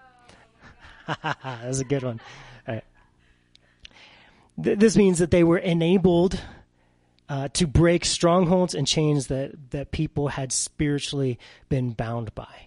that 1.23 1.67
was 1.67 1.81
a 1.81 1.85
good 1.85 2.03
one. 2.03 2.21
All 2.67 2.75
right. 2.75 2.85
Th- 4.63 4.79
this 4.79 4.97
means 4.97 5.21
that 5.21 5.31
they 5.31 5.45
were 5.45 5.59
enabled 5.59 6.41
uh, 7.31 7.47
to 7.53 7.67
break 7.69 8.05
strongholds 8.05 8.75
and 8.75 8.89
chains 8.89 9.29
that, 9.29 9.71
that 9.71 9.93
people 9.93 10.29
had 10.29 10.51
spiritually 10.51 11.39
been 11.69 11.93
bound 11.93 12.35
by. 12.35 12.67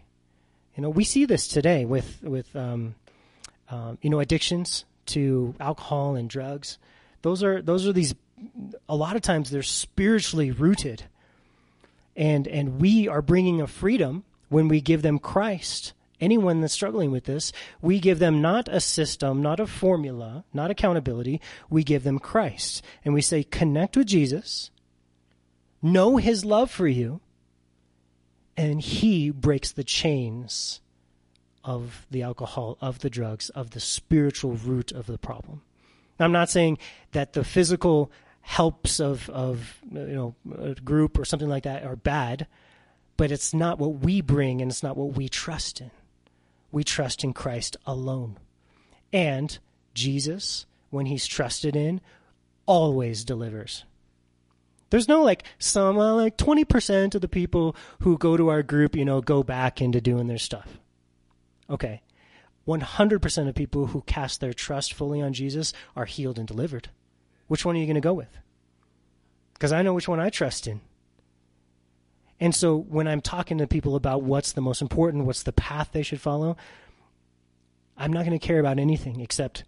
You 0.76 0.82
know, 0.82 0.90
we 0.90 1.04
see 1.04 1.26
this 1.26 1.48
today 1.48 1.84
with 1.86 2.24
with 2.24 2.56
um, 2.56 2.96
um, 3.70 4.00
you 4.02 4.10
know 4.10 4.20
addictions 4.22 4.86
to 5.08 5.54
alcohol 5.60 6.16
and 6.16 6.30
drugs. 6.30 6.80
Those 7.22 7.44
are 7.44 7.62
those 7.62 7.86
are 7.86 7.94
these. 7.94 8.16
A 8.90 8.96
lot 8.96 9.16
of 9.16 9.22
times 9.22 9.52
they're 9.52 9.62
spiritually 9.64 10.50
rooted, 10.50 11.04
and 12.16 12.48
and 12.48 12.82
we 12.82 13.08
are 13.08 13.22
bringing 13.22 13.62
a 13.62 13.68
freedom 13.68 14.24
when 14.50 14.70
we 14.70 14.82
give 14.82 15.02
them 15.02 15.20
Christ 15.20 15.94
anyone 16.24 16.62
that's 16.62 16.74
struggling 16.74 17.12
with 17.12 17.26
this, 17.26 17.52
we 17.82 18.00
give 18.00 18.20
them 18.20 18.42
not 18.42 18.68
a 18.68 18.80
system, 18.80 19.42
not 19.42 19.60
a 19.60 19.68
formula, 19.68 20.46
not 20.54 20.72
accountability. 20.72 21.42
We 21.70 21.84
give 21.84 22.04
them 22.04 22.20
Christ. 22.20 22.84
And 23.04 23.14
we 23.14 23.22
say, 23.22 23.44
connect 23.44 23.98
with 23.98 24.08
Jesus, 24.08 24.72
know 25.82 26.18
his 26.18 26.46
love 26.46 26.72
for 26.72 26.88
you, 26.88 27.22
and 28.56 28.82
he 28.82 29.30
breaks 29.30 29.72
the 29.72 29.84
chains 29.84 30.82
of 31.64 32.06
the 32.12 32.22
alcohol, 32.22 32.78
of 32.82 33.00
the 33.00 33.10
drugs, 33.10 33.50
of 33.50 33.72
the 33.72 33.80
spiritual 33.80 34.54
root 34.54 34.92
of 34.92 35.06
the 35.08 35.18
problem. 35.18 35.62
Now, 36.20 36.26
I'm 36.26 36.32
not 36.32 36.50
saying 36.50 36.78
that 37.12 37.34
the 37.34 37.44
physical 37.44 38.12
helps 38.42 39.00
of, 39.00 39.30
of 39.30 39.80
you 39.92 40.00
know 40.00 40.36
a 40.60 40.76
group 40.76 41.18
or 41.18 41.26
something 41.26 41.50
like 41.50 41.64
that 41.64 41.84
are 41.84 41.96
bad, 41.96 42.46
but 43.18 43.32
it's 43.32 43.54
not 43.54 43.80
what 43.80 44.00
we 44.00 44.22
bring 44.22 44.62
and 44.62 44.70
it's 44.70 44.84
not 44.84 44.98
what 44.98 45.16
we 45.16 45.30
trust 45.30 45.82
in. 45.82 45.92
We 46.74 46.84
trust 46.84 47.24
in 47.24 47.34
Christ 47.34 47.78
alone. 47.86 48.40
And 49.14 49.60
Jesus, 49.94 50.66
when 50.90 51.06
he's 51.06 51.28
trusted 51.28 51.76
in, 51.76 52.02
always 52.66 53.24
delivers. 53.24 53.86
There's 54.90 55.08
no 55.08 55.22
like 55.22 55.44
some 55.60 56.00
uh, 56.00 56.16
like 56.16 56.36
20% 56.36 57.14
of 57.14 57.22
the 57.22 57.28
people 57.28 57.76
who 58.00 58.18
go 58.18 58.36
to 58.38 58.50
our 58.50 58.64
group, 58.64 58.96
you 58.96 59.06
know, 59.06 59.22
go 59.22 59.44
back 59.44 59.82
into 59.82 60.02
doing 60.02 60.26
their 60.26 60.40
stuff. 60.40 60.80
Okay. 61.70 62.02
100% 62.68 63.48
of 63.48 63.56
people 63.56 63.88
who 63.88 64.02
cast 64.02 64.42
their 64.42 64.54
trust 64.54 64.94
fully 64.94 65.22
on 65.22 65.34
Jesus 65.34 65.74
are 65.96 66.06
healed 66.06 66.40
and 66.40 66.48
delivered. 66.48 66.90
Which 67.48 67.66
one 67.66 67.76
are 67.76 67.80
you 67.80 67.86
going 67.86 67.96
to 67.96 68.02
go 68.02 68.14
with? 68.14 68.36
Because 69.54 69.72
I 69.72 69.84
know 69.84 69.94
which 69.94 70.08
one 70.08 70.20
I 70.20 70.32
trust 70.32 70.66
in. 70.66 70.82
And 72.40 72.54
so 72.54 72.78
when 72.78 73.08
I'm 73.08 73.22
talking 73.22 73.58
to 73.60 73.68
people 73.68 73.96
about 73.96 74.24
what's 74.24 74.52
the 74.52 74.62
most 74.62 74.82
important, 74.82 75.26
what's 75.26 75.44
the 75.44 75.54
path 75.54 75.90
they 75.92 76.04
should 76.04 76.22
follow, 76.22 76.58
I'm 77.98 78.12
not 78.12 78.26
going 78.26 78.38
to 78.38 78.46
care 78.46 78.60
about 78.60 78.80
anything 78.80 79.22
except 79.22 79.64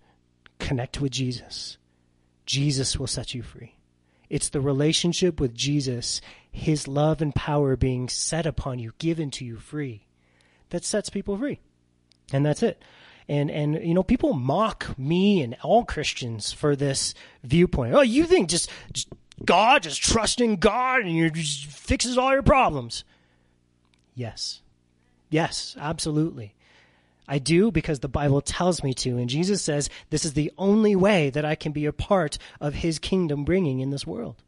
connect 0.59 0.99
with 0.99 1.11
Jesus. 1.11 1.77
Jesus 2.45 2.97
will 2.97 3.07
set 3.07 3.33
you 3.33 3.43
free. 3.43 3.75
It's 4.29 4.49
the 4.49 4.61
relationship 4.61 5.39
with 5.39 5.53
Jesus, 5.53 6.21
his 6.51 6.87
love 6.87 7.21
and 7.21 7.33
power 7.33 7.75
being 7.75 8.09
set 8.09 8.45
upon 8.45 8.79
you, 8.79 8.93
given 8.97 9.29
to 9.31 9.45
you 9.45 9.57
free, 9.57 10.07
that 10.69 10.83
sets 10.83 11.09
people 11.09 11.37
free. 11.37 11.59
And 12.33 12.45
that's 12.45 12.63
it. 12.63 12.81
And 13.27 13.49
and 13.49 13.75
you 13.83 13.93
know, 13.93 14.03
people 14.03 14.33
mock 14.33 14.97
me 14.97 15.41
and 15.41 15.55
all 15.63 15.83
Christians 15.83 16.51
for 16.51 16.75
this 16.75 17.13
viewpoint. 17.43 17.93
Oh, 17.93 18.01
you 18.01 18.25
think 18.25 18.49
just, 18.49 18.69
just 18.91 19.07
God, 19.43 19.83
just 19.83 20.01
trust 20.01 20.39
in 20.39 20.55
God 20.57 21.01
and 21.01 21.11
you 21.11 21.29
just 21.29 21.65
fixes 21.65 22.17
all 22.17 22.31
your 22.31 22.43
problems. 22.43 23.03
Yes. 24.13 24.61
Yes, 25.29 25.75
absolutely. 25.79 26.55
I 27.27 27.39
do 27.39 27.71
because 27.71 27.99
the 27.99 28.07
Bible 28.07 28.41
tells 28.41 28.83
me 28.83 28.93
to. 28.95 29.17
And 29.17 29.29
Jesus 29.29 29.61
says 29.61 29.89
this 30.09 30.25
is 30.25 30.33
the 30.33 30.51
only 30.57 30.95
way 30.95 31.29
that 31.31 31.43
I 31.43 31.55
can 31.55 31.71
be 31.71 31.85
a 31.85 31.93
part 31.93 32.37
of 32.61 32.75
his 32.75 32.99
kingdom 32.99 33.43
bringing 33.43 33.79
in 33.79 33.89
this 33.89 34.07
world. 34.07 34.41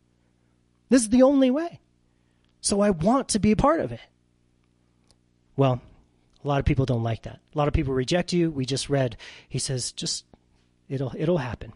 This 0.89 1.01
is 1.01 1.09
the 1.09 1.23
only 1.23 1.51
way. 1.51 1.79
So 2.61 2.81
I 2.81 2.91
want 2.91 3.29
to 3.29 3.39
be 3.39 3.51
a 3.51 3.57
part 3.57 3.79
of 3.79 3.91
it. 3.91 3.99
Well, 5.55 5.81
a 6.43 6.47
lot 6.47 6.59
of 6.59 6.65
people 6.65 6.85
don't 6.85 7.03
like 7.03 7.23
that. 7.23 7.39
A 7.53 7.57
lot 7.57 7.67
of 7.67 7.73
people 7.73 7.93
reject 7.93 8.31
you. 8.31 8.51
We 8.51 8.65
just 8.65 8.89
read, 8.89 9.17
he 9.49 9.59
says, 9.59 9.91
just, 9.91 10.23
it'll, 10.88 11.13
it'll 11.17 11.39
happen. 11.39 11.73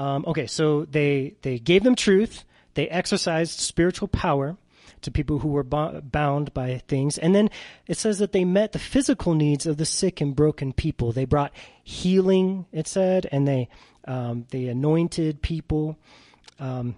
Um, 0.00 0.24
okay, 0.28 0.46
so 0.46 0.86
they, 0.86 1.34
they 1.42 1.58
gave 1.58 1.84
them 1.84 1.94
truth. 1.94 2.44
They 2.72 2.88
exercised 2.88 3.60
spiritual 3.60 4.08
power 4.08 4.56
to 5.02 5.10
people 5.10 5.40
who 5.40 5.48
were 5.48 5.62
bound 5.62 6.54
by 6.54 6.78
things. 6.88 7.18
And 7.18 7.34
then 7.34 7.50
it 7.86 7.98
says 7.98 8.18
that 8.18 8.32
they 8.32 8.46
met 8.46 8.72
the 8.72 8.78
physical 8.78 9.34
needs 9.34 9.66
of 9.66 9.76
the 9.76 9.84
sick 9.84 10.22
and 10.22 10.34
broken 10.34 10.72
people. 10.72 11.12
They 11.12 11.26
brought 11.26 11.52
healing, 11.84 12.64
it 12.72 12.88
said, 12.88 13.28
and 13.30 13.46
they 13.46 13.68
um, 14.06 14.46
they 14.50 14.68
anointed 14.68 15.42
people. 15.42 15.98
Um, 16.58 16.96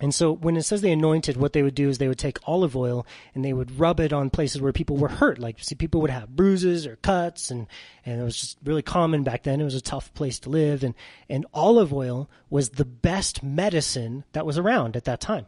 and 0.00 0.14
so 0.14 0.32
when 0.32 0.56
it 0.56 0.62
says 0.62 0.80
they 0.80 0.92
anointed, 0.92 1.36
what 1.36 1.52
they 1.52 1.62
would 1.62 1.74
do 1.74 1.90
is 1.90 1.98
they 1.98 2.08
would 2.08 2.18
take 2.18 2.38
olive 2.46 2.74
oil 2.74 3.06
and 3.34 3.44
they 3.44 3.52
would 3.52 3.78
rub 3.78 4.00
it 4.00 4.14
on 4.14 4.30
places 4.30 4.62
where 4.62 4.72
people 4.72 4.96
were 4.96 5.08
hurt. 5.08 5.38
Like 5.38 5.62
see, 5.62 5.74
people 5.74 6.00
would 6.00 6.10
have 6.10 6.34
bruises 6.34 6.86
or 6.86 6.96
cuts, 6.96 7.50
and 7.50 7.66
and 8.06 8.20
it 8.20 8.24
was 8.24 8.40
just 8.40 8.58
really 8.64 8.82
common 8.82 9.22
back 9.22 9.42
then. 9.42 9.60
It 9.60 9.64
was 9.64 9.74
a 9.74 9.80
tough 9.82 10.12
place 10.14 10.38
to 10.40 10.48
live, 10.48 10.82
and 10.82 10.94
and 11.28 11.44
olive 11.52 11.92
oil 11.92 12.30
was 12.48 12.70
the 12.70 12.86
best 12.86 13.42
medicine 13.42 14.24
that 14.32 14.46
was 14.46 14.56
around 14.56 14.96
at 14.96 15.04
that 15.04 15.20
time. 15.20 15.46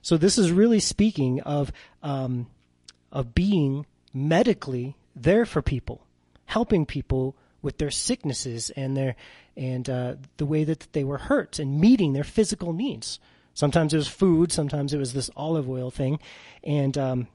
So 0.00 0.16
this 0.16 0.38
is 0.38 0.52
really 0.52 0.80
speaking 0.80 1.40
of 1.40 1.72
um, 2.04 2.46
of 3.10 3.34
being 3.34 3.86
medically 4.14 4.96
there 5.16 5.44
for 5.44 5.60
people, 5.60 6.06
helping 6.46 6.86
people 6.86 7.36
with 7.62 7.78
their 7.78 7.90
sicknesses 7.90 8.70
and 8.70 8.96
their 8.96 9.16
and 9.56 9.90
uh, 9.90 10.14
the 10.36 10.46
way 10.46 10.62
that 10.62 10.86
they 10.92 11.02
were 11.02 11.18
hurt 11.18 11.58
and 11.58 11.80
meeting 11.80 12.12
their 12.12 12.24
physical 12.24 12.72
needs. 12.72 13.18
Sometimes 13.54 13.92
it 13.92 13.98
was 13.98 14.08
food, 14.08 14.50
sometimes 14.50 14.94
it 14.94 14.98
was 14.98 15.12
this 15.12 15.30
olive 15.36 15.68
oil 15.68 15.90
thing, 15.90 16.18
and 16.64 16.96
um, 16.96 17.28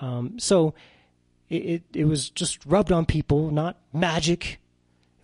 um, 0.00 0.38
so 0.38 0.74
it, 1.48 1.64
it, 1.64 1.82
it 1.92 2.04
was 2.04 2.30
just 2.30 2.64
rubbed 2.64 2.92
on 2.92 3.06
people, 3.06 3.50
not 3.50 3.76
magic. 3.92 4.60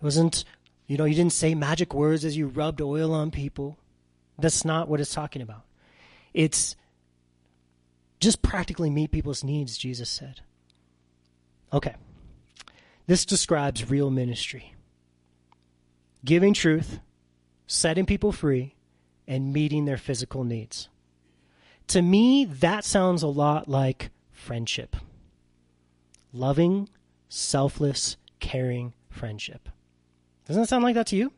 It 0.01 0.03
wasn't 0.03 0.43
you 0.87 0.97
know 0.97 1.05
you 1.05 1.15
didn't 1.15 1.33
say 1.33 1.55
magic 1.55 1.93
words 1.93 2.25
as 2.25 2.35
you 2.35 2.47
rubbed 2.47 2.81
oil 2.81 3.13
on 3.13 3.31
people. 3.31 3.77
That's 4.37 4.65
not 4.65 4.89
what 4.89 4.99
it's 4.99 5.13
talking 5.13 5.41
about. 5.41 5.61
It's 6.33 6.75
just 8.19 8.41
practically 8.41 8.89
meet 8.89 9.11
people's 9.11 9.43
needs, 9.43 9.77
Jesus 9.77 10.09
said. 10.09 10.41
Okay. 11.71 11.95
This 13.05 13.25
describes 13.25 13.89
real 13.89 14.09
ministry 14.09 14.73
giving 16.23 16.53
truth, 16.53 16.99
setting 17.67 18.05
people 18.05 18.31
free, 18.31 18.72
and 19.27 19.53
meeting 19.53 19.85
their 19.85 19.97
physical 19.97 20.43
needs. 20.43 20.89
To 21.87 22.01
me, 22.01 22.45
that 22.45 22.85
sounds 22.85 23.23
a 23.23 23.27
lot 23.27 23.67
like 23.67 24.09
friendship 24.31 24.95
loving, 26.35 26.89
selfless, 27.29 28.17
caring 28.39 28.93
friendship. 29.07 29.69
Doesn't 30.47 30.63
that 30.63 30.67
sound 30.67 30.83
like 30.83 30.95
that 30.95 31.07
to 31.07 31.15
you? 31.15 31.31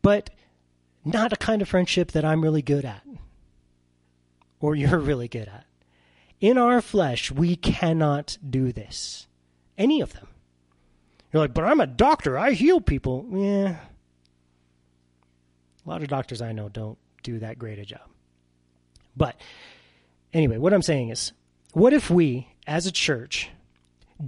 But 0.00 0.30
not 1.04 1.34
a 1.34 1.36
kind 1.36 1.60
of 1.60 1.68
friendship 1.68 2.12
that 2.12 2.24
I'm 2.24 2.40
really 2.40 2.62
good 2.62 2.86
at 2.86 3.02
or 4.60 4.74
you're 4.74 4.98
really 4.98 5.28
good 5.28 5.48
at. 5.48 5.64
In 6.40 6.58
our 6.58 6.82
flesh, 6.82 7.32
we 7.32 7.56
cannot 7.56 8.36
do 8.48 8.72
this. 8.72 9.26
Any 9.78 10.00
of 10.00 10.12
them. 10.12 10.28
You're 11.32 11.42
like, 11.42 11.54
but 11.54 11.64
I'm 11.64 11.80
a 11.80 11.86
doctor. 11.86 12.38
I 12.38 12.52
heal 12.52 12.80
people. 12.80 13.26
Yeah. 13.32 13.76
A 15.86 15.90
lot 15.90 16.02
of 16.02 16.08
doctors 16.08 16.42
I 16.42 16.52
know 16.52 16.68
don't 16.68 16.98
do 17.22 17.38
that 17.38 17.58
great 17.58 17.78
a 17.78 17.84
job. 17.84 18.00
But 19.16 19.36
anyway, 20.32 20.58
what 20.58 20.74
I'm 20.74 20.82
saying 20.82 21.10
is, 21.10 21.32
what 21.72 21.92
if 21.92 22.10
we, 22.10 22.48
as 22.66 22.86
a 22.86 22.92
church, 22.92 23.50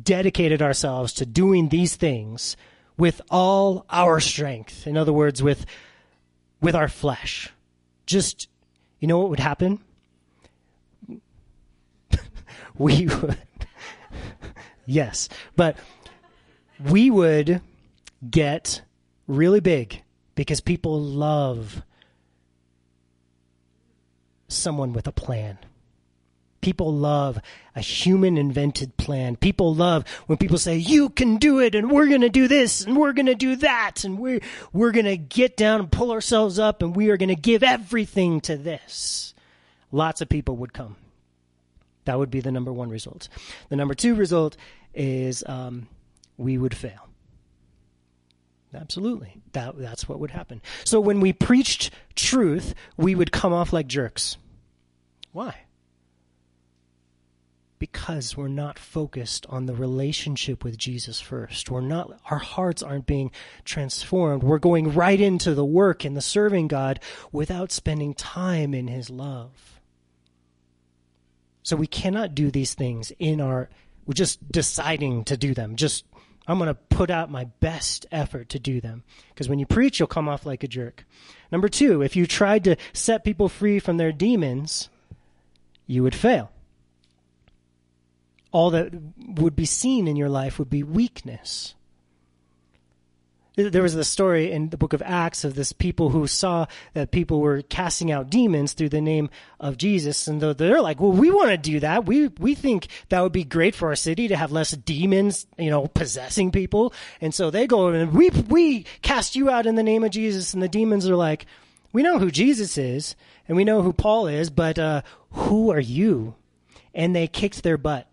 dedicated 0.03 0.63
ourselves 0.63 1.13
to 1.15 1.27
doing 1.27 1.69
these 1.69 1.97
things 1.97 2.57
with 2.97 3.21
all 3.31 3.87
our 3.91 4.21
strength? 4.21 4.87
In 4.87 4.97
other 4.97 5.13
words, 5.13 5.43
with 5.43 5.67
with 6.61 6.75
our 6.75 6.89
flesh. 6.89 7.51
Just, 8.07 8.49
you 9.01 9.09
know 9.09 9.19
what 9.19 9.31
would 9.31 9.41
happen? 9.41 9.81
we 12.79 13.07
would, 13.07 13.39
yes, 14.87 15.29
but 15.57 15.77
we 16.85 17.11
would 17.11 17.61
get 18.29 18.83
really 19.27 19.61
big 19.61 20.03
because 20.39 20.61
people 20.61 21.01
love 21.01 21.83
someone 24.47 24.93
with 24.93 25.09
a 25.09 25.13
plan. 25.13 25.59
People 26.61 26.95
love 26.95 27.41
a 27.75 27.81
human 27.81 28.39
invented 28.39 28.97
plan. 28.97 29.35
People 29.35 29.75
love 29.75 30.09
when 30.29 30.39
people 30.39 30.57
say, 30.57 30.77
you 30.77 31.09
can 31.09 31.39
do 31.39 31.59
it 31.59 31.75
and 31.75 31.91
we're 31.91 32.07
going 32.07 32.21
to 32.21 32.29
do 32.29 32.47
this 32.47 32.85
and 32.85 32.97
we're 32.97 33.15
going 33.15 33.27
to 33.27 33.35
do 33.35 33.57
that 33.57 34.05
and 34.05 34.17
we're, 34.17 34.39
we're 34.73 34.93
going 34.93 35.07
to 35.07 35.17
get 35.17 35.57
down 35.57 35.81
and 35.81 35.91
pull 35.91 36.13
ourselves 36.13 36.57
up 36.61 36.83
and 36.83 36.95
we 36.95 37.11
are 37.11 37.17
going 37.17 37.31
to 37.31 37.35
give 37.35 37.65
everything 37.65 38.41
to 38.43 38.57
this. 38.57 39.35
Lots 39.91 40.21
of 40.21 40.29
people 40.29 40.57
would 40.59 40.73
come. 40.73 40.95
That 42.05 42.17
would 42.17 42.31
be 42.31 42.41
the 42.41 42.53
number 42.53 42.73
one 42.73 42.91
result. 42.91 43.29
The 43.71 43.77
number 43.77 43.95
two 43.95 44.15
result 44.15 44.57
is 44.95 45.43
um, 45.49 45.89
we 46.37 46.59
would 46.59 46.77
fail. 46.77 47.08
Absolutely. 48.81 49.35
That, 49.53 49.77
that's 49.79 50.09
what 50.09 50.21
would 50.21 50.31
happen. 50.31 50.63
So 50.85 51.01
when 51.01 51.21
we 51.21 51.33
preached 51.33 51.91
truth, 52.15 52.75
we 52.97 53.15
would 53.15 53.33
come 53.33 53.53
off 53.53 53.73
like 53.73 53.89
jerks. 53.89 54.37
Why? 55.33 55.63
Because 57.79 58.37
we're 58.37 58.49
not 58.49 58.79
focused 58.79 59.47
on 59.49 59.67
the 59.67 59.75
relationship 59.75 60.65
with 60.65 60.79
Jesus 60.79 61.21
first. 61.21 61.71
We're 61.71 61.81
not, 61.81 62.21
our 62.31 62.39
hearts 62.39 62.83
aren't 62.83 63.07
being 63.07 63.31
transformed. 63.65 64.43
We're 64.43 64.59
going 64.59 64.95
right 64.95 65.21
into 65.21 65.55
the 65.55 65.65
work 65.65 66.05
and 66.05 66.17
the 66.17 66.21
serving 66.21 66.69
God 66.69 67.01
without 67.33 67.73
spending 67.73 68.15
time 68.15 68.75
in 68.75 68.89
His 68.89 69.11
love. 69.11 69.81
So 71.63 71.77
we 71.77 71.87
cannot 71.87 72.35
do 72.35 72.51
these 72.51 72.75
things 72.75 73.13
in 73.19 73.41
our 73.41 73.69
we're 74.09 74.15
just 74.15 74.51
deciding 74.51 75.25
to 75.25 75.37
do 75.37 75.53
them. 75.53 75.77
Just, 75.77 76.07
I'm 76.49 76.59
going 76.59 76.69
to 76.69 76.75
put 76.75 77.11
out 77.11 77.31
my 77.31 77.45
best 77.61 78.07
effort 78.11 78.49
to 78.49 78.59
do 78.59 78.81
them. 78.81 79.05
Because 79.29 79.49
when 79.49 79.59
you 79.59 79.67
preach, 79.67 79.99
you'll 80.01 80.09
come 80.09 80.29
off 80.29 80.47
like 80.47 80.65
a 80.65 80.69
jerk. 80.69 81.05
Number 81.53 81.69
two, 81.69 82.03
if 82.03 82.17
you 82.17 82.27
tried 82.27 82.65
to 82.65 82.77
set 82.95 83.23
people 83.23 83.51
free 83.51 83.79
from 83.79 83.99
their 83.99 84.13
demons, 84.13 84.89
you 85.87 86.03
would 86.03 86.15
fail. 86.15 86.51
All 88.51 88.71
that 88.71 88.91
would 89.19 89.55
be 89.55 89.67
seen 89.67 90.09
in 90.09 90.17
your 90.17 90.31
life 90.31 90.59
would 90.59 90.71
be 90.71 90.83
weakness 90.83 91.75
there 93.59 93.83
was 93.83 93.95
the 93.95 94.05
story 94.05 94.53
in 94.53 94.69
the 94.69 94.77
book 94.77 94.93
of 94.93 95.03
Acts 95.05 95.45
of 95.45 95.57
this 95.57 95.73
people 95.73 96.11
who 96.11 96.29
saw 96.29 96.67
that 96.95 97.11
people 97.11 97.41
were 97.41 97.63
casting 97.63 98.13
out 98.13 98.31
demons 98.31 98.73
through 98.73 98.91
the 98.91 99.01
name 99.01 99.31
of 99.59 99.77
Jesus. 99.77 100.29
And 100.29 100.41
they're 100.41 100.81
like, 100.81 101.01
well, 101.01 101.11
we 101.11 101.31
want 101.31 101.51
to 101.51 101.57
do 101.57 101.81
that. 101.81 102.07
We, 102.07 102.29
we 102.29 102.55
think 102.55 102.87
that 103.09 103.21
would 103.21 103.33
be 103.33 103.43
great 103.43 103.75
for 103.75 103.89
our 103.89 103.97
city 103.97 104.29
to 104.29 104.37
have 104.37 104.53
less 104.53 104.71
demons, 104.71 105.47
you 105.59 105.71
know, 105.71 105.89
possessing 105.89 106.53
people. 106.53 106.93
And 107.21 107.35
so 107.35 107.51
they 107.51 107.67
go 107.67 107.89
and 107.89 108.13
we, 108.13 108.31
we 108.31 108.85
cast 109.03 109.35
you 109.35 109.51
out 109.51 109.67
in 109.67 109.75
the 109.75 109.83
name 109.83 110.05
of 110.05 110.13
Jesus. 110.13 110.55
And 110.55 110.63
the 110.63 110.69
demons 110.69 111.09
are 111.09 111.17
like, 111.17 111.47
we 111.93 112.03
know 112.03 112.21
who 112.21 112.31
Jesus 112.31 112.79
is 112.79 113.17
and 113.49 113.57
we 113.57 113.65
know 113.65 113.83
who 113.83 113.93
Paul 113.93 114.29
is, 114.29 114.51
but, 114.51 114.79
uh, 114.79 115.03
who 115.33 115.71
are 115.73 115.81
you? 115.81 116.37
And 116.95 117.15
they 117.15 117.27
kicked 117.27 117.63
their 117.63 117.77
butt. 117.77 118.09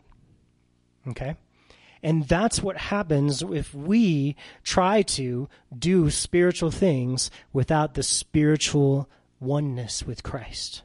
Okay. 1.08 1.36
And 2.06 2.28
that's 2.28 2.62
what 2.62 2.78
happens 2.78 3.41
if 3.41 3.74
we 3.74 4.36
try 4.64 5.01
to 5.01 5.49
do 5.76 6.12
spiritual 6.12 6.70
things 6.70 7.32
without 7.51 7.95
the 7.95 8.03
spiritual 8.03 9.10
oneness 9.39 10.03
with 10.03 10.22
Christ, 10.22 10.84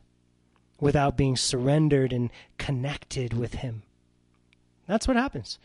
without 0.81 1.19
being 1.19 1.37
surrendered 1.37 2.15
and 2.15 2.31
connected 2.57 3.35
with 3.35 3.57
Him. 3.57 3.83
That's 4.87 5.07
what 5.07 5.19
happens. 5.19 5.59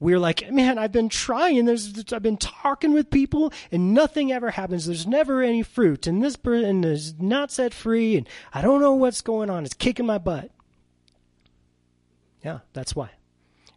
We're 0.00 0.18
like, 0.18 0.50
man, 0.50 0.78
I've 0.78 0.90
been 0.90 1.10
trying. 1.10 1.66
There's, 1.66 2.10
I've 2.10 2.22
been 2.22 2.38
talking 2.38 2.94
with 2.94 3.10
people, 3.10 3.52
and 3.70 3.92
nothing 3.92 4.32
ever 4.32 4.52
happens. 4.52 4.86
There's 4.86 5.06
never 5.06 5.42
any 5.42 5.62
fruit, 5.62 6.06
and 6.06 6.24
this 6.24 6.36
person 6.36 6.82
is 6.82 7.12
not 7.20 7.52
set 7.52 7.74
free, 7.74 8.16
and 8.16 8.26
I 8.54 8.62
don't 8.62 8.80
know 8.80 8.94
what's 8.94 9.20
going 9.20 9.50
on. 9.50 9.66
It's 9.66 9.74
kicking 9.74 10.06
my 10.06 10.16
butt. 10.16 10.50
Yeah, 12.42 12.60
that's 12.72 12.96
why. 12.96 13.10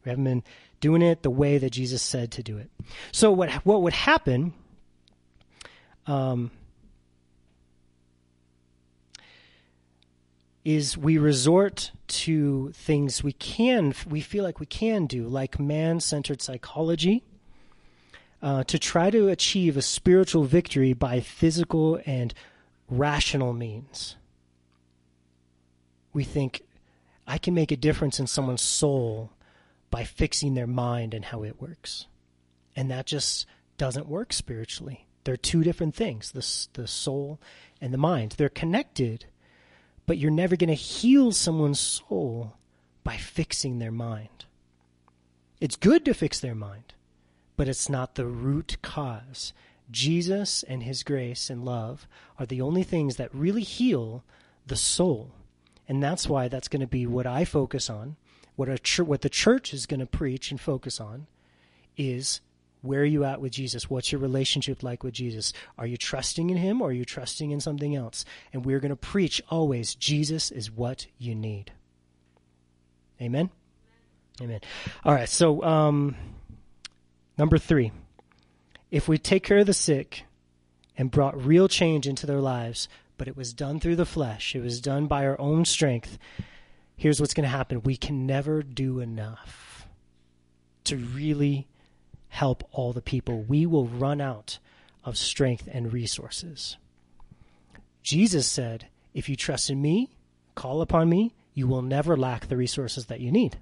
We 0.04 0.10
haven't 0.10 0.26
been 0.26 0.44
doing 0.80 1.02
it 1.02 1.24
the 1.24 1.30
way 1.30 1.58
that 1.58 1.70
Jesus 1.70 2.02
said 2.02 2.32
to 2.32 2.44
do 2.44 2.58
it. 2.58 2.70
So 3.12 3.32
what 3.32 3.52
what 3.66 3.82
would 3.82 3.94
happen? 3.94 4.54
Um, 6.06 6.52
is 10.66 10.98
we 10.98 11.18
resort 11.18 11.92
to 12.08 12.72
things 12.74 13.24
we 13.24 13.34
can 13.34 13.94
we 14.10 14.22
feel 14.22 14.44
like 14.44 14.60
we 14.60 14.66
can 14.66 15.06
do 15.06 15.28
like 15.28 15.60
man-centered 15.60 16.42
psychology 16.42 17.24
uh, 18.42 18.64
to 18.66 18.78
try 18.78 19.10
to 19.10 19.30
achieve 19.30 19.76
a 19.78 19.82
spiritual 19.82 20.44
victory 20.44 20.94
by 20.94 21.20
physical 21.20 22.00
and 22.06 22.34
rational 22.90 23.52
means 23.52 24.16
we 26.14 26.24
think 26.24 26.62
i 27.28 27.38
can 27.38 27.54
make 27.54 27.72
a 27.72 27.78
difference 27.78 28.20
in 28.20 28.28
someone's 28.28 28.62
soul 28.62 29.32
by 29.94 30.04
fixing 30.04 30.56
their 30.56 30.66
mind 30.66 31.14
and 31.14 31.26
how 31.26 31.44
it 31.44 31.62
works. 31.62 32.08
And 32.76 32.90
that 32.90 33.06
just 33.06 33.46
doesn't 33.78 34.08
work 34.08 34.34
spiritually. 34.34 35.06
They're 35.24 35.38
two 35.38 35.64
different 35.64 35.94
things 35.94 36.32
the, 36.32 36.82
the 36.82 36.88
soul 36.88 37.40
and 37.80 37.94
the 37.94 38.00
mind. 38.00 38.32
They're 38.32 38.50
connected, 38.50 39.26
but 40.08 40.18
you're 40.18 40.32
never 40.32 40.56
going 40.56 40.70
to 40.70 40.74
heal 40.74 41.32
someone's 41.32 41.80
soul 41.80 42.54
by 43.04 43.18
fixing 43.18 43.78
their 43.78 43.92
mind. 43.92 44.46
It's 45.62 45.76
good 45.76 46.06
to 46.06 46.16
fix 46.16 46.40
their 46.40 46.56
mind, 46.56 46.96
but 47.56 47.68
it's 47.68 47.88
not 47.88 48.16
the 48.16 48.26
root 48.26 48.78
cause. 48.82 49.54
Jesus 49.92 50.64
and 50.64 50.82
his 50.82 51.04
grace 51.04 51.52
and 51.52 51.64
love 51.64 52.08
are 52.40 52.48
the 52.48 52.62
only 52.62 52.82
things 52.82 53.18
that 53.18 53.30
really 53.32 53.62
heal 53.62 54.24
the 54.66 54.76
soul. 54.76 55.34
And 55.88 56.02
that's 56.02 56.28
why 56.28 56.48
that's 56.48 56.68
going 56.68 56.82
to 56.82 56.88
be 56.88 57.06
what 57.06 57.28
I 57.28 57.46
focus 57.46 57.92
on 57.92 58.16
what 58.56 58.70
a 58.70 58.78
ch- 58.78 59.00
what 59.00 59.22
the 59.22 59.30
church 59.30 59.74
is 59.74 59.86
going 59.86 60.00
to 60.00 60.06
preach 60.06 60.52
and 60.52 60.60
focus 60.60 61.00
on 61.00 61.28
is 61.98 62.42
where 62.84 63.02
are 63.02 63.06
you 63.06 63.24
at 63.24 63.40
with 63.40 63.54
Jesus? 63.54 63.90
What's 63.90 64.12
your 64.12 64.20
relationship 64.20 64.84
like 64.84 65.04
with 65.04 65.14
Jesus? 65.14 65.54
Are 65.78 65.88
you 65.88 65.96
trusting 65.96 66.50
in 66.50 66.58
him 66.58 66.82
or 66.82 66.90
are 66.90 66.94
you 66.94 67.06
trusting 67.06 67.52
in 67.52 67.62
something 67.62 67.96
else? 67.96 68.26
And 68.52 68.66
we're 68.66 68.82
going 68.82 68.90
to 68.90 68.98
preach 68.98 69.42
always 69.50 69.96
Jesus 69.96 70.52
is 70.52 70.70
what 70.70 71.08
you 71.18 71.34
need. 71.34 71.72
Amen. 73.22 73.52
Amen. 74.42 74.60
All 75.06 75.14
right, 75.14 75.30
so 75.30 75.64
um, 75.64 76.16
number 77.38 77.58
3. 77.58 77.92
If 78.92 79.08
we 79.08 79.18
take 79.18 79.44
care 79.44 79.60
of 79.60 79.66
the 79.66 79.74
sick 79.74 80.26
and 80.98 81.10
brought 81.10 81.46
real 81.46 81.70
change 81.70 82.06
into 82.06 82.28
their 82.28 82.42
lives, 82.42 82.90
but 83.18 83.30
it 83.30 83.38
was 83.38 83.54
done 83.54 83.80
through 83.80 83.96
the 83.96 84.06
flesh, 84.06 84.56
it 84.56 84.62
was 84.62 84.82
done 84.82 85.08
by 85.08 85.26
our 85.26 85.40
own 85.40 85.64
strength, 85.64 86.18
here's 87.04 87.20
what's 87.20 87.34
going 87.34 87.44
to 87.44 87.50
happen 87.50 87.82
we 87.82 87.98
can 87.98 88.26
never 88.26 88.64
do 88.64 89.02
enough 89.02 89.86
to 90.86 90.96
really 90.96 91.68
help 92.30 92.64
all 92.72 92.94
the 92.94 93.02
people. 93.02 93.42
We 93.42 93.66
will 93.66 93.88
run 93.88 94.22
out 94.22 94.58
of 95.04 95.18
strength 95.18 95.68
and 95.70 95.92
resources. 95.92 96.78
Jesus 98.04 98.48
said, 98.48 98.88
If 99.14 99.28
you 99.28 99.36
trust 99.36 99.70
in 99.70 99.82
me, 99.82 100.12
call 100.56 100.82
upon 100.82 101.10
me, 101.10 101.34
you 101.54 101.68
will 101.68 101.82
never 101.82 102.16
lack 102.16 102.48
the 102.48 102.56
resources 102.56 103.08
that 103.08 103.20
you 103.20 103.34
need. 103.34 103.58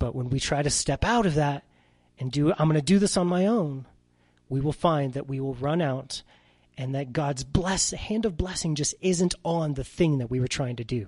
But 0.00 0.16
when 0.16 0.30
we 0.30 0.40
try 0.40 0.62
to 0.62 0.68
step 0.70 1.04
out 1.04 1.26
of 1.26 1.36
that 1.36 1.62
and 2.18 2.32
do, 2.32 2.52
I'm 2.58 2.66
going 2.66 2.74
to 2.74 2.82
do 2.82 2.98
this 2.98 3.16
on 3.16 3.28
my 3.28 3.46
own, 3.46 3.86
we 4.48 4.60
will 4.60 4.72
find 4.72 5.12
that 5.12 5.28
we 5.28 5.38
will 5.38 5.54
run 5.54 5.80
out 5.80 6.22
and 6.76 6.92
that 6.96 7.12
God's 7.12 7.44
bless 7.44 7.92
hand 7.92 8.24
of 8.24 8.36
blessing 8.36 8.74
just 8.74 8.96
isn't 9.00 9.36
on 9.44 9.74
the 9.74 9.84
thing 9.84 10.18
that 10.18 10.28
we 10.28 10.40
were 10.40 10.48
trying 10.48 10.74
to 10.74 10.84
do. 10.84 11.06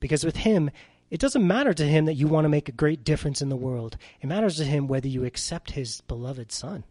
Because 0.00 0.24
with 0.24 0.36
him, 0.36 0.70
it 1.10 1.20
doesn't 1.20 1.46
matter 1.46 1.72
to 1.72 1.84
him 1.84 2.04
that 2.06 2.14
you 2.14 2.26
want 2.26 2.44
to 2.44 2.50
make 2.50 2.68
a 2.68 2.72
great 2.72 3.04
difference 3.04 3.40
in 3.40 3.48
the 3.48 3.56
world. 3.56 3.96
It 4.20 4.26
matters 4.26 4.56
to 4.56 4.64
him 4.64 4.88
whether 4.88 5.08
you 5.08 5.24
accept 5.24 5.72
his 5.72 6.00
beloved 6.02 6.50
son, 6.50 6.84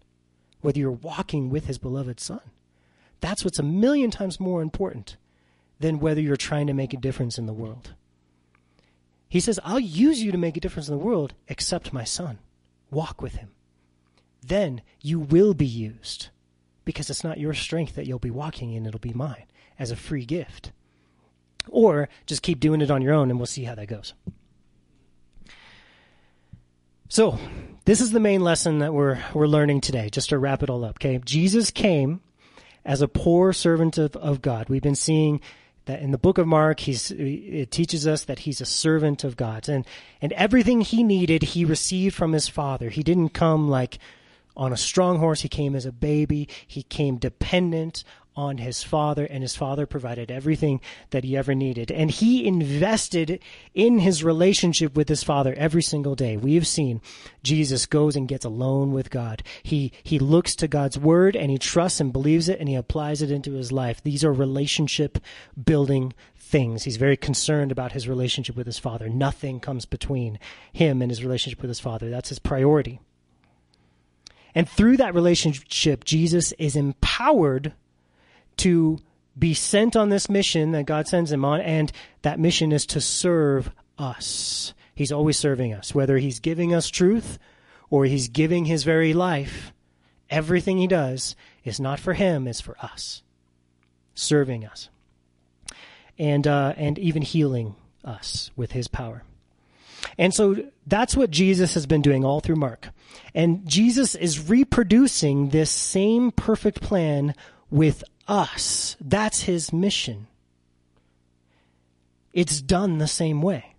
whether 0.61 0.79
you're 0.79 0.91
walking 0.91 1.49
with 1.49 1.65
his 1.65 1.77
beloved 1.77 2.19
son. 2.19 2.41
That's 3.19 3.43
what's 3.43 3.59
a 3.59 3.63
million 3.63 4.11
times 4.11 4.39
more 4.39 4.61
important 4.61 5.17
than 5.79 5.99
whether 5.99 6.21
you're 6.21 6.37
trying 6.37 6.67
to 6.67 6.73
make 6.73 6.93
a 6.93 6.97
difference 6.97 7.37
in 7.37 7.45
the 7.45 7.53
world. 7.53 7.93
He 9.27 9.39
says, 9.39 9.59
I'll 9.63 9.79
use 9.79 10.23
you 10.23 10.31
to 10.31 10.37
make 10.37 10.55
a 10.55 10.61
difference 10.61 10.87
in 10.87 10.97
the 10.97 11.03
world, 11.03 11.33
accept 11.49 11.91
my 11.91 12.03
son. 12.03 12.39
Walk 12.91 13.21
with 13.21 13.35
him. 13.35 13.49
Then 14.45 14.81
you 15.01 15.19
will 15.19 15.53
be 15.53 15.65
used 15.65 16.29
because 16.85 17.09
it's 17.09 17.23
not 17.23 17.39
your 17.39 17.53
strength 17.53 17.95
that 17.95 18.05
you'll 18.05 18.19
be 18.19 18.31
walking 18.31 18.71
in, 18.71 18.85
it'll 18.85 18.99
be 18.99 19.11
mine 19.11 19.45
as 19.77 19.91
a 19.91 19.95
free 19.95 20.25
gift. 20.25 20.71
Or 21.69 22.09
just 22.25 22.41
keep 22.41 22.59
doing 22.59 22.81
it 22.81 22.91
on 22.91 23.01
your 23.01 23.13
own 23.13 23.29
and 23.29 23.39
we'll 23.39 23.45
see 23.45 23.63
how 23.63 23.75
that 23.75 23.87
goes. 23.87 24.13
So, 27.07 27.39
this 27.85 28.01
is 28.01 28.11
the 28.11 28.19
main 28.19 28.41
lesson 28.41 28.79
that 28.79 28.93
we're 28.93 29.23
we're 29.33 29.47
learning 29.47 29.81
today, 29.81 30.09
just 30.09 30.29
to 30.29 30.39
wrap 30.39 30.63
it 30.63 30.69
all 30.69 30.83
up, 30.83 30.97
okay? 30.97 31.19
Jesus 31.23 31.69
came 31.69 32.21
as 32.83 33.01
a 33.01 33.07
poor 33.07 33.53
servant 33.53 33.97
of, 33.97 34.15
of 34.15 34.41
God. 34.41 34.69
We've 34.69 34.81
been 34.81 34.95
seeing 34.95 35.39
that 35.85 36.01
in 36.01 36.11
the 36.11 36.17
book 36.17 36.37
of 36.37 36.47
Mark, 36.47 36.79
he's 36.79 37.11
it 37.11 37.71
teaches 37.71 38.07
us 38.07 38.23
that 38.25 38.39
he's 38.39 38.59
a 38.59 38.65
servant 38.65 39.23
of 39.23 39.37
God. 39.37 39.69
And 39.69 39.85
and 40.21 40.33
everything 40.33 40.81
he 40.81 41.03
needed, 41.03 41.43
he 41.43 41.63
received 41.63 42.15
from 42.15 42.33
his 42.33 42.47
father. 42.47 42.89
He 42.89 43.03
didn't 43.03 43.29
come 43.29 43.69
like 43.69 43.99
on 44.57 44.73
a 44.73 44.77
strong 44.77 45.19
horse. 45.19 45.41
He 45.41 45.49
came 45.49 45.75
as 45.75 45.85
a 45.85 45.91
baby. 45.91 46.49
He 46.65 46.83
came 46.83 47.17
dependent 47.17 48.03
on 48.35 48.57
his 48.57 48.83
father, 48.83 49.25
and 49.25 49.43
his 49.43 49.55
father 49.55 49.85
provided 49.85 50.29
everything 50.29 50.81
that 51.11 51.23
he 51.23 51.37
ever 51.37 51.55
needed. 51.55 51.91
And 51.91 52.11
he 52.11 52.45
invested 52.45 53.39
in 53.73 53.99
his 53.99 54.23
relationship 54.23 54.95
with 54.95 55.09
his 55.09 55.23
father 55.23 55.53
every 55.55 55.81
single 55.81 56.15
day. 56.15 56.37
We 56.37 56.55
have 56.55 56.67
seen 56.67 57.01
Jesus 57.43 57.85
goes 57.85 58.15
and 58.15 58.27
gets 58.27 58.45
alone 58.45 58.91
with 58.91 59.09
God. 59.09 59.43
He, 59.63 59.91
he 60.03 60.19
looks 60.19 60.55
to 60.57 60.67
God's 60.67 60.97
word 60.97 61.35
and 61.35 61.49
he 61.51 61.57
trusts 61.57 61.99
and 61.99 62.11
believes 62.11 62.49
it 62.49 62.59
and 62.59 62.67
he 62.67 62.75
applies 62.75 63.21
it 63.21 63.31
into 63.31 63.53
his 63.53 63.71
life. 63.71 64.01
These 64.03 64.23
are 64.23 64.33
relationship 64.33 65.19
building 65.63 66.13
things. 66.37 66.83
He's 66.83 66.97
very 66.97 67.17
concerned 67.17 67.71
about 67.71 67.93
his 67.93 68.07
relationship 68.07 68.55
with 68.55 68.67
his 68.67 68.79
father. 68.79 69.09
Nothing 69.09 69.59
comes 69.59 69.85
between 69.85 70.39
him 70.71 71.01
and 71.01 71.11
his 71.11 71.23
relationship 71.23 71.61
with 71.61 71.69
his 71.69 71.79
father. 71.79 72.09
That's 72.09 72.29
his 72.29 72.39
priority. 72.39 72.99
And 74.53 74.69
through 74.69 74.97
that 74.97 75.13
relationship, 75.13 76.05
Jesus 76.05 76.53
is 76.53 76.75
empowered 76.75 77.73
to 78.57 78.99
be 79.37 79.53
sent 79.53 79.95
on 79.95 80.09
this 80.09 80.29
mission 80.29 80.71
that 80.71 80.85
God 80.85 81.07
sends 81.07 81.31
him 81.31 81.43
on, 81.43 81.61
and 81.61 81.91
that 82.21 82.39
mission 82.39 82.71
is 82.71 82.85
to 82.87 83.01
serve 83.01 83.69
us. 83.97 84.73
He's 84.93 85.11
always 85.11 85.37
serving 85.37 85.73
us, 85.73 85.93
whether 85.93 86.17
he's 86.17 86.39
giving 86.39 86.73
us 86.73 86.89
truth 86.89 87.37
or 87.89 88.05
he's 88.05 88.29
giving 88.29 88.65
his 88.65 88.83
very 88.83 89.13
life. 89.13 89.73
Everything 90.29 90.77
he 90.77 90.87
does 90.87 91.35
is 91.63 91.79
not 91.79 91.99
for 91.99 92.13
him, 92.13 92.47
it's 92.47 92.61
for 92.61 92.77
us, 92.81 93.21
serving 94.15 94.65
us, 94.65 94.89
and 96.17 96.47
uh, 96.47 96.73
and 96.77 96.97
even 96.97 97.21
healing 97.21 97.75
us 98.03 98.51
with 98.55 98.71
his 98.71 98.87
power. 98.87 99.23
And 100.17 100.33
so 100.33 100.55
that's 100.87 101.15
what 101.15 101.29
Jesus 101.29 101.73
has 101.73 101.85
been 101.85 102.01
doing 102.01 102.23
all 102.23 102.39
through 102.39 102.55
Mark. 102.55 102.89
And 103.33 103.67
Jesus 103.67 104.15
is 104.15 104.49
reproducing 104.49 105.49
this 105.49 105.69
same 105.69 106.31
perfect 106.31 106.81
plan 106.81 107.35
with 107.69 108.03
us. 108.27 108.95
That's 108.99 109.41
his 109.41 109.71
mission. 109.73 110.27
It's 112.33 112.61
done 112.61 112.97
the 112.97 113.07
same 113.07 113.41
way. 113.41 113.75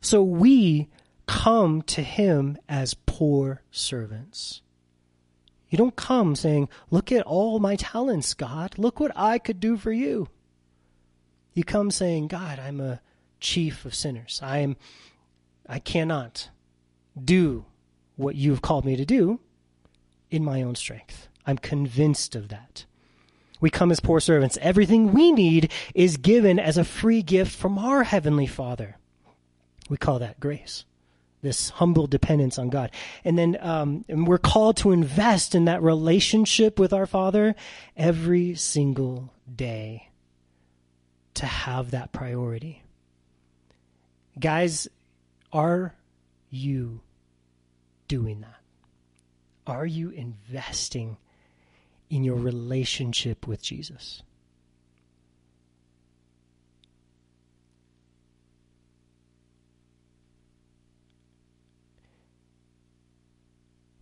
So 0.00 0.22
we 0.22 0.88
come 1.26 1.82
to 1.82 2.02
him 2.02 2.58
as 2.68 2.94
poor 2.94 3.62
servants. 3.70 4.62
You 5.68 5.78
don't 5.78 5.96
come 5.96 6.36
saying, 6.36 6.68
Look 6.90 7.10
at 7.10 7.26
all 7.26 7.58
my 7.58 7.76
talents, 7.76 8.34
God. 8.34 8.78
Look 8.78 9.00
what 9.00 9.12
I 9.16 9.38
could 9.38 9.58
do 9.58 9.76
for 9.76 9.90
you. 9.90 10.28
You 11.54 11.64
come 11.64 11.90
saying, 11.90 12.28
God, 12.28 12.58
I'm 12.58 12.80
a 12.80 13.00
chief 13.40 13.84
of 13.84 13.94
sinners. 13.94 14.40
I 14.42 14.58
am 14.58 14.76
I 15.68 15.78
cannot 15.78 16.50
do 17.22 17.64
what 18.14 18.36
you've 18.36 18.62
called 18.62 18.84
me 18.84 18.96
to 18.96 19.04
do 19.04 19.40
in 20.30 20.44
my 20.44 20.62
own 20.62 20.74
strength. 20.74 21.28
I'm 21.46 21.58
convinced 21.58 22.36
of 22.36 22.48
that. 22.48 22.84
We 23.60 23.70
come 23.70 23.90
as 23.90 24.00
poor 24.00 24.20
servants. 24.20 24.58
Everything 24.60 25.12
we 25.12 25.32
need 25.32 25.72
is 25.94 26.16
given 26.16 26.58
as 26.58 26.76
a 26.76 26.84
free 26.84 27.22
gift 27.22 27.56
from 27.56 27.78
our 27.78 28.02
Heavenly 28.02 28.46
Father. 28.46 28.96
We 29.88 29.96
call 29.96 30.18
that 30.18 30.40
grace, 30.40 30.84
this 31.42 31.70
humble 31.70 32.06
dependence 32.06 32.58
on 32.58 32.70
God. 32.70 32.90
And 33.24 33.38
then 33.38 33.56
um, 33.60 34.04
and 34.08 34.26
we're 34.26 34.38
called 34.38 34.76
to 34.78 34.92
invest 34.92 35.54
in 35.54 35.66
that 35.66 35.82
relationship 35.82 36.78
with 36.78 36.92
our 36.92 37.06
Father 37.06 37.54
every 37.96 38.54
single 38.54 39.32
day 39.54 40.10
to 41.34 41.46
have 41.46 41.92
that 41.92 42.12
priority. 42.12 42.82
Guys, 44.38 44.88
are 45.52 45.94
you 46.50 47.00
doing 48.08 48.40
that? 48.40 48.60
Are 49.66 49.86
you 49.86 50.10
investing 50.10 51.16
in 52.08 52.24
your 52.24 52.36
relationship 52.36 53.46
with 53.46 53.62
Jesus? 53.62 54.22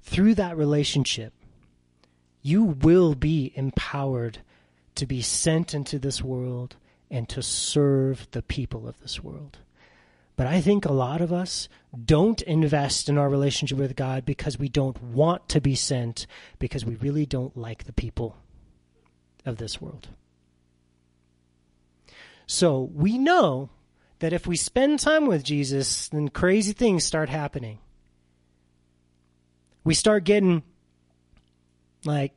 Through 0.02 0.36
that 0.36 0.56
relationship, 0.56 1.32
you 2.40 2.62
will 2.62 3.14
be 3.14 3.52
empowered 3.56 4.38
to 4.94 5.06
be 5.06 5.20
sent 5.22 5.74
into 5.74 5.98
this 5.98 6.22
world 6.22 6.76
and 7.10 7.28
to 7.30 7.42
serve 7.42 8.28
the 8.30 8.42
people 8.42 8.86
of 8.86 9.00
this 9.00 9.22
world. 9.24 9.58
But 10.36 10.46
I 10.48 10.60
think 10.60 10.84
a 10.84 10.92
lot 10.92 11.20
of 11.20 11.32
us 11.32 11.68
don't 12.04 12.42
invest 12.42 13.08
in 13.08 13.18
our 13.18 13.28
relationship 13.28 13.78
with 13.78 13.94
God 13.94 14.24
because 14.24 14.58
we 14.58 14.68
don't 14.68 15.00
want 15.00 15.48
to 15.50 15.60
be 15.60 15.76
sent, 15.76 16.26
because 16.58 16.84
we 16.84 16.96
really 16.96 17.24
don't 17.24 17.56
like 17.56 17.84
the 17.84 17.92
people 17.92 18.36
of 19.46 19.58
this 19.58 19.80
world. 19.80 20.08
So 22.46 22.90
we 22.92 23.16
know 23.16 23.70
that 24.18 24.32
if 24.32 24.46
we 24.46 24.56
spend 24.56 24.98
time 24.98 25.26
with 25.26 25.44
Jesus, 25.44 26.08
then 26.08 26.28
crazy 26.28 26.72
things 26.72 27.04
start 27.04 27.28
happening. 27.28 27.78
We 29.84 29.94
start 29.94 30.24
getting 30.24 30.62
like 32.04 32.32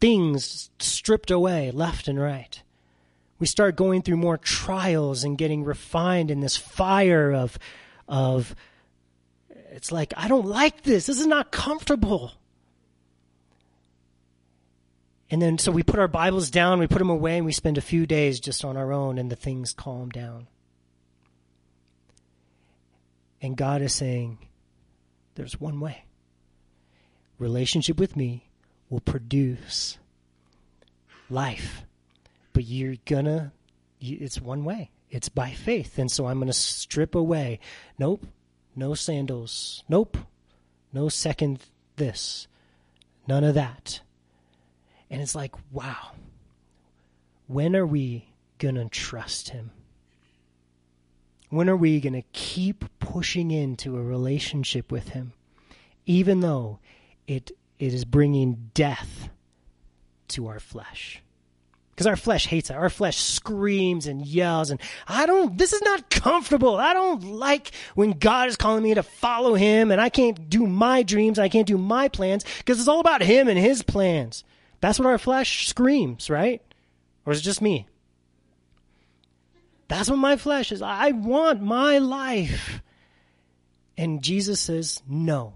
things 0.00 0.70
stripped 0.78 1.30
away 1.30 1.70
left 1.72 2.08
and 2.08 2.20
right 2.20 2.62
we 3.40 3.46
start 3.46 3.74
going 3.74 4.02
through 4.02 4.18
more 4.18 4.36
trials 4.36 5.24
and 5.24 5.36
getting 5.36 5.64
refined 5.64 6.30
in 6.30 6.40
this 6.40 6.56
fire 6.56 7.32
of 7.32 7.58
of 8.06 8.54
it's 9.72 9.90
like 9.90 10.12
I 10.16 10.28
don't 10.28 10.46
like 10.46 10.82
this. 10.82 11.06
This 11.06 11.18
is 11.18 11.26
not 11.26 11.50
comfortable. 11.50 12.32
And 15.30 15.40
then 15.40 15.58
so 15.58 15.72
we 15.72 15.82
put 15.82 15.98
our 15.98 16.08
Bibles 16.08 16.50
down, 16.50 16.80
we 16.80 16.86
put 16.86 16.98
them 16.98 17.10
away, 17.10 17.36
and 17.36 17.46
we 17.46 17.52
spend 17.52 17.78
a 17.78 17.82
few 17.82 18.04
days 18.04 18.40
just 18.40 18.64
on 18.64 18.76
our 18.76 18.92
own, 18.92 19.16
and 19.16 19.30
the 19.30 19.36
things 19.36 19.72
calm 19.72 20.10
down. 20.10 20.48
And 23.40 23.56
God 23.56 23.80
is 23.80 23.94
saying, 23.94 24.38
there's 25.36 25.60
one 25.60 25.80
way. 25.80 26.04
Relationship 27.38 27.96
with 27.96 28.16
me 28.16 28.50
will 28.90 29.00
produce 29.00 29.98
life 31.30 31.84
but 32.52 32.64
you're 32.64 32.96
gonna 33.04 33.52
it's 34.00 34.40
one 34.40 34.64
way. 34.64 34.90
It's 35.10 35.28
by 35.28 35.50
faith. 35.50 35.98
And 35.98 36.10
so 36.10 36.26
i'm 36.26 36.38
gonna 36.38 36.52
strip 36.52 37.14
away. 37.14 37.60
Nope. 37.98 38.26
No 38.76 38.94
sandals. 38.94 39.84
Nope. 39.88 40.16
No 40.92 41.08
second 41.08 41.64
this. 41.96 42.48
None 43.26 43.44
of 43.44 43.54
that. 43.54 44.00
And 45.10 45.20
it's 45.20 45.34
like 45.34 45.54
wow. 45.70 46.12
When 47.46 47.74
are 47.74 47.86
we 47.86 48.26
gonna 48.58 48.88
trust 48.88 49.50
him? 49.50 49.70
When 51.48 51.68
are 51.68 51.76
we 51.76 52.00
gonna 52.00 52.24
keep 52.32 52.84
pushing 53.00 53.50
into 53.50 53.96
a 53.96 54.02
relationship 54.02 54.92
with 54.92 55.10
him? 55.10 55.32
Even 56.06 56.40
though 56.40 56.78
it 57.26 57.50
it 57.78 57.92
is 57.92 58.04
bringing 58.04 58.70
death 58.74 59.30
to 60.28 60.46
our 60.46 60.60
flesh 60.60 61.22
because 62.00 62.06
our 62.06 62.16
flesh 62.16 62.46
hates 62.46 62.70
it. 62.70 62.76
Our 62.76 62.88
flesh 62.88 63.18
screams 63.18 64.06
and 64.06 64.24
yells, 64.24 64.70
and 64.70 64.80
I 65.06 65.26
don't, 65.26 65.58
this 65.58 65.74
is 65.74 65.82
not 65.82 66.08
comfortable. 66.08 66.78
I 66.78 66.94
don't 66.94 67.22
like 67.22 67.72
when 67.94 68.12
God 68.12 68.48
is 68.48 68.56
calling 68.56 68.82
me 68.82 68.94
to 68.94 69.02
follow 69.02 69.52
Him, 69.52 69.90
and 69.90 70.00
I 70.00 70.08
can't 70.08 70.48
do 70.48 70.66
my 70.66 71.02
dreams, 71.02 71.38
I 71.38 71.50
can't 71.50 71.66
do 71.66 71.76
my 71.76 72.08
plans, 72.08 72.42
because 72.56 72.78
it's 72.78 72.88
all 72.88 73.00
about 73.00 73.20
Him 73.20 73.48
and 73.48 73.58
His 73.58 73.82
plans. 73.82 74.44
That's 74.80 74.98
what 74.98 75.08
our 75.08 75.18
flesh 75.18 75.68
screams, 75.68 76.30
right? 76.30 76.62
Or 77.26 77.34
is 77.34 77.40
it 77.40 77.42
just 77.42 77.60
me? 77.60 77.86
That's 79.88 80.08
what 80.08 80.16
my 80.16 80.38
flesh 80.38 80.72
is. 80.72 80.80
I 80.80 81.10
want 81.10 81.60
my 81.60 81.98
life. 81.98 82.80
And 83.98 84.22
Jesus 84.22 84.58
says, 84.58 85.02
no. 85.06 85.52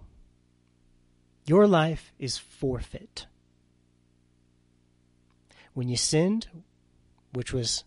Your 1.47 1.67
life 1.67 2.13
is 2.19 2.37
forfeit 2.37 3.29
when 5.75 5.89
you 5.89 5.97
sinned, 5.97 6.47
which 7.33 7.53
was 7.53 7.85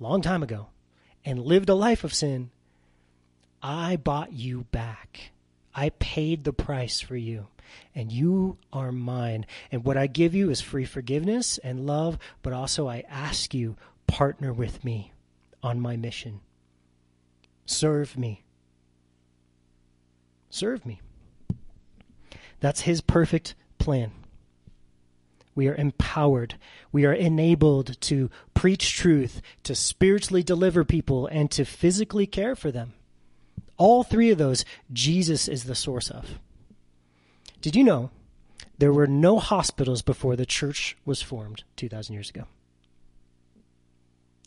long 0.00 0.22
time 0.22 0.42
ago, 0.42 0.68
and 1.24 1.40
lived 1.40 1.68
a 1.68 1.74
life 1.74 2.04
of 2.04 2.12
sin, 2.12 2.50
I 3.62 3.96
bought 3.96 4.32
you 4.32 4.64
back. 4.72 5.30
I 5.74 5.90
paid 5.90 6.44
the 6.44 6.52
price 6.52 7.00
for 7.00 7.16
you, 7.16 7.48
and 7.94 8.12
you 8.12 8.58
are 8.72 8.92
mine. 8.92 9.46
And 9.72 9.84
what 9.84 9.96
I 9.96 10.06
give 10.06 10.34
you 10.34 10.50
is 10.50 10.60
free 10.60 10.84
forgiveness 10.84 11.58
and 11.58 11.86
love, 11.86 12.18
but 12.42 12.52
also 12.52 12.88
I 12.88 13.04
ask 13.08 13.54
you, 13.54 13.76
partner 14.06 14.52
with 14.52 14.84
me 14.84 15.12
on 15.62 15.80
my 15.80 15.96
mission. 15.96 16.40
Serve 17.66 18.18
me. 18.18 18.44
Serve 20.50 20.84
me. 20.84 21.00
That's 22.60 22.82
his 22.82 23.00
perfect 23.00 23.54
plan. 23.78 24.12
We 25.54 25.68
are 25.68 25.74
empowered. 25.74 26.56
We 26.92 27.04
are 27.04 27.12
enabled 27.12 28.00
to 28.02 28.30
preach 28.54 28.96
truth, 28.96 29.40
to 29.62 29.74
spiritually 29.74 30.42
deliver 30.42 30.84
people, 30.84 31.26
and 31.26 31.50
to 31.52 31.64
physically 31.64 32.26
care 32.26 32.56
for 32.56 32.70
them. 32.70 32.94
All 33.76 34.02
three 34.02 34.30
of 34.30 34.38
those, 34.38 34.64
Jesus 34.92 35.48
is 35.48 35.64
the 35.64 35.74
source 35.74 36.10
of. 36.10 36.38
Did 37.60 37.76
you 37.76 37.84
know 37.84 38.10
there 38.78 38.92
were 38.92 39.06
no 39.06 39.38
hospitals 39.38 40.02
before 40.02 40.36
the 40.36 40.46
church 40.46 40.96
was 41.04 41.22
formed 41.22 41.64
2,000 41.76 42.14
years 42.14 42.30
ago? 42.30 42.44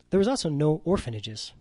There 0.09 0.19
was 0.19 0.27
also 0.27 0.49
no 0.49 0.81
orphanages. 0.85 1.51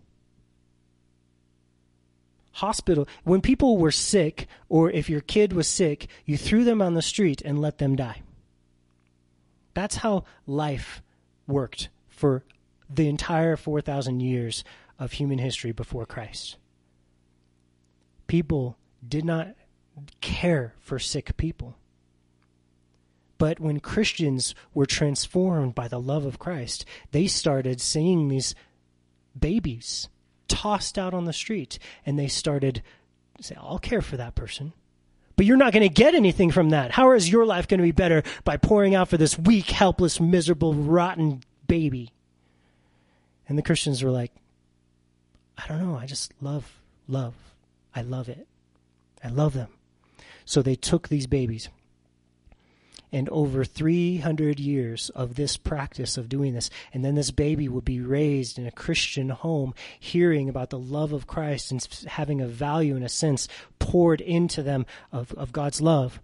Hospital, 2.53 3.07
when 3.23 3.41
people 3.41 3.77
were 3.77 3.91
sick, 3.91 4.47
or 4.69 4.89
if 4.89 5.09
your 5.09 5.21
kid 5.21 5.53
was 5.53 5.67
sick, 5.67 6.07
you 6.25 6.37
threw 6.37 6.63
them 6.63 6.81
on 6.81 6.93
the 6.93 7.01
street 7.01 7.41
and 7.43 7.61
let 7.61 7.77
them 7.77 7.95
die. 7.95 8.21
That's 9.77 9.97
how 9.97 10.23
life 10.47 11.03
worked 11.45 11.89
for 12.09 12.43
the 12.89 13.07
entire 13.07 13.55
4,000 13.55 14.21
years 14.21 14.63
of 14.97 15.11
human 15.11 15.37
history 15.37 15.71
before 15.71 16.07
Christ. 16.07 16.57
People 18.25 18.75
did 19.07 19.23
not 19.23 19.49
care 20.19 20.73
for 20.79 20.97
sick 20.97 21.37
people. 21.37 21.75
But 23.37 23.59
when 23.59 23.79
Christians 23.79 24.55
were 24.73 24.87
transformed 24.87 25.75
by 25.75 25.87
the 25.87 26.01
love 26.01 26.25
of 26.25 26.39
Christ, 26.39 26.83
they 27.11 27.27
started 27.27 27.79
seeing 27.79 28.29
these 28.29 28.55
babies 29.39 30.09
tossed 30.47 30.97
out 30.97 31.13
on 31.13 31.25
the 31.25 31.33
street 31.33 31.77
and 32.03 32.17
they 32.17 32.27
started 32.27 32.81
say, 33.41 33.53
I'll 33.55 33.77
care 33.77 34.01
for 34.01 34.17
that 34.17 34.33
person. 34.33 34.73
But 35.37 35.45
you're 35.45 35.55
not 35.55 35.71
going 35.71 35.87
to 35.87 35.93
get 35.93 36.15
anything 36.15 36.51
from 36.51 36.71
that. 36.71 36.91
How 36.91 37.11
is 37.11 37.29
your 37.29 37.45
life 37.45 37.67
going 37.67 37.77
to 37.77 37.83
be 37.83 37.91
better 37.91 38.23
by 38.43 38.57
pouring 38.57 38.95
out 38.95 39.07
for 39.07 39.17
this 39.17 39.37
weak, 39.37 39.69
helpless, 39.69 40.19
miserable, 40.19 40.73
rotten 40.73 41.43
baby? 41.67 42.11
And 43.47 43.57
the 43.57 43.61
Christians 43.61 44.03
were 44.03 44.11
like, 44.11 44.33
I 45.57 45.67
don't 45.67 45.79
know. 45.79 45.95
I 45.95 46.07
just 46.07 46.33
love, 46.41 46.79
love, 47.07 47.35
I 47.95 48.01
love 48.01 48.27
it. 48.27 48.47
I 49.23 49.29
love 49.29 49.53
them. 49.53 49.69
So 50.43 50.61
they 50.61 50.75
took 50.75 51.07
these 51.07 51.27
babies. 51.27 51.69
And 53.11 53.29
over 53.29 53.63
300 53.63 54.59
years 54.59 55.09
of 55.11 55.35
this 55.35 55.55
practice 55.55 56.17
of 56.17 56.27
doing 56.27 56.53
this, 56.53 56.69
and 56.93 57.05
then 57.05 57.15
this 57.15 57.31
baby 57.31 57.69
would 57.69 57.85
be 57.85 58.01
raised 58.01 58.59
in 58.59 58.67
a 58.67 58.71
Christian 58.71 59.29
home, 59.29 59.73
hearing 59.97 60.49
about 60.49 60.71
the 60.71 60.79
love 60.79 61.13
of 61.13 61.25
Christ 61.25 61.71
and 61.71 61.87
having 62.07 62.41
a 62.41 62.47
value, 62.47 62.95
in 62.95 63.03
a 63.03 63.09
sense, 63.09 63.47
poured 63.79 64.19
into 64.19 64.61
them 64.61 64.85
of, 65.11 65.31
of 65.33 65.53
God's 65.53 65.81
love. 65.81 66.19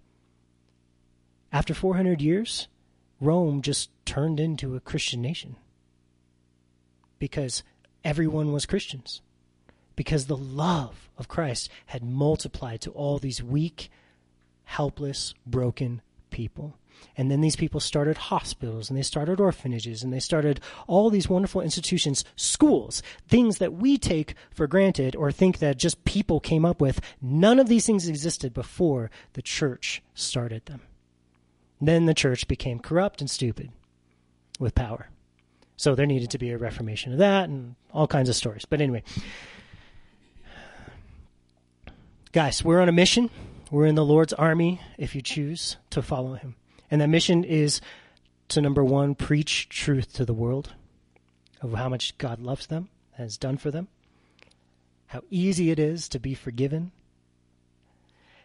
After 1.54 1.74
400 1.74 2.22
years, 2.22 2.68
Rome 3.22 3.62
just 3.62 3.90
turned 4.06 4.40
into 4.40 4.76
a 4.76 4.82
Christian 4.82 5.22
nation 5.22 5.56
because 7.20 7.64
everyone 8.04 8.52
was 8.52 8.66
Christians. 8.66 9.22
Because 9.96 10.26
the 10.26 10.36
love 10.36 11.10
of 11.18 11.28
Christ 11.28 11.70
had 11.86 12.04
multiplied 12.04 12.82
to 12.82 12.92
all 12.92 13.18
these 13.20 13.42
weak, 13.42 13.90
helpless, 14.66 15.34
broken 15.46 16.02
people. 16.34 16.78
And 17.16 17.30
then 17.30 17.42
these 17.42 17.56
people 17.56 17.80
started 17.80 18.18
hospitals 18.18 18.90
and 18.90 18.98
they 18.98 19.04
started 19.04 19.40
orphanages 19.40 20.04
and 20.04 20.12
they 20.12 20.20
started 20.20 20.60
all 20.88 21.10
these 21.10 21.30
wonderful 21.30 21.62
institutions, 21.62 22.26
schools, 22.36 23.02
things 23.28 23.60
that 23.60 23.74
we 23.74 23.98
take 23.98 24.36
for 24.52 24.68
granted 24.68 25.16
or 25.16 25.32
think 25.32 25.60
that 25.60 25.78
just 25.78 26.04
people 26.06 26.40
came 26.40 26.66
up 26.66 26.82
with. 26.82 27.00
None 27.22 27.60
of 27.60 27.68
these 27.68 27.86
things 27.86 28.08
existed 28.08 28.54
before 28.54 29.12
the 29.34 29.42
church 29.42 30.02
started 30.14 30.66
them. 30.66 30.82
Then 31.80 32.06
the 32.06 32.14
church 32.14 32.48
became 32.48 32.80
corrupt 32.80 33.22
and 33.22 33.30
stupid 33.30 33.70
with 34.60 34.76
power. 34.76 35.10
So 35.76 35.96
there 35.96 36.06
needed 36.06 36.32
to 36.32 36.38
be 36.38 36.52
a 36.52 36.58
reformation 36.58 37.12
of 37.12 37.20
that 37.20 37.50
and 37.50 37.76
all 37.92 38.08
kinds 38.08 38.30
of 38.30 38.36
stories. 38.36 38.66
But 38.66 38.82
anyway, 38.82 39.04
guys, 42.32 42.64
we're 42.64 42.80
on 42.80 42.90
a 42.90 42.94
mission. 42.94 43.30
We're 43.74 43.88
in 43.88 43.96
the 43.96 44.06
Lord's 44.06 44.34
army 44.34 44.82
if 45.00 45.16
you 45.16 45.24
choose 45.24 45.78
to 45.90 46.04
follow 46.04 46.36
him. 46.36 46.54
And 46.92 47.02
that 47.02 47.08
mission 47.08 47.44
is 47.44 47.82
to 48.50 48.62
number 48.62 48.84
one, 48.84 49.16
preach 49.16 49.68
truth 49.68 50.14
to 50.14 50.26
the 50.26 50.32
world 50.32 50.76
of 51.60 51.74
how 51.74 51.90
much 51.90 52.16
God 52.20 52.40
loves 52.40 52.68
them, 52.68 52.90
has 53.14 53.36
done 53.36 53.58
for 53.58 53.72
them, 53.72 53.88
how 55.08 55.24
easy 55.32 55.72
it 55.72 55.80
is 55.80 56.08
to 56.10 56.20
be 56.20 56.36
forgiven. 56.36 56.92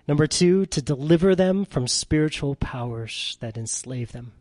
Number 0.08 0.26
two, 0.26 0.64
to 0.64 0.80
deliver 0.80 1.34
them 1.34 1.66
from 1.66 1.88
spiritual 1.88 2.54
powers 2.54 3.36
that 3.40 3.58
enslave 3.58 4.12
them. 4.12 4.32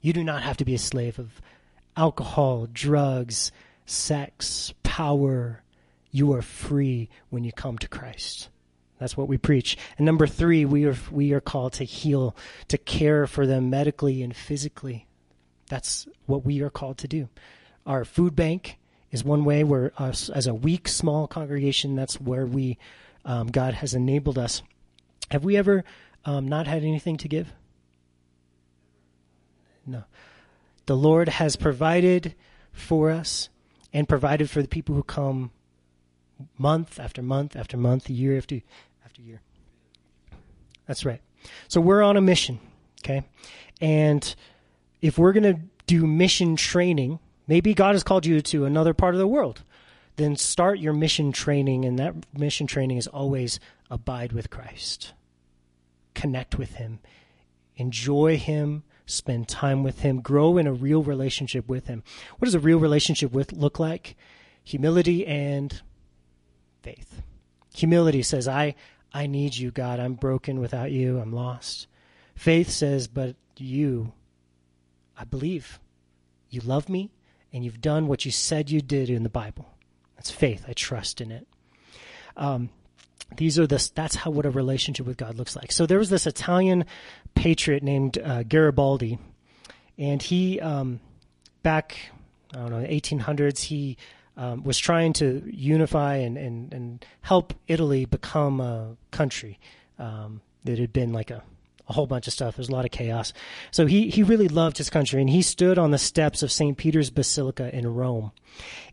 You 0.00 0.12
do 0.12 0.22
not 0.22 0.44
have 0.44 0.58
to 0.58 0.64
be 0.64 0.76
a 0.76 0.78
slave 0.78 1.18
of 1.18 1.42
alcohol, 1.96 2.68
drugs, 2.72 3.50
sex, 3.84 4.74
power. 4.84 5.64
You 6.12 6.32
are 6.34 6.40
free 6.40 7.08
when 7.30 7.42
you 7.42 7.50
come 7.50 7.78
to 7.78 7.88
Christ. 7.88 8.48
That's 9.00 9.16
what 9.16 9.28
we 9.28 9.38
preach. 9.38 9.78
And 9.96 10.04
number 10.04 10.26
three, 10.26 10.66
we 10.66 10.84
are 10.84 10.96
we 11.10 11.32
are 11.32 11.40
called 11.40 11.72
to 11.74 11.84
heal, 11.84 12.36
to 12.68 12.76
care 12.76 13.26
for 13.26 13.46
them 13.46 13.70
medically 13.70 14.22
and 14.22 14.36
physically. 14.36 15.06
That's 15.68 16.06
what 16.26 16.44
we 16.44 16.60
are 16.60 16.68
called 16.68 16.98
to 16.98 17.08
do. 17.08 17.30
Our 17.86 18.04
food 18.04 18.36
bank 18.36 18.76
is 19.10 19.24
one 19.24 19.44
way 19.44 19.64
where 19.64 19.92
us 19.96 20.28
as 20.28 20.46
a 20.46 20.54
weak, 20.54 20.86
small 20.86 21.26
congregation, 21.26 21.96
that's 21.96 22.20
where 22.20 22.44
we 22.44 22.76
um, 23.24 23.46
God 23.46 23.72
has 23.74 23.94
enabled 23.94 24.36
us. 24.36 24.62
Have 25.30 25.44
we 25.44 25.56
ever 25.56 25.82
um, 26.26 26.46
not 26.46 26.66
had 26.66 26.84
anything 26.84 27.16
to 27.18 27.28
give? 27.28 27.54
No. 29.86 30.04
The 30.84 30.96
Lord 30.96 31.30
has 31.30 31.56
provided 31.56 32.34
for 32.70 33.10
us 33.10 33.48
and 33.94 34.06
provided 34.06 34.50
for 34.50 34.60
the 34.60 34.68
people 34.68 34.94
who 34.94 35.02
come 35.02 35.52
month 36.58 37.00
after 37.00 37.22
month 37.22 37.56
after 37.56 37.76
month, 37.76 38.10
year 38.10 38.36
after 38.36 38.60
after 39.20 39.28
year. 39.28 39.40
That's 40.86 41.04
right. 41.04 41.20
So 41.68 41.80
we're 41.80 42.02
on 42.02 42.16
a 42.16 42.20
mission, 42.20 42.58
okay? 43.02 43.22
And 43.80 44.34
if 45.00 45.18
we're 45.18 45.32
going 45.32 45.54
to 45.54 45.60
do 45.86 46.06
mission 46.06 46.56
training, 46.56 47.18
maybe 47.46 47.74
God 47.74 47.94
has 47.94 48.02
called 48.02 48.26
you 48.26 48.40
to 48.40 48.64
another 48.64 48.94
part 48.94 49.14
of 49.14 49.18
the 49.18 49.26
world, 49.26 49.62
then 50.16 50.36
start 50.36 50.78
your 50.78 50.92
mission 50.92 51.32
training 51.32 51.84
and 51.84 51.98
that 51.98 52.14
mission 52.36 52.66
training 52.66 52.98
is 52.98 53.06
always 53.06 53.60
abide 53.90 54.32
with 54.32 54.50
Christ. 54.50 55.14
Connect 56.14 56.58
with 56.58 56.74
him. 56.74 56.98
Enjoy 57.76 58.36
him 58.36 58.82
spend 59.06 59.48
time 59.48 59.82
with 59.82 60.02
him, 60.02 60.20
grow 60.20 60.56
in 60.56 60.68
a 60.68 60.72
real 60.72 61.02
relationship 61.02 61.68
with 61.68 61.88
him. 61.88 62.00
What 62.38 62.46
does 62.46 62.54
a 62.54 62.60
real 62.60 62.78
relationship 62.78 63.32
with 63.32 63.52
look 63.52 63.80
like? 63.80 64.16
Humility 64.62 65.26
and 65.26 65.82
faith. 66.80 67.20
Humility 67.74 68.22
says, 68.22 68.46
I 68.46 68.76
I 69.12 69.26
need 69.26 69.56
you, 69.56 69.70
God. 69.70 70.00
I'm 70.00 70.14
broken 70.14 70.60
without 70.60 70.90
you. 70.90 71.18
I'm 71.18 71.32
lost. 71.32 71.86
Faith 72.34 72.70
says, 72.70 73.08
but 73.08 73.36
you, 73.56 74.12
I 75.16 75.24
believe. 75.24 75.78
You 76.48 76.60
love 76.60 76.88
me 76.88 77.10
and 77.52 77.64
you've 77.64 77.80
done 77.80 78.06
what 78.06 78.24
you 78.24 78.30
said 78.30 78.70
you 78.70 78.80
did 78.80 79.10
in 79.10 79.22
the 79.22 79.28
Bible. 79.28 79.68
That's 80.16 80.30
faith. 80.30 80.64
I 80.68 80.72
trust 80.72 81.20
in 81.20 81.30
it. 81.30 81.46
Um, 82.36 82.70
these 83.36 83.58
are 83.58 83.66
the 83.66 83.90
that's 83.94 84.16
how 84.16 84.30
what 84.30 84.46
a 84.46 84.50
relationship 84.50 85.06
with 85.06 85.16
God 85.16 85.36
looks 85.36 85.54
like. 85.54 85.72
So 85.72 85.86
there 85.86 85.98
was 85.98 86.10
this 86.10 86.26
Italian 86.26 86.84
patriot 87.34 87.82
named 87.82 88.18
uh, 88.18 88.42
Garibaldi, 88.42 89.18
and 89.98 90.20
he 90.20 90.58
um, 90.60 91.00
back 91.62 91.96
I 92.52 92.58
don't 92.58 92.70
know 92.70 92.86
1800s 92.86 93.60
he 93.62 93.96
um, 94.40 94.64
was 94.64 94.78
trying 94.78 95.12
to 95.12 95.42
unify 95.46 96.16
and, 96.16 96.38
and, 96.38 96.72
and 96.72 97.04
help 97.20 97.52
Italy 97.68 98.06
become 98.06 98.60
a 98.60 98.96
country 99.10 99.58
um, 99.98 100.40
that 100.64 100.78
had 100.78 100.92
been 100.92 101.12
like 101.12 101.30
a 101.30 101.42
a 101.88 101.92
whole 101.92 102.06
bunch 102.06 102.28
of 102.28 102.32
stuff. 102.32 102.54
There's 102.54 102.68
a 102.68 102.72
lot 102.72 102.84
of 102.84 102.92
chaos. 102.92 103.32
So 103.72 103.84
he, 103.84 104.10
he 104.10 104.22
really 104.22 104.46
loved 104.46 104.78
his 104.78 104.88
country, 104.88 105.20
and 105.20 105.28
he 105.28 105.42
stood 105.42 105.76
on 105.76 105.90
the 105.90 105.98
steps 105.98 106.44
of 106.44 106.52
St. 106.52 106.76
Peter's 106.76 107.10
Basilica 107.10 107.74
in 107.76 107.84
Rome, 107.92 108.30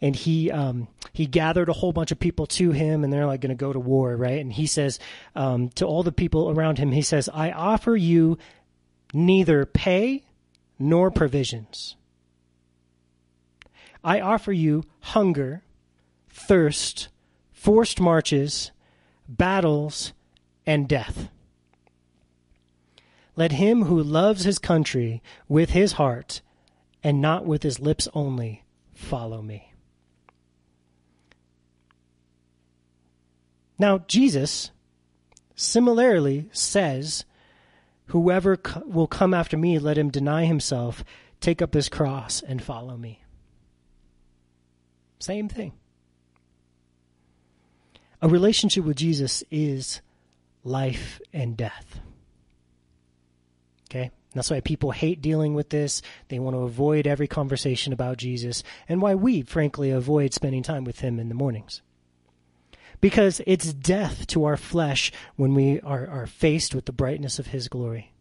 and 0.01 0.15
he 0.15 0.49
um, 0.51 0.87
he 1.13 1.27
gathered 1.27 1.69
a 1.69 1.73
whole 1.73 1.93
bunch 1.93 2.11
of 2.11 2.19
people 2.19 2.47
to 2.47 2.71
him, 2.71 3.03
and 3.03 3.13
they're 3.13 3.27
like 3.27 3.39
going 3.39 3.49
to 3.49 3.55
go 3.55 3.71
to 3.71 3.79
war, 3.79 4.15
right? 4.17 4.39
And 4.39 4.51
he 4.51 4.65
says 4.65 4.99
um, 5.35 5.69
to 5.75 5.85
all 5.85 6.01
the 6.01 6.11
people 6.11 6.49
around 6.49 6.79
him, 6.79 6.91
he 6.91 7.03
says, 7.03 7.29
"I 7.31 7.51
offer 7.51 7.95
you 7.95 8.39
neither 9.13 9.67
pay 9.67 10.23
nor 10.79 11.11
provisions. 11.11 11.95
I 14.03 14.19
offer 14.19 14.51
you 14.51 14.83
hunger, 15.01 15.63
thirst, 16.29 17.09
forced 17.51 17.99
marches, 17.99 18.71
battles, 19.27 20.13
and 20.65 20.87
death." 20.87 21.29
Let 23.35 23.53
him 23.53 23.83
who 23.83 24.01
loves 24.01 24.45
his 24.45 24.57
country 24.57 25.21
with 25.47 25.69
his 25.69 25.93
heart 25.93 26.41
and 27.03 27.21
not 27.21 27.45
with 27.45 27.61
his 27.61 27.79
lips 27.79 28.07
only 28.13 28.63
follow 28.93 29.43
me. 29.43 29.73
Now, 33.79 33.99
Jesus 33.99 34.71
similarly 35.55 36.49
says, 36.51 37.25
Whoever 38.07 38.57
will 38.85 39.07
come 39.07 39.33
after 39.33 39.55
me, 39.55 39.77
let 39.77 39.97
him 39.97 40.09
deny 40.09 40.45
himself, 40.45 41.03
take 41.39 41.61
up 41.61 41.73
his 41.73 41.89
cross, 41.89 42.41
and 42.41 42.61
follow 42.61 42.97
me. 42.97 43.21
Same 45.20 45.49
thing. 45.49 45.74
A 48.22 48.28
relationship 48.28 48.84
with 48.84 48.97
Jesus 48.97 49.43
is 49.51 50.01
life 50.63 51.22
and 51.34 51.55
death. 51.55 51.99
Okay? 53.89 54.11
That's 54.34 54.51
why 54.51 54.59
people 54.59 54.91
hate 54.91 55.22
dealing 55.22 55.53
with 55.53 55.70
this. 55.70 56.01
They 56.28 56.39
want 56.39 56.55
to 56.55 56.61
avoid 56.61 57.07
every 57.07 57.28
conversation 57.28 57.93
about 57.93 58.18
Jesus, 58.18 58.63
and 58.88 59.01
why 59.01 59.15
we, 59.15 59.41
frankly, 59.41 59.91
avoid 59.91 60.34
spending 60.34 60.63
time 60.63 60.84
with 60.84 60.99
Him 60.99 61.20
in 61.20 61.30
the 61.30 61.36
mornings. 61.36 61.82
Because 62.99 63.41
it's 63.47 63.74
death 63.74 64.28
to 64.28 64.45
our 64.45 64.57
flesh 64.57 65.11
when 65.36 65.53
we 65.53 65.80
are, 65.82 66.07
are 66.07 66.28
faced 66.28 66.76
with 66.76 66.86
the 66.86 66.91
brightness 66.91 67.39
of 67.39 67.47
His 67.47 67.68
glory. 67.68 68.11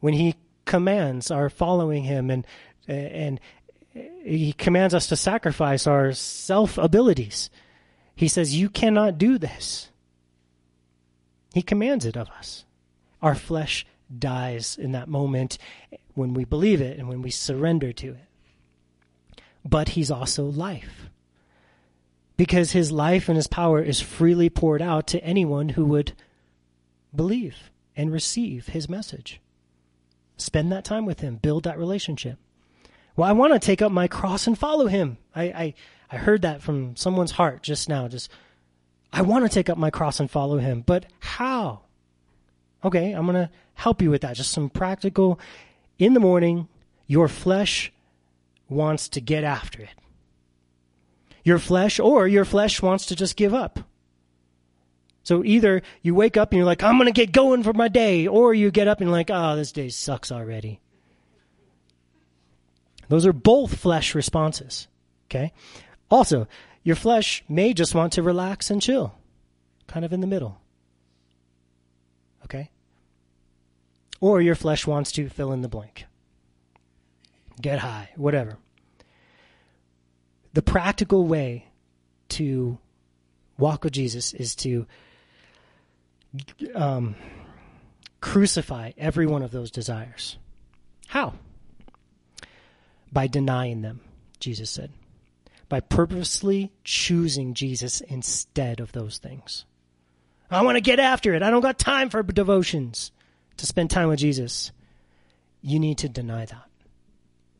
When 0.00 0.14
He 0.14 0.36
commands 0.64 1.30
our 1.30 1.50
following 1.50 2.04
Him 2.04 2.30
and, 2.30 2.46
and 2.86 3.40
He 4.24 4.52
commands 4.52 4.94
us 4.94 5.06
to 5.08 5.16
sacrifice 5.16 5.86
our 5.86 6.12
self 6.12 6.78
abilities. 6.78 7.50
He 8.14 8.28
says, 8.28 8.56
You 8.56 8.68
cannot 8.68 9.18
do 9.18 9.38
this. 9.38 9.90
He 11.54 11.62
commands 11.62 12.04
it 12.04 12.16
of 12.16 12.28
us. 12.30 12.64
Our 13.22 13.34
flesh 13.34 13.86
dies 14.16 14.76
in 14.76 14.92
that 14.92 15.08
moment 15.08 15.58
when 16.14 16.34
we 16.34 16.44
believe 16.44 16.80
it 16.80 16.98
and 16.98 17.08
when 17.08 17.22
we 17.22 17.30
surrender 17.30 17.92
to 17.92 18.08
it. 18.08 19.40
But 19.64 19.90
he's 19.90 20.10
also 20.10 20.44
life. 20.44 21.10
Because 22.36 22.72
his 22.72 22.92
life 22.92 23.28
and 23.28 23.36
his 23.36 23.48
power 23.48 23.82
is 23.82 24.00
freely 24.00 24.48
poured 24.48 24.80
out 24.80 25.06
to 25.08 25.24
anyone 25.24 25.70
who 25.70 25.84
would 25.86 26.12
believe 27.14 27.70
and 27.96 28.12
receive 28.12 28.68
his 28.68 28.88
message. 28.88 29.40
Spend 30.36 30.70
that 30.70 30.84
time 30.84 31.04
with 31.04 31.20
him, 31.20 31.36
build 31.36 31.64
that 31.64 31.78
relationship. 31.78 32.38
Well, 33.18 33.28
I 33.28 33.32
want 33.32 33.52
to 33.52 33.58
take 33.58 33.82
up 33.82 33.90
my 33.90 34.06
cross 34.06 34.46
and 34.46 34.56
follow 34.56 34.86
him. 34.86 35.18
I, 35.34 35.42
I, 35.42 35.74
I 36.08 36.16
heard 36.18 36.42
that 36.42 36.62
from 36.62 36.94
someone's 36.94 37.32
heart 37.32 37.64
just 37.64 37.88
now. 37.88 38.06
Just, 38.06 38.30
I 39.12 39.22
want 39.22 39.44
to 39.44 39.52
take 39.52 39.68
up 39.68 39.76
my 39.76 39.90
cross 39.90 40.20
and 40.20 40.30
follow 40.30 40.58
him, 40.58 40.84
but 40.86 41.04
how? 41.18 41.80
Okay, 42.84 43.10
I'm 43.10 43.26
going 43.26 43.34
to 43.34 43.50
help 43.74 44.00
you 44.02 44.10
with 44.10 44.22
that. 44.22 44.36
Just 44.36 44.52
some 44.52 44.70
practical. 44.70 45.40
In 45.98 46.14
the 46.14 46.20
morning, 46.20 46.68
your 47.08 47.26
flesh 47.26 47.92
wants 48.68 49.08
to 49.08 49.20
get 49.20 49.42
after 49.42 49.82
it. 49.82 49.98
Your 51.42 51.58
flesh, 51.58 51.98
or 51.98 52.28
your 52.28 52.44
flesh 52.44 52.80
wants 52.80 53.06
to 53.06 53.16
just 53.16 53.34
give 53.34 53.52
up. 53.52 53.80
So 55.24 55.42
either 55.44 55.82
you 56.02 56.14
wake 56.14 56.36
up 56.36 56.52
and 56.52 56.58
you're 56.58 56.66
like, 56.66 56.84
I'm 56.84 56.98
going 56.98 57.06
to 57.06 57.12
get 57.12 57.32
going 57.32 57.64
for 57.64 57.72
my 57.72 57.88
day, 57.88 58.28
or 58.28 58.54
you 58.54 58.70
get 58.70 58.86
up 58.86 59.00
and 59.00 59.08
you're 59.08 59.16
like, 59.16 59.30
oh, 59.32 59.56
this 59.56 59.72
day 59.72 59.88
sucks 59.88 60.30
already. 60.30 60.78
Those 63.08 63.26
are 63.26 63.32
both 63.32 63.76
flesh 63.76 64.14
responses. 64.14 64.86
Okay? 65.26 65.52
Also, 66.10 66.46
your 66.82 66.96
flesh 66.96 67.44
may 67.48 67.74
just 67.74 67.94
want 67.94 68.14
to 68.14 68.22
relax 68.22 68.70
and 68.70 68.80
chill, 68.80 69.14
kind 69.86 70.04
of 70.04 70.12
in 70.12 70.20
the 70.20 70.26
middle. 70.26 70.60
Okay? 72.44 72.70
Or 74.20 74.40
your 74.40 74.54
flesh 74.54 74.86
wants 74.86 75.12
to 75.12 75.28
fill 75.28 75.52
in 75.52 75.62
the 75.62 75.68
blank, 75.68 76.06
get 77.60 77.80
high, 77.80 78.10
whatever. 78.16 78.56
The 80.54 80.62
practical 80.62 81.26
way 81.26 81.66
to 82.30 82.78
walk 83.58 83.84
with 83.84 83.92
Jesus 83.92 84.32
is 84.32 84.54
to 84.56 84.86
um, 86.74 87.14
crucify 88.20 88.92
every 88.96 89.26
one 89.26 89.42
of 89.42 89.50
those 89.50 89.70
desires. 89.70 90.38
How? 91.08 91.34
By 93.12 93.26
denying 93.26 93.82
them, 93.82 94.00
Jesus 94.40 94.70
said 94.70 94.90
by 95.68 95.80
purposely 95.80 96.72
choosing 96.82 97.54
Jesus 97.54 98.00
instead 98.00 98.80
of 98.80 98.92
those 98.92 99.18
things. 99.18 99.64
I 100.50 100.62
want 100.62 100.76
to 100.76 100.82
get 100.82 100.98
after 100.98 101.34
it. 101.34 101.42
I 101.42 101.50
don't 101.50 101.60
got 101.60 101.78
time 101.78 102.08
for 102.08 102.22
devotions 102.22 103.12
to 103.58 103.66
spend 103.66 103.90
time 103.90 104.08
with 104.08 104.18
Jesus. 104.18 104.72
You 105.60 105.78
need 105.78 105.98
to 105.98 106.08
deny 106.08 106.46
that. 106.46 106.70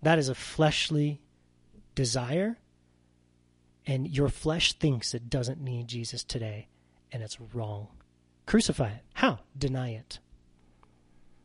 That 0.03 0.19
is 0.19 0.29
a 0.29 0.35
fleshly 0.35 1.21
desire, 1.95 2.57
and 3.87 4.09
your 4.09 4.29
flesh 4.29 4.73
thinks 4.75 5.13
it 5.13 5.29
doesn't 5.29 5.61
need 5.61 5.89
Jesus 5.89 6.25
today, 6.25 6.69
and 7.13 7.23
it's 7.23 7.39
wrong. 7.53 7.89
Crucify 8.47 8.89
it. 8.89 9.03
How? 9.15 9.41
Deny 9.59 9.91
it. 9.91 10.19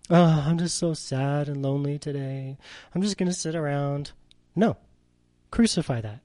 Oh, 0.10 0.44
I'm 0.46 0.58
just 0.58 0.78
so 0.78 0.94
sad 0.94 1.48
and 1.48 1.62
lonely 1.62 1.98
today. 1.98 2.58
I'm 2.94 3.02
just 3.02 3.18
going 3.18 3.30
to 3.30 3.38
sit 3.38 3.56
around. 3.56 4.12
No. 4.56 4.78
Crucify 5.50 6.02
that. 6.02 6.20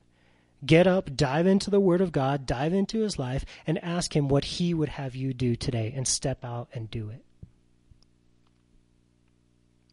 Get 0.66 0.89
up, 0.89 1.14
dive 1.14 1.47
into 1.47 1.70
the 1.70 1.79
Word 1.79 2.01
of 2.01 2.11
God, 2.11 2.45
dive 2.45 2.72
into 2.72 3.01
His 3.01 3.18
life, 3.18 3.45
and 3.66 3.83
ask 3.83 4.16
Him 4.16 4.29
what 4.29 4.45
He 4.45 4.74
would 4.74 4.89
have 4.89 5.14
you 5.14 5.33
do 5.33 5.55
today 5.55 5.93
and 5.95 6.09
step 6.09 6.45
out 6.45 6.68
and 6.72 6.91
do 6.91 7.11
it. 7.11 7.22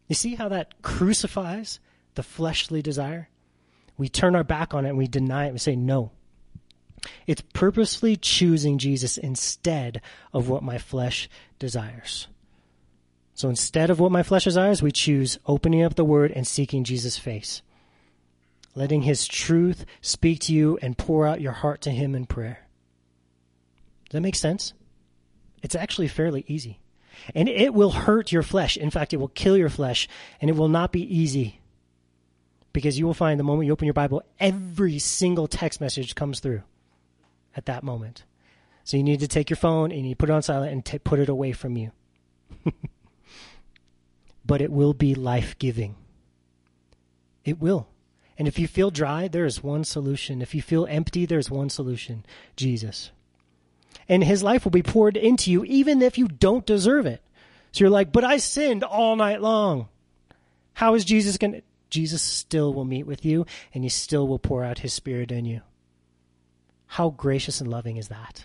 You 0.08 0.14
see 0.14 0.34
how 0.34 0.48
that 0.48 0.82
crucifies 0.82 1.78
the 2.14 2.22
fleshly 2.22 2.82
desire? 2.82 3.28
We 3.96 4.08
turn 4.08 4.34
our 4.34 4.44
back 4.44 4.74
on 4.74 4.84
it 4.84 4.90
and 4.90 4.98
we 4.98 5.06
deny 5.06 5.46
it. 5.46 5.52
We 5.52 5.58
say, 5.58 5.76
no. 5.76 6.10
It's 7.26 7.42
purposely 7.52 8.16
choosing 8.16 8.78
Jesus 8.78 9.16
instead 9.16 10.00
of 10.32 10.48
what 10.48 10.62
my 10.62 10.78
flesh 10.78 11.28
desires. 11.58 12.26
So 13.36 13.48
instead 13.48 13.88
of 13.90 14.00
what 14.00 14.10
my 14.10 14.24
flesh 14.24 14.44
desires, 14.44 14.82
we 14.82 14.90
choose 14.90 15.38
opening 15.46 15.84
up 15.84 15.94
the 15.94 16.04
Word 16.04 16.32
and 16.32 16.44
seeking 16.44 16.82
Jesus' 16.82 17.16
face 17.16 17.62
letting 18.76 19.02
His 19.02 19.26
truth 19.26 19.84
speak 20.00 20.38
to 20.40 20.54
you 20.54 20.78
and 20.80 20.96
pour 20.96 21.26
out 21.26 21.40
your 21.40 21.52
heart 21.52 21.80
to 21.80 21.90
Him 21.90 22.14
in 22.14 22.26
prayer. 22.26 22.68
Does 24.04 24.12
that 24.12 24.20
make 24.20 24.36
sense? 24.36 24.74
It's 25.62 25.74
actually 25.74 26.06
fairly 26.06 26.44
easy. 26.46 26.78
And 27.34 27.48
it 27.48 27.74
will 27.74 27.90
hurt 27.90 28.30
your 28.30 28.42
flesh. 28.42 28.76
In 28.76 28.90
fact, 28.90 29.12
it 29.12 29.16
will 29.16 29.28
kill 29.28 29.56
your 29.56 29.70
flesh, 29.70 30.06
and 30.40 30.50
it 30.50 30.56
will 30.56 30.68
not 30.68 30.92
be 30.92 31.02
easy. 31.02 31.60
Because 32.74 32.98
you 32.98 33.06
will 33.06 33.14
find 33.14 33.40
the 33.40 33.44
moment 33.44 33.66
you 33.66 33.72
open 33.72 33.86
your 33.86 33.94
Bible, 33.94 34.22
every 34.38 34.98
single 34.98 35.48
text 35.48 35.80
message 35.80 36.14
comes 36.14 36.40
through 36.40 36.62
at 37.56 37.64
that 37.64 37.82
moment. 37.82 38.24
So 38.84 38.98
you 38.98 39.02
need 39.02 39.20
to 39.20 39.28
take 39.28 39.48
your 39.48 39.56
phone 39.56 39.90
and 39.90 40.06
you 40.06 40.14
put 40.14 40.28
it 40.28 40.32
on 40.32 40.42
silent 40.42 40.72
and 40.72 40.84
t- 40.84 40.98
put 40.98 41.18
it 41.18 41.30
away 41.30 41.52
from 41.52 41.76
you. 41.76 41.90
but 44.46 44.60
it 44.60 44.70
will 44.70 44.94
be 44.94 45.14
life 45.14 45.58
giving. 45.58 45.96
It 47.44 47.60
will. 47.60 47.88
And 48.38 48.46
if 48.46 48.58
you 48.58 48.68
feel 48.68 48.90
dry, 48.90 49.28
there 49.28 49.46
is 49.46 49.62
one 49.62 49.84
solution. 49.84 50.42
If 50.42 50.54
you 50.54 50.60
feel 50.60 50.86
empty, 50.86 51.24
there's 51.24 51.50
one 51.50 51.70
solution 51.70 52.24
Jesus. 52.54 53.10
And 54.08 54.22
his 54.22 54.42
life 54.42 54.64
will 54.64 54.70
be 54.70 54.82
poured 54.82 55.16
into 55.16 55.50
you 55.50 55.64
even 55.64 56.02
if 56.02 56.18
you 56.18 56.28
don't 56.28 56.66
deserve 56.66 57.06
it. 57.06 57.22
So 57.72 57.84
you're 57.84 57.90
like, 57.90 58.12
but 58.12 58.24
I 58.24 58.36
sinned 58.36 58.84
all 58.84 59.16
night 59.16 59.40
long. 59.40 59.88
How 60.74 60.94
is 60.94 61.04
Jesus 61.04 61.38
going 61.38 61.52
to? 61.52 61.62
Jesus 61.88 62.20
still 62.20 62.74
will 62.74 62.84
meet 62.84 63.06
with 63.06 63.24
you 63.24 63.46
and 63.72 63.84
he 63.84 63.88
still 63.88 64.26
will 64.26 64.38
pour 64.40 64.64
out 64.64 64.80
his 64.80 64.92
spirit 64.92 65.30
in 65.30 65.44
you. 65.44 65.62
How 66.86 67.10
gracious 67.10 67.60
and 67.60 67.70
loving 67.70 67.96
is 67.96 68.08
that? 68.08 68.44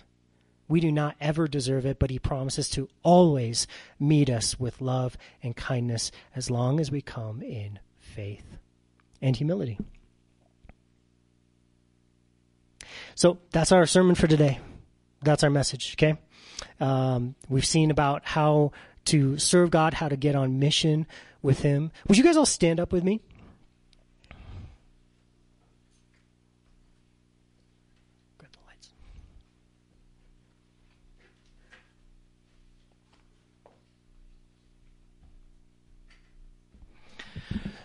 We 0.68 0.80
do 0.80 0.90
not 0.90 1.16
ever 1.20 1.48
deserve 1.48 1.84
it, 1.84 1.98
but 1.98 2.10
he 2.10 2.18
promises 2.18 2.68
to 2.70 2.88
always 3.02 3.66
meet 3.98 4.30
us 4.30 4.58
with 4.58 4.80
love 4.80 5.16
and 5.42 5.56
kindness 5.56 6.10
as 6.34 6.50
long 6.50 6.80
as 6.80 6.90
we 6.90 7.02
come 7.02 7.42
in 7.42 7.78
faith 7.98 8.56
and 9.20 9.36
humility. 9.36 9.78
So 13.14 13.38
that's 13.50 13.72
our 13.72 13.86
sermon 13.86 14.14
for 14.14 14.26
today. 14.26 14.60
That's 15.22 15.44
our 15.44 15.50
message, 15.50 15.94
okay? 15.96 16.18
Um, 16.80 17.34
we've 17.48 17.66
seen 17.66 17.90
about 17.90 18.24
how 18.24 18.72
to 19.06 19.38
serve 19.38 19.70
God, 19.70 19.94
how 19.94 20.08
to 20.08 20.16
get 20.16 20.34
on 20.34 20.58
mission 20.58 21.06
with 21.42 21.60
Him. 21.60 21.92
Would 22.08 22.18
you 22.18 22.24
guys 22.24 22.36
all 22.36 22.46
stand 22.46 22.80
up 22.80 22.92
with 22.92 23.04
me? 23.04 23.20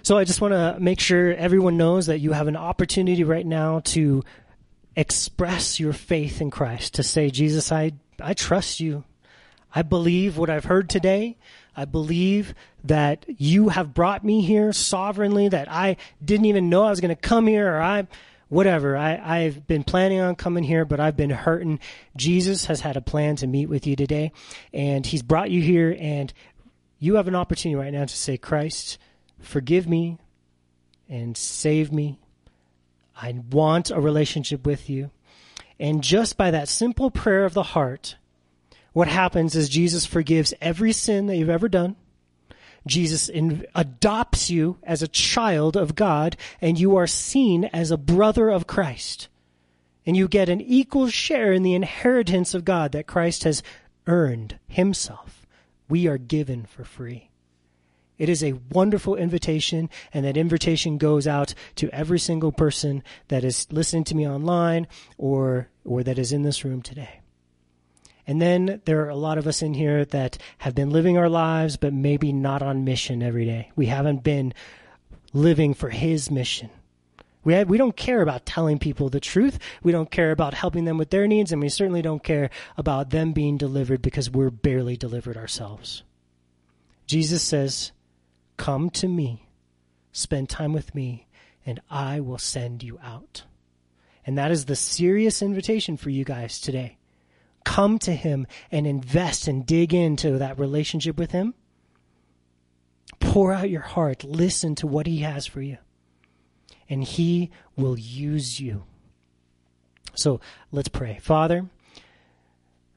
So 0.07 0.17
I 0.17 0.23
just 0.23 0.39
want 0.39 0.53
to 0.53 0.77
make 0.79 1.01
sure 1.01 1.33
everyone 1.33 1.75
knows 1.75 2.05
that 2.05 2.19
you 2.19 2.31
have 2.31 2.47
an 2.47 2.55
opportunity 2.55 3.25
right 3.25 3.45
now 3.45 3.81
to 3.87 4.23
express 4.95 5.81
your 5.81 5.91
faith 5.91 6.39
in 6.39 6.49
Christ, 6.49 6.93
to 6.93 7.03
say, 7.03 7.29
Jesus, 7.29 7.73
I, 7.73 7.91
I 8.17 8.33
trust 8.33 8.79
you. 8.79 9.03
I 9.75 9.81
believe 9.81 10.37
what 10.37 10.49
I've 10.49 10.63
heard 10.63 10.89
today. 10.89 11.35
I 11.75 11.83
believe 11.83 12.55
that 12.85 13.25
you 13.27 13.67
have 13.67 13.93
brought 13.93 14.23
me 14.23 14.39
here 14.39 14.71
sovereignly, 14.71 15.49
that 15.49 15.69
I 15.69 15.97
didn't 16.23 16.45
even 16.45 16.69
know 16.69 16.85
I 16.85 16.89
was 16.89 17.01
going 17.01 17.13
to 17.13 17.21
come 17.21 17.45
here 17.45 17.69
or 17.69 17.81
I, 17.81 18.07
whatever. 18.47 18.95
I, 18.95 19.17
I've 19.21 19.67
been 19.67 19.83
planning 19.83 20.21
on 20.21 20.35
coming 20.35 20.63
here, 20.63 20.85
but 20.85 21.01
I've 21.01 21.17
been 21.17 21.31
hurting. 21.31 21.81
Jesus 22.15 22.67
has 22.67 22.79
had 22.79 22.95
a 22.95 23.01
plan 23.01 23.35
to 23.35 23.45
meet 23.45 23.65
with 23.65 23.85
you 23.85 23.97
today 23.97 24.31
and 24.71 25.05
he's 25.05 25.21
brought 25.21 25.51
you 25.51 25.61
here 25.61 25.97
and 25.99 26.31
you 26.97 27.15
have 27.15 27.27
an 27.27 27.35
opportunity 27.35 27.75
right 27.75 27.91
now 27.91 28.05
to 28.05 28.15
say, 28.15 28.37
Christ, 28.37 28.97
forgive 29.39 29.87
me 29.87 30.19
and 31.09 31.35
save 31.37 31.91
me. 31.91 32.19
I 33.15 33.33
want 33.51 33.91
a 33.91 33.99
relationship 33.99 34.65
with 34.65 34.89
you. 34.89 35.11
And 35.79 36.03
just 36.03 36.37
by 36.37 36.51
that 36.51 36.69
simple 36.69 37.11
prayer 37.11 37.45
of 37.45 37.53
the 37.53 37.63
heart, 37.63 38.15
what 38.93 39.07
happens 39.07 39.55
is 39.55 39.69
Jesus 39.69 40.05
forgives 40.05 40.53
every 40.59 40.91
sin 40.91 41.27
that 41.27 41.35
you've 41.35 41.49
ever 41.49 41.69
done. 41.69 41.95
Jesus 42.85 43.29
in, 43.29 43.65
adopts 43.75 44.49
you 44.49 44.77
as 44.83 45.03
a 45.03 45.07
child 45.07 45.75
of 45.75 45.95
God, 45.95 46.37
and 46.61 46.79
you 46.79 46.95
are 46.95 47.07
seen 47.07 47.65
as 47.65 47.91
a 47.91 47.97
brother 47.97 48.49
of 48.49 48.65
Christ. 48.65 49.27
And 50.05 50.15
you 50.15 50.27
get 50.27 50.49
an 50.49 50.61
equal 50.61 51.09
share 51.09 51.51
in 51.51 51.63
the 51.63 51.75
inheritance 51.75 52.53
of 52.53 52.65
God 52.65 52.93
that 52.93 53.07
Christ 53.07 53.43
has 53.43 53.61
earned 54.07 54.57
himself. 54.67 55.45
We 55.89 56.07
are 56.07 56.17
given 56.17 56.65
for 56.65 56.83
free. 56.83 57.26
It 58.17 58.29
is 58.29 58.43
a 58.43 58.53
wonderful 58.71 59.15
invitation, 59.15 59.89
and 60.13 60.25
that 60.25 60.37
invitation 60.37 60.97
goes 60.97 61.27
out 61.27 61.53
to 61.75 61.89
every 61.91 62.19
single 62.19 62.51
person 62.51 63.03
that 63.27 63.43
is 63.43 63.67
listening 63.71 64.05
to 64.05 64.15
me 64.15 64.27
online 64.27 64.87
or, 65.17 65.69
or 65.85 66.03
that 66.03 66.17
is 66.17 66.31
in 66.31 66.43
this 66.43 66.65
room 66.65 66.81
today. 66.81 67.21
And 68.25 68.41
then 68.41 68.81
there 68.85 69.05
are 69.05 69.09
a 69.09 69.15
lot 69.15 69.37
of 69.37 69.47
us 69.47 69.61
in 69.61 69.73
here 69.73 70.03
that 70.05 70.37
have 70.57 70.75
been 70.75 70.89
living 70.89 71.17
our 71.17 71.29
lives, 71.29 71.77
but 71.77 71.93
maybe 71.93 72.33
not 72.33 72.61
on 72.61 72.83
mission 72.83 73.23
every 73.23 73.45
day. 73.45 73.71
We 73.75 73.85
haven't 73.85 74.23
been 74.23 74.53
living 75.31 75.73
for 75.73 75.89
His 75.89 76.29
mission. 76.29 76.69
We, 77.45 77.53
have, 77.53 77.69
we 77.69 77.77
don't 77.77 77.95
care 77.95 78.21
about 78.21 78.45
telling 78.45 78.79
people 78.79 79.07
the 79.07 79.21
truth. 79.21 79.59
We 79.81 79.93
don't 79.93 80.11
care 80.11 80.31
about 80.31 80.53
helping 80.53 80.83
them 80.83 80.97
with 80.97 81.11
their 81.11 81.27
needs, 81.27 81.53
and 81.53 81.61
we 81.61 81.69
certainly 81.69 82.01
don't 82.01 82.21
care 82.21 82.49
about 82.75 83.11
them 83.11 83.31
being 83.31 83.55
delivered 83.55 84.01
because 84.01 84.29
we're 84.29 84.49
barely 84.49 84.97
delivered 84.97 85.37
ourselves. 85.37 86.03
Jesus 87.05 87.41
says, 87.41 87.93
Come 88.57 88.89
to 88.91 89.07
me, 89.07 89.47
spend 90.11 90.49
time 90.49 90.73
with 90.73 90.93
me, 90.93 91.27
and 91.65 91.79
I 91.89 92.19
will 92.19 92.37
send 92.37 92.83
you 92.83 92.99
out. 93.03 93.43
And 94.25 94.37
that 94.37 94.51
is 94.51 94.65
the 94.65 94.75
serious 94.75 95.41
invitation 95.41 95.95
for 95.95 96.09
you 96.09 96.25
guys 96.25 96.59
today. 96.59 96.97
come 97.67 97.99
to 97.99 98.13
Him 98.13 98.47
and 98.71 98.87
invest 98.87 99.47
and 99.47 99.65
dig 99.65 99.93
into 99.93 100.37
that 100.37 100.57
relationship 100.57 101.17
with 101.17 101.31
Him, 101.31 101.53
pour 103.19 103.51
out 103.51 103.69
your 103.69 103.81
heart, 103.81 104.23
listen 104.23 104.73
to 104.75 104.87
what 104.87 105.05
He 105.05 105.19
has 105.19 105.45
for 105.45 105.61
you, 105.61 105.77
and 106.89 107.03
He 107.03 107.51
will 107.75 107.99
use 107.99 108.59
you. 108.59 108.83
So 110.15 110.39
let's 110.71 110.87
pray. 110.87 111.19
Father, 111.21 111.67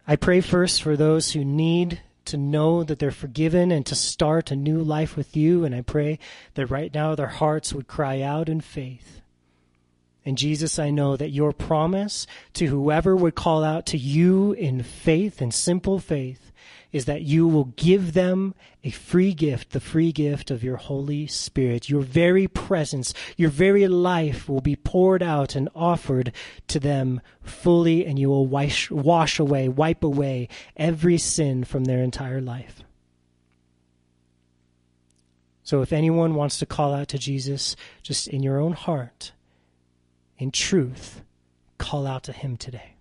I 0.07 0.15
pray 0.15 0.41
first 0.41 0.83
for 0.83 0.97
those 0.97 1.33
who 1.33 1.45
need 1.45 2.01
to 2.31 2.37
know 2.37 2.83
that 2.83 2.99
they're 2.99 3.11
forgiven 3.11 3.70
and 3.70 3.85
to 3.87 3.95
start 3.95 4.51
a 4.51 4.57
new 4.57 4.83
life 4.83 5.16
with 5.16 5.37
you. 5.37 5.64
And 5.64 5.74
I 5.74 5.83
pray 5.83 6.18
that 6.55 6.66
right 6.66 6.93
now 6.93 7.14
their 7.14 7.28
hearts 7.28 7.72
would 7.72 7.87
cry 7.87 8.22
out 8.22 8.49
in 8.49 8.61
faith. 8.61 9.20
And 10.24 10.37
Jesus, 10.37 10.78
I 10.78 10.91
know 10.91 11.16
that 11.16 11.31
your 11.31 11.53
promise 11.53 12.26
to 12.55 12.66
whoever 12.66 13.16
would 13.16 13.35
call 13.35 13.64
out 13.64 13.87
to 13.87 13.99
you 13.99 14.53
in 14.53 14.83
faith 14.83 15.41
and 15.41 15.53
simple 15.53 15.99
faith 15.99 16.49
is 16.93 17.05
that 17.05 17.22
you 17.22 17.47
will 17.47 17.66
give 17.76 18.14
them 18.14 18.55
a 18.82 18.91
free 18.91 19.32
gift, 19.32 19.70
the 19.70 19.80
free 19.80 20.12
gift 20.12 20.51
of 20.51 20.64
your 20.64 20.76
Holy 20.76 21.26
Spirit. 21.26 21.88
Your 21.88 22.01
very 22.01 22.49
presence, 22.49 23.14
your 23.36 23.51
very 23.51 23.86
life 23.86 24.49
will 24.49 24.61
be 24.61 24.76
poured 24.76 25.22
out 25.22 25.55
and 25.55 25.68
offered 25.74 26.32
to 26.68 26.80
them 26.80 27.20
fully, 27.43 28.05
and 28.05 28.18
you 28.18 28.28
will 28.28 28.47
wash, 28.47 28.91
wash 28.91 29.38
away, 29.38 29.68
wipe 29.68 30.03
away 30.03 30.49
every 30.76 31.18
sin 31.18 31.64
from 31.64 31.84
their 31.84 32.03
entire 32.03 32.41
life. 32.41 32.82
So 35.62 35.82
if 35.82 35.93
anyone 35.93 36.34
wants 36.34 36.59
to 36.59 36.66
call 36.66 36.93
out 36.93 37.09
to 37.09 37.18
Jesus 37.18 37.76
just 38.03 38.26
in 38.26 38.43
your 38.43 38.59
own 38.59 38.72
heart, 38.72 39.32
in 40.36 40.51
truth, 40.51 41.22
call 41.78 42.07
out 42.07 42.24
to 42.24 42.32
him 42.32 42.57
today. 42.57 42.95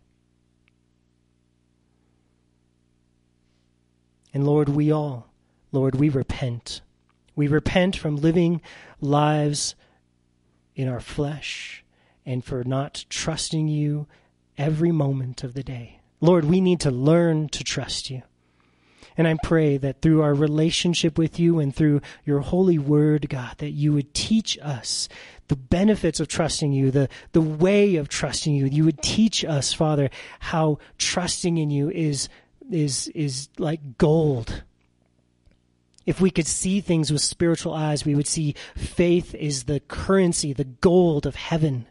And 4.40 4.48
Lord, 4.48 4.70
we 4.70 4.90
all, 4.90 5.28
Lord, 5.74 5.96
we 5.96 6.08
repent. 6.08 6.80
We 7.36 7.50
repent 7.50 7.98
from 7.98 8.16
living 8.16 8.62
lives 9.02 9.76
in 10.78 10.88
our 10.88 11.02
flesh 11.02 11.84
and 12.26 12.42
for 12.42 12.64
not 12.64 13.04
trusting 13.10 13.68
you 13.68 14.08
every 14.58 14.94
moment 14.94 15.44
of 15.44 15.56
the 15.56 15.62
day. 15.62 16.00
Lord, 16.22 16.46
we 16.46 16.62
need 16.62 16.80
to 16.80 16.90
learn 16.90 17.50
to 17.50 17.66
trust 17.66 18.10
you. 18.10 18.22
And 19.18 19.28
I 19.28 19.36
pray 19.44 19.76
that 19.76 20.02
through 20.02 20.22
our 20.22 20.34
relationship 20.34 21.18
with 21.18 21.38
you 21.38 21.60
and 21.60 21.76
through 21.76 22.00
your 22.24 22.40
holy 22.40 22.80
word, 22.80 23.28
God, 23.28 23.58
that 23.58 23.72
you 23.72 23.92
would 23.92 24.14
teach 24.14 24.58
us 24.62 25.10
the 25.50 25.58
benefits 25.58 26.22
of 26.22 26.30
trusting 26.30 26.72
you, 26.72 26.92
the, 26.92 27.10
the 27.34 27.42
way 27.42 27.98
of 27.98 28.08
trusting 28.08 28.56
you. 28.56 28.68
You 28.68 28.86
would 28.86 29.02
teach 29.02 29.44
us, 29.44 29.74
Father, 29.74 30.10
how 30.40 30.80
trusting 30.98 31.58
in 31.58 31.72
you 31.72 31.90
is 31.90 32.30
is 32.70 33.08
is 33.10 33.50
like 33.58 33.98
gold. 33.98 34.64
If 36.06 36.20
we 36.20 36.32
could 36.32 36.48
see 36.48 36.82
things 36.82 37.12
with 37.12 37.22
spiritual 37.22 37.74
eyes, 37.74 38.06
we 38.06 38.16
would 38.16 38.28
see 38.28 38.56
faith 38.76 39.36
is 39.36 39.66
the 39.66 39.80
currency, 39.80 40.54
the 40.54 40.64
gold 40.64 41.26
of 41.26 41.36
heaven. 41.36 41.86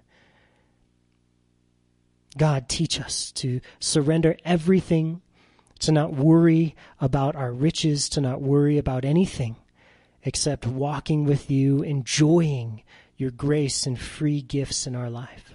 God, 2.37 2.69
teach 2.69 3.01
us 3.01 3.31
to 3.33 3.61
surrender 3.79 4.37
everything, 4.45 5.23
to 5.81 5.93
not 5.93 6.15
worry 6.15 6.75
about 7.01 7.37
our 7.37 7.53
riches, 7.53 8.09
to 8.11 8.21
not 8.21 8.41
worry 8.41 8.79
about 8.79 9.05
anything 9.05 9.57
except 10.23 10.67
walking 10.67 11.25
with 11.25 11.51
you, 11.51 11.83
enjoying 11.83 12.83
your 13.17 13.31
grace 13.31 13.87
and 13.87 13.99
free 13.99 14.43
gifts 14.43 14.87
in 14.87 14.95
our 14.95 15.11
life. 15.11 15.55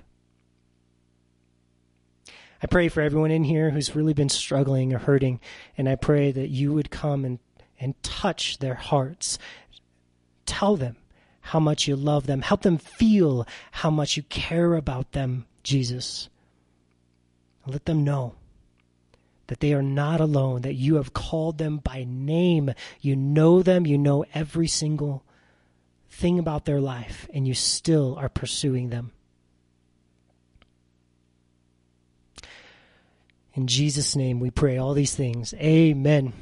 I 2.63 2.65
pray 2.65 2.87
for 2.87 3.01
everyone 3.01 3.31
in 3.31 3.43
here 3.43 3.71
who's 3.71 3.93
really 3.93 4.13
been 4.13 4.29
struggling 4.29 4.93
or 4.93 4.97
hurting, 4.97 5.41
and 5.77 5.89
I 5.89 5.95
pray 5.95 6.31
that 6.31 6.47
you 6.47 6.71
would 6.71 6.89
come 6.89 7.25
and, 7.25 7.39
and 7.77 8.01
touch 8.03 8.59
their 8.59 8.75
hearts. 8.75 9.37
Tell 10.45 10.77
them 10.77 10.95
how 11.41 11.59
much 11.59 11.89
you 11.89 11.97
love 11.97 12.25
them. 12.25 12.41
Help 12.41 12.61
them 12.61 12.77
feel 12.77 13.45
how 13.73 13.89
much 13.89 14.15
you 14.15 14.23
care 14.23 14.75
about 14.75 15.11
them, 15.11 15.45
Jesus. 15.61 16.29
Let 17.67 17.83
them 17.83 18.05
know 18.05 18.35
that 19.47 19.59
they 19.59 19.73
are 19.73 19.83
not 19.83 20.21
alone, 20.21 20.61
that 20.61 20.75
you 20.75 20.95
have 20.95 21.13
called 21.13 21.57
them 21.57 21.79
by 21.79 22.05
name. 22.07 22.71
You 23.01 23.17
know 23.17 23.61
them, 23.61 23.85
you 23.85 23.97
know 23.97 24.23
every 24.33 24.69
single 24.69 25.25
thing 26.09 26.39
about 26.39 26.63
their 26.63 26.79
life, 26.79 27.27
and 27.33 27.45
you 27.45 27.55
still 27.55 28.15
are 28.17 28.29
pursuing 28.29 28.89
them. 28.89 29.11
In 33.55 33.67
Jesus' 33.67 34.15
name 34.15 34.39
we 34.39 34.49
pray 34.49 34.77
all 34.77 34.93
these 34.93 35.15
things. 35.15 35.53
Amen. 35.55 36.33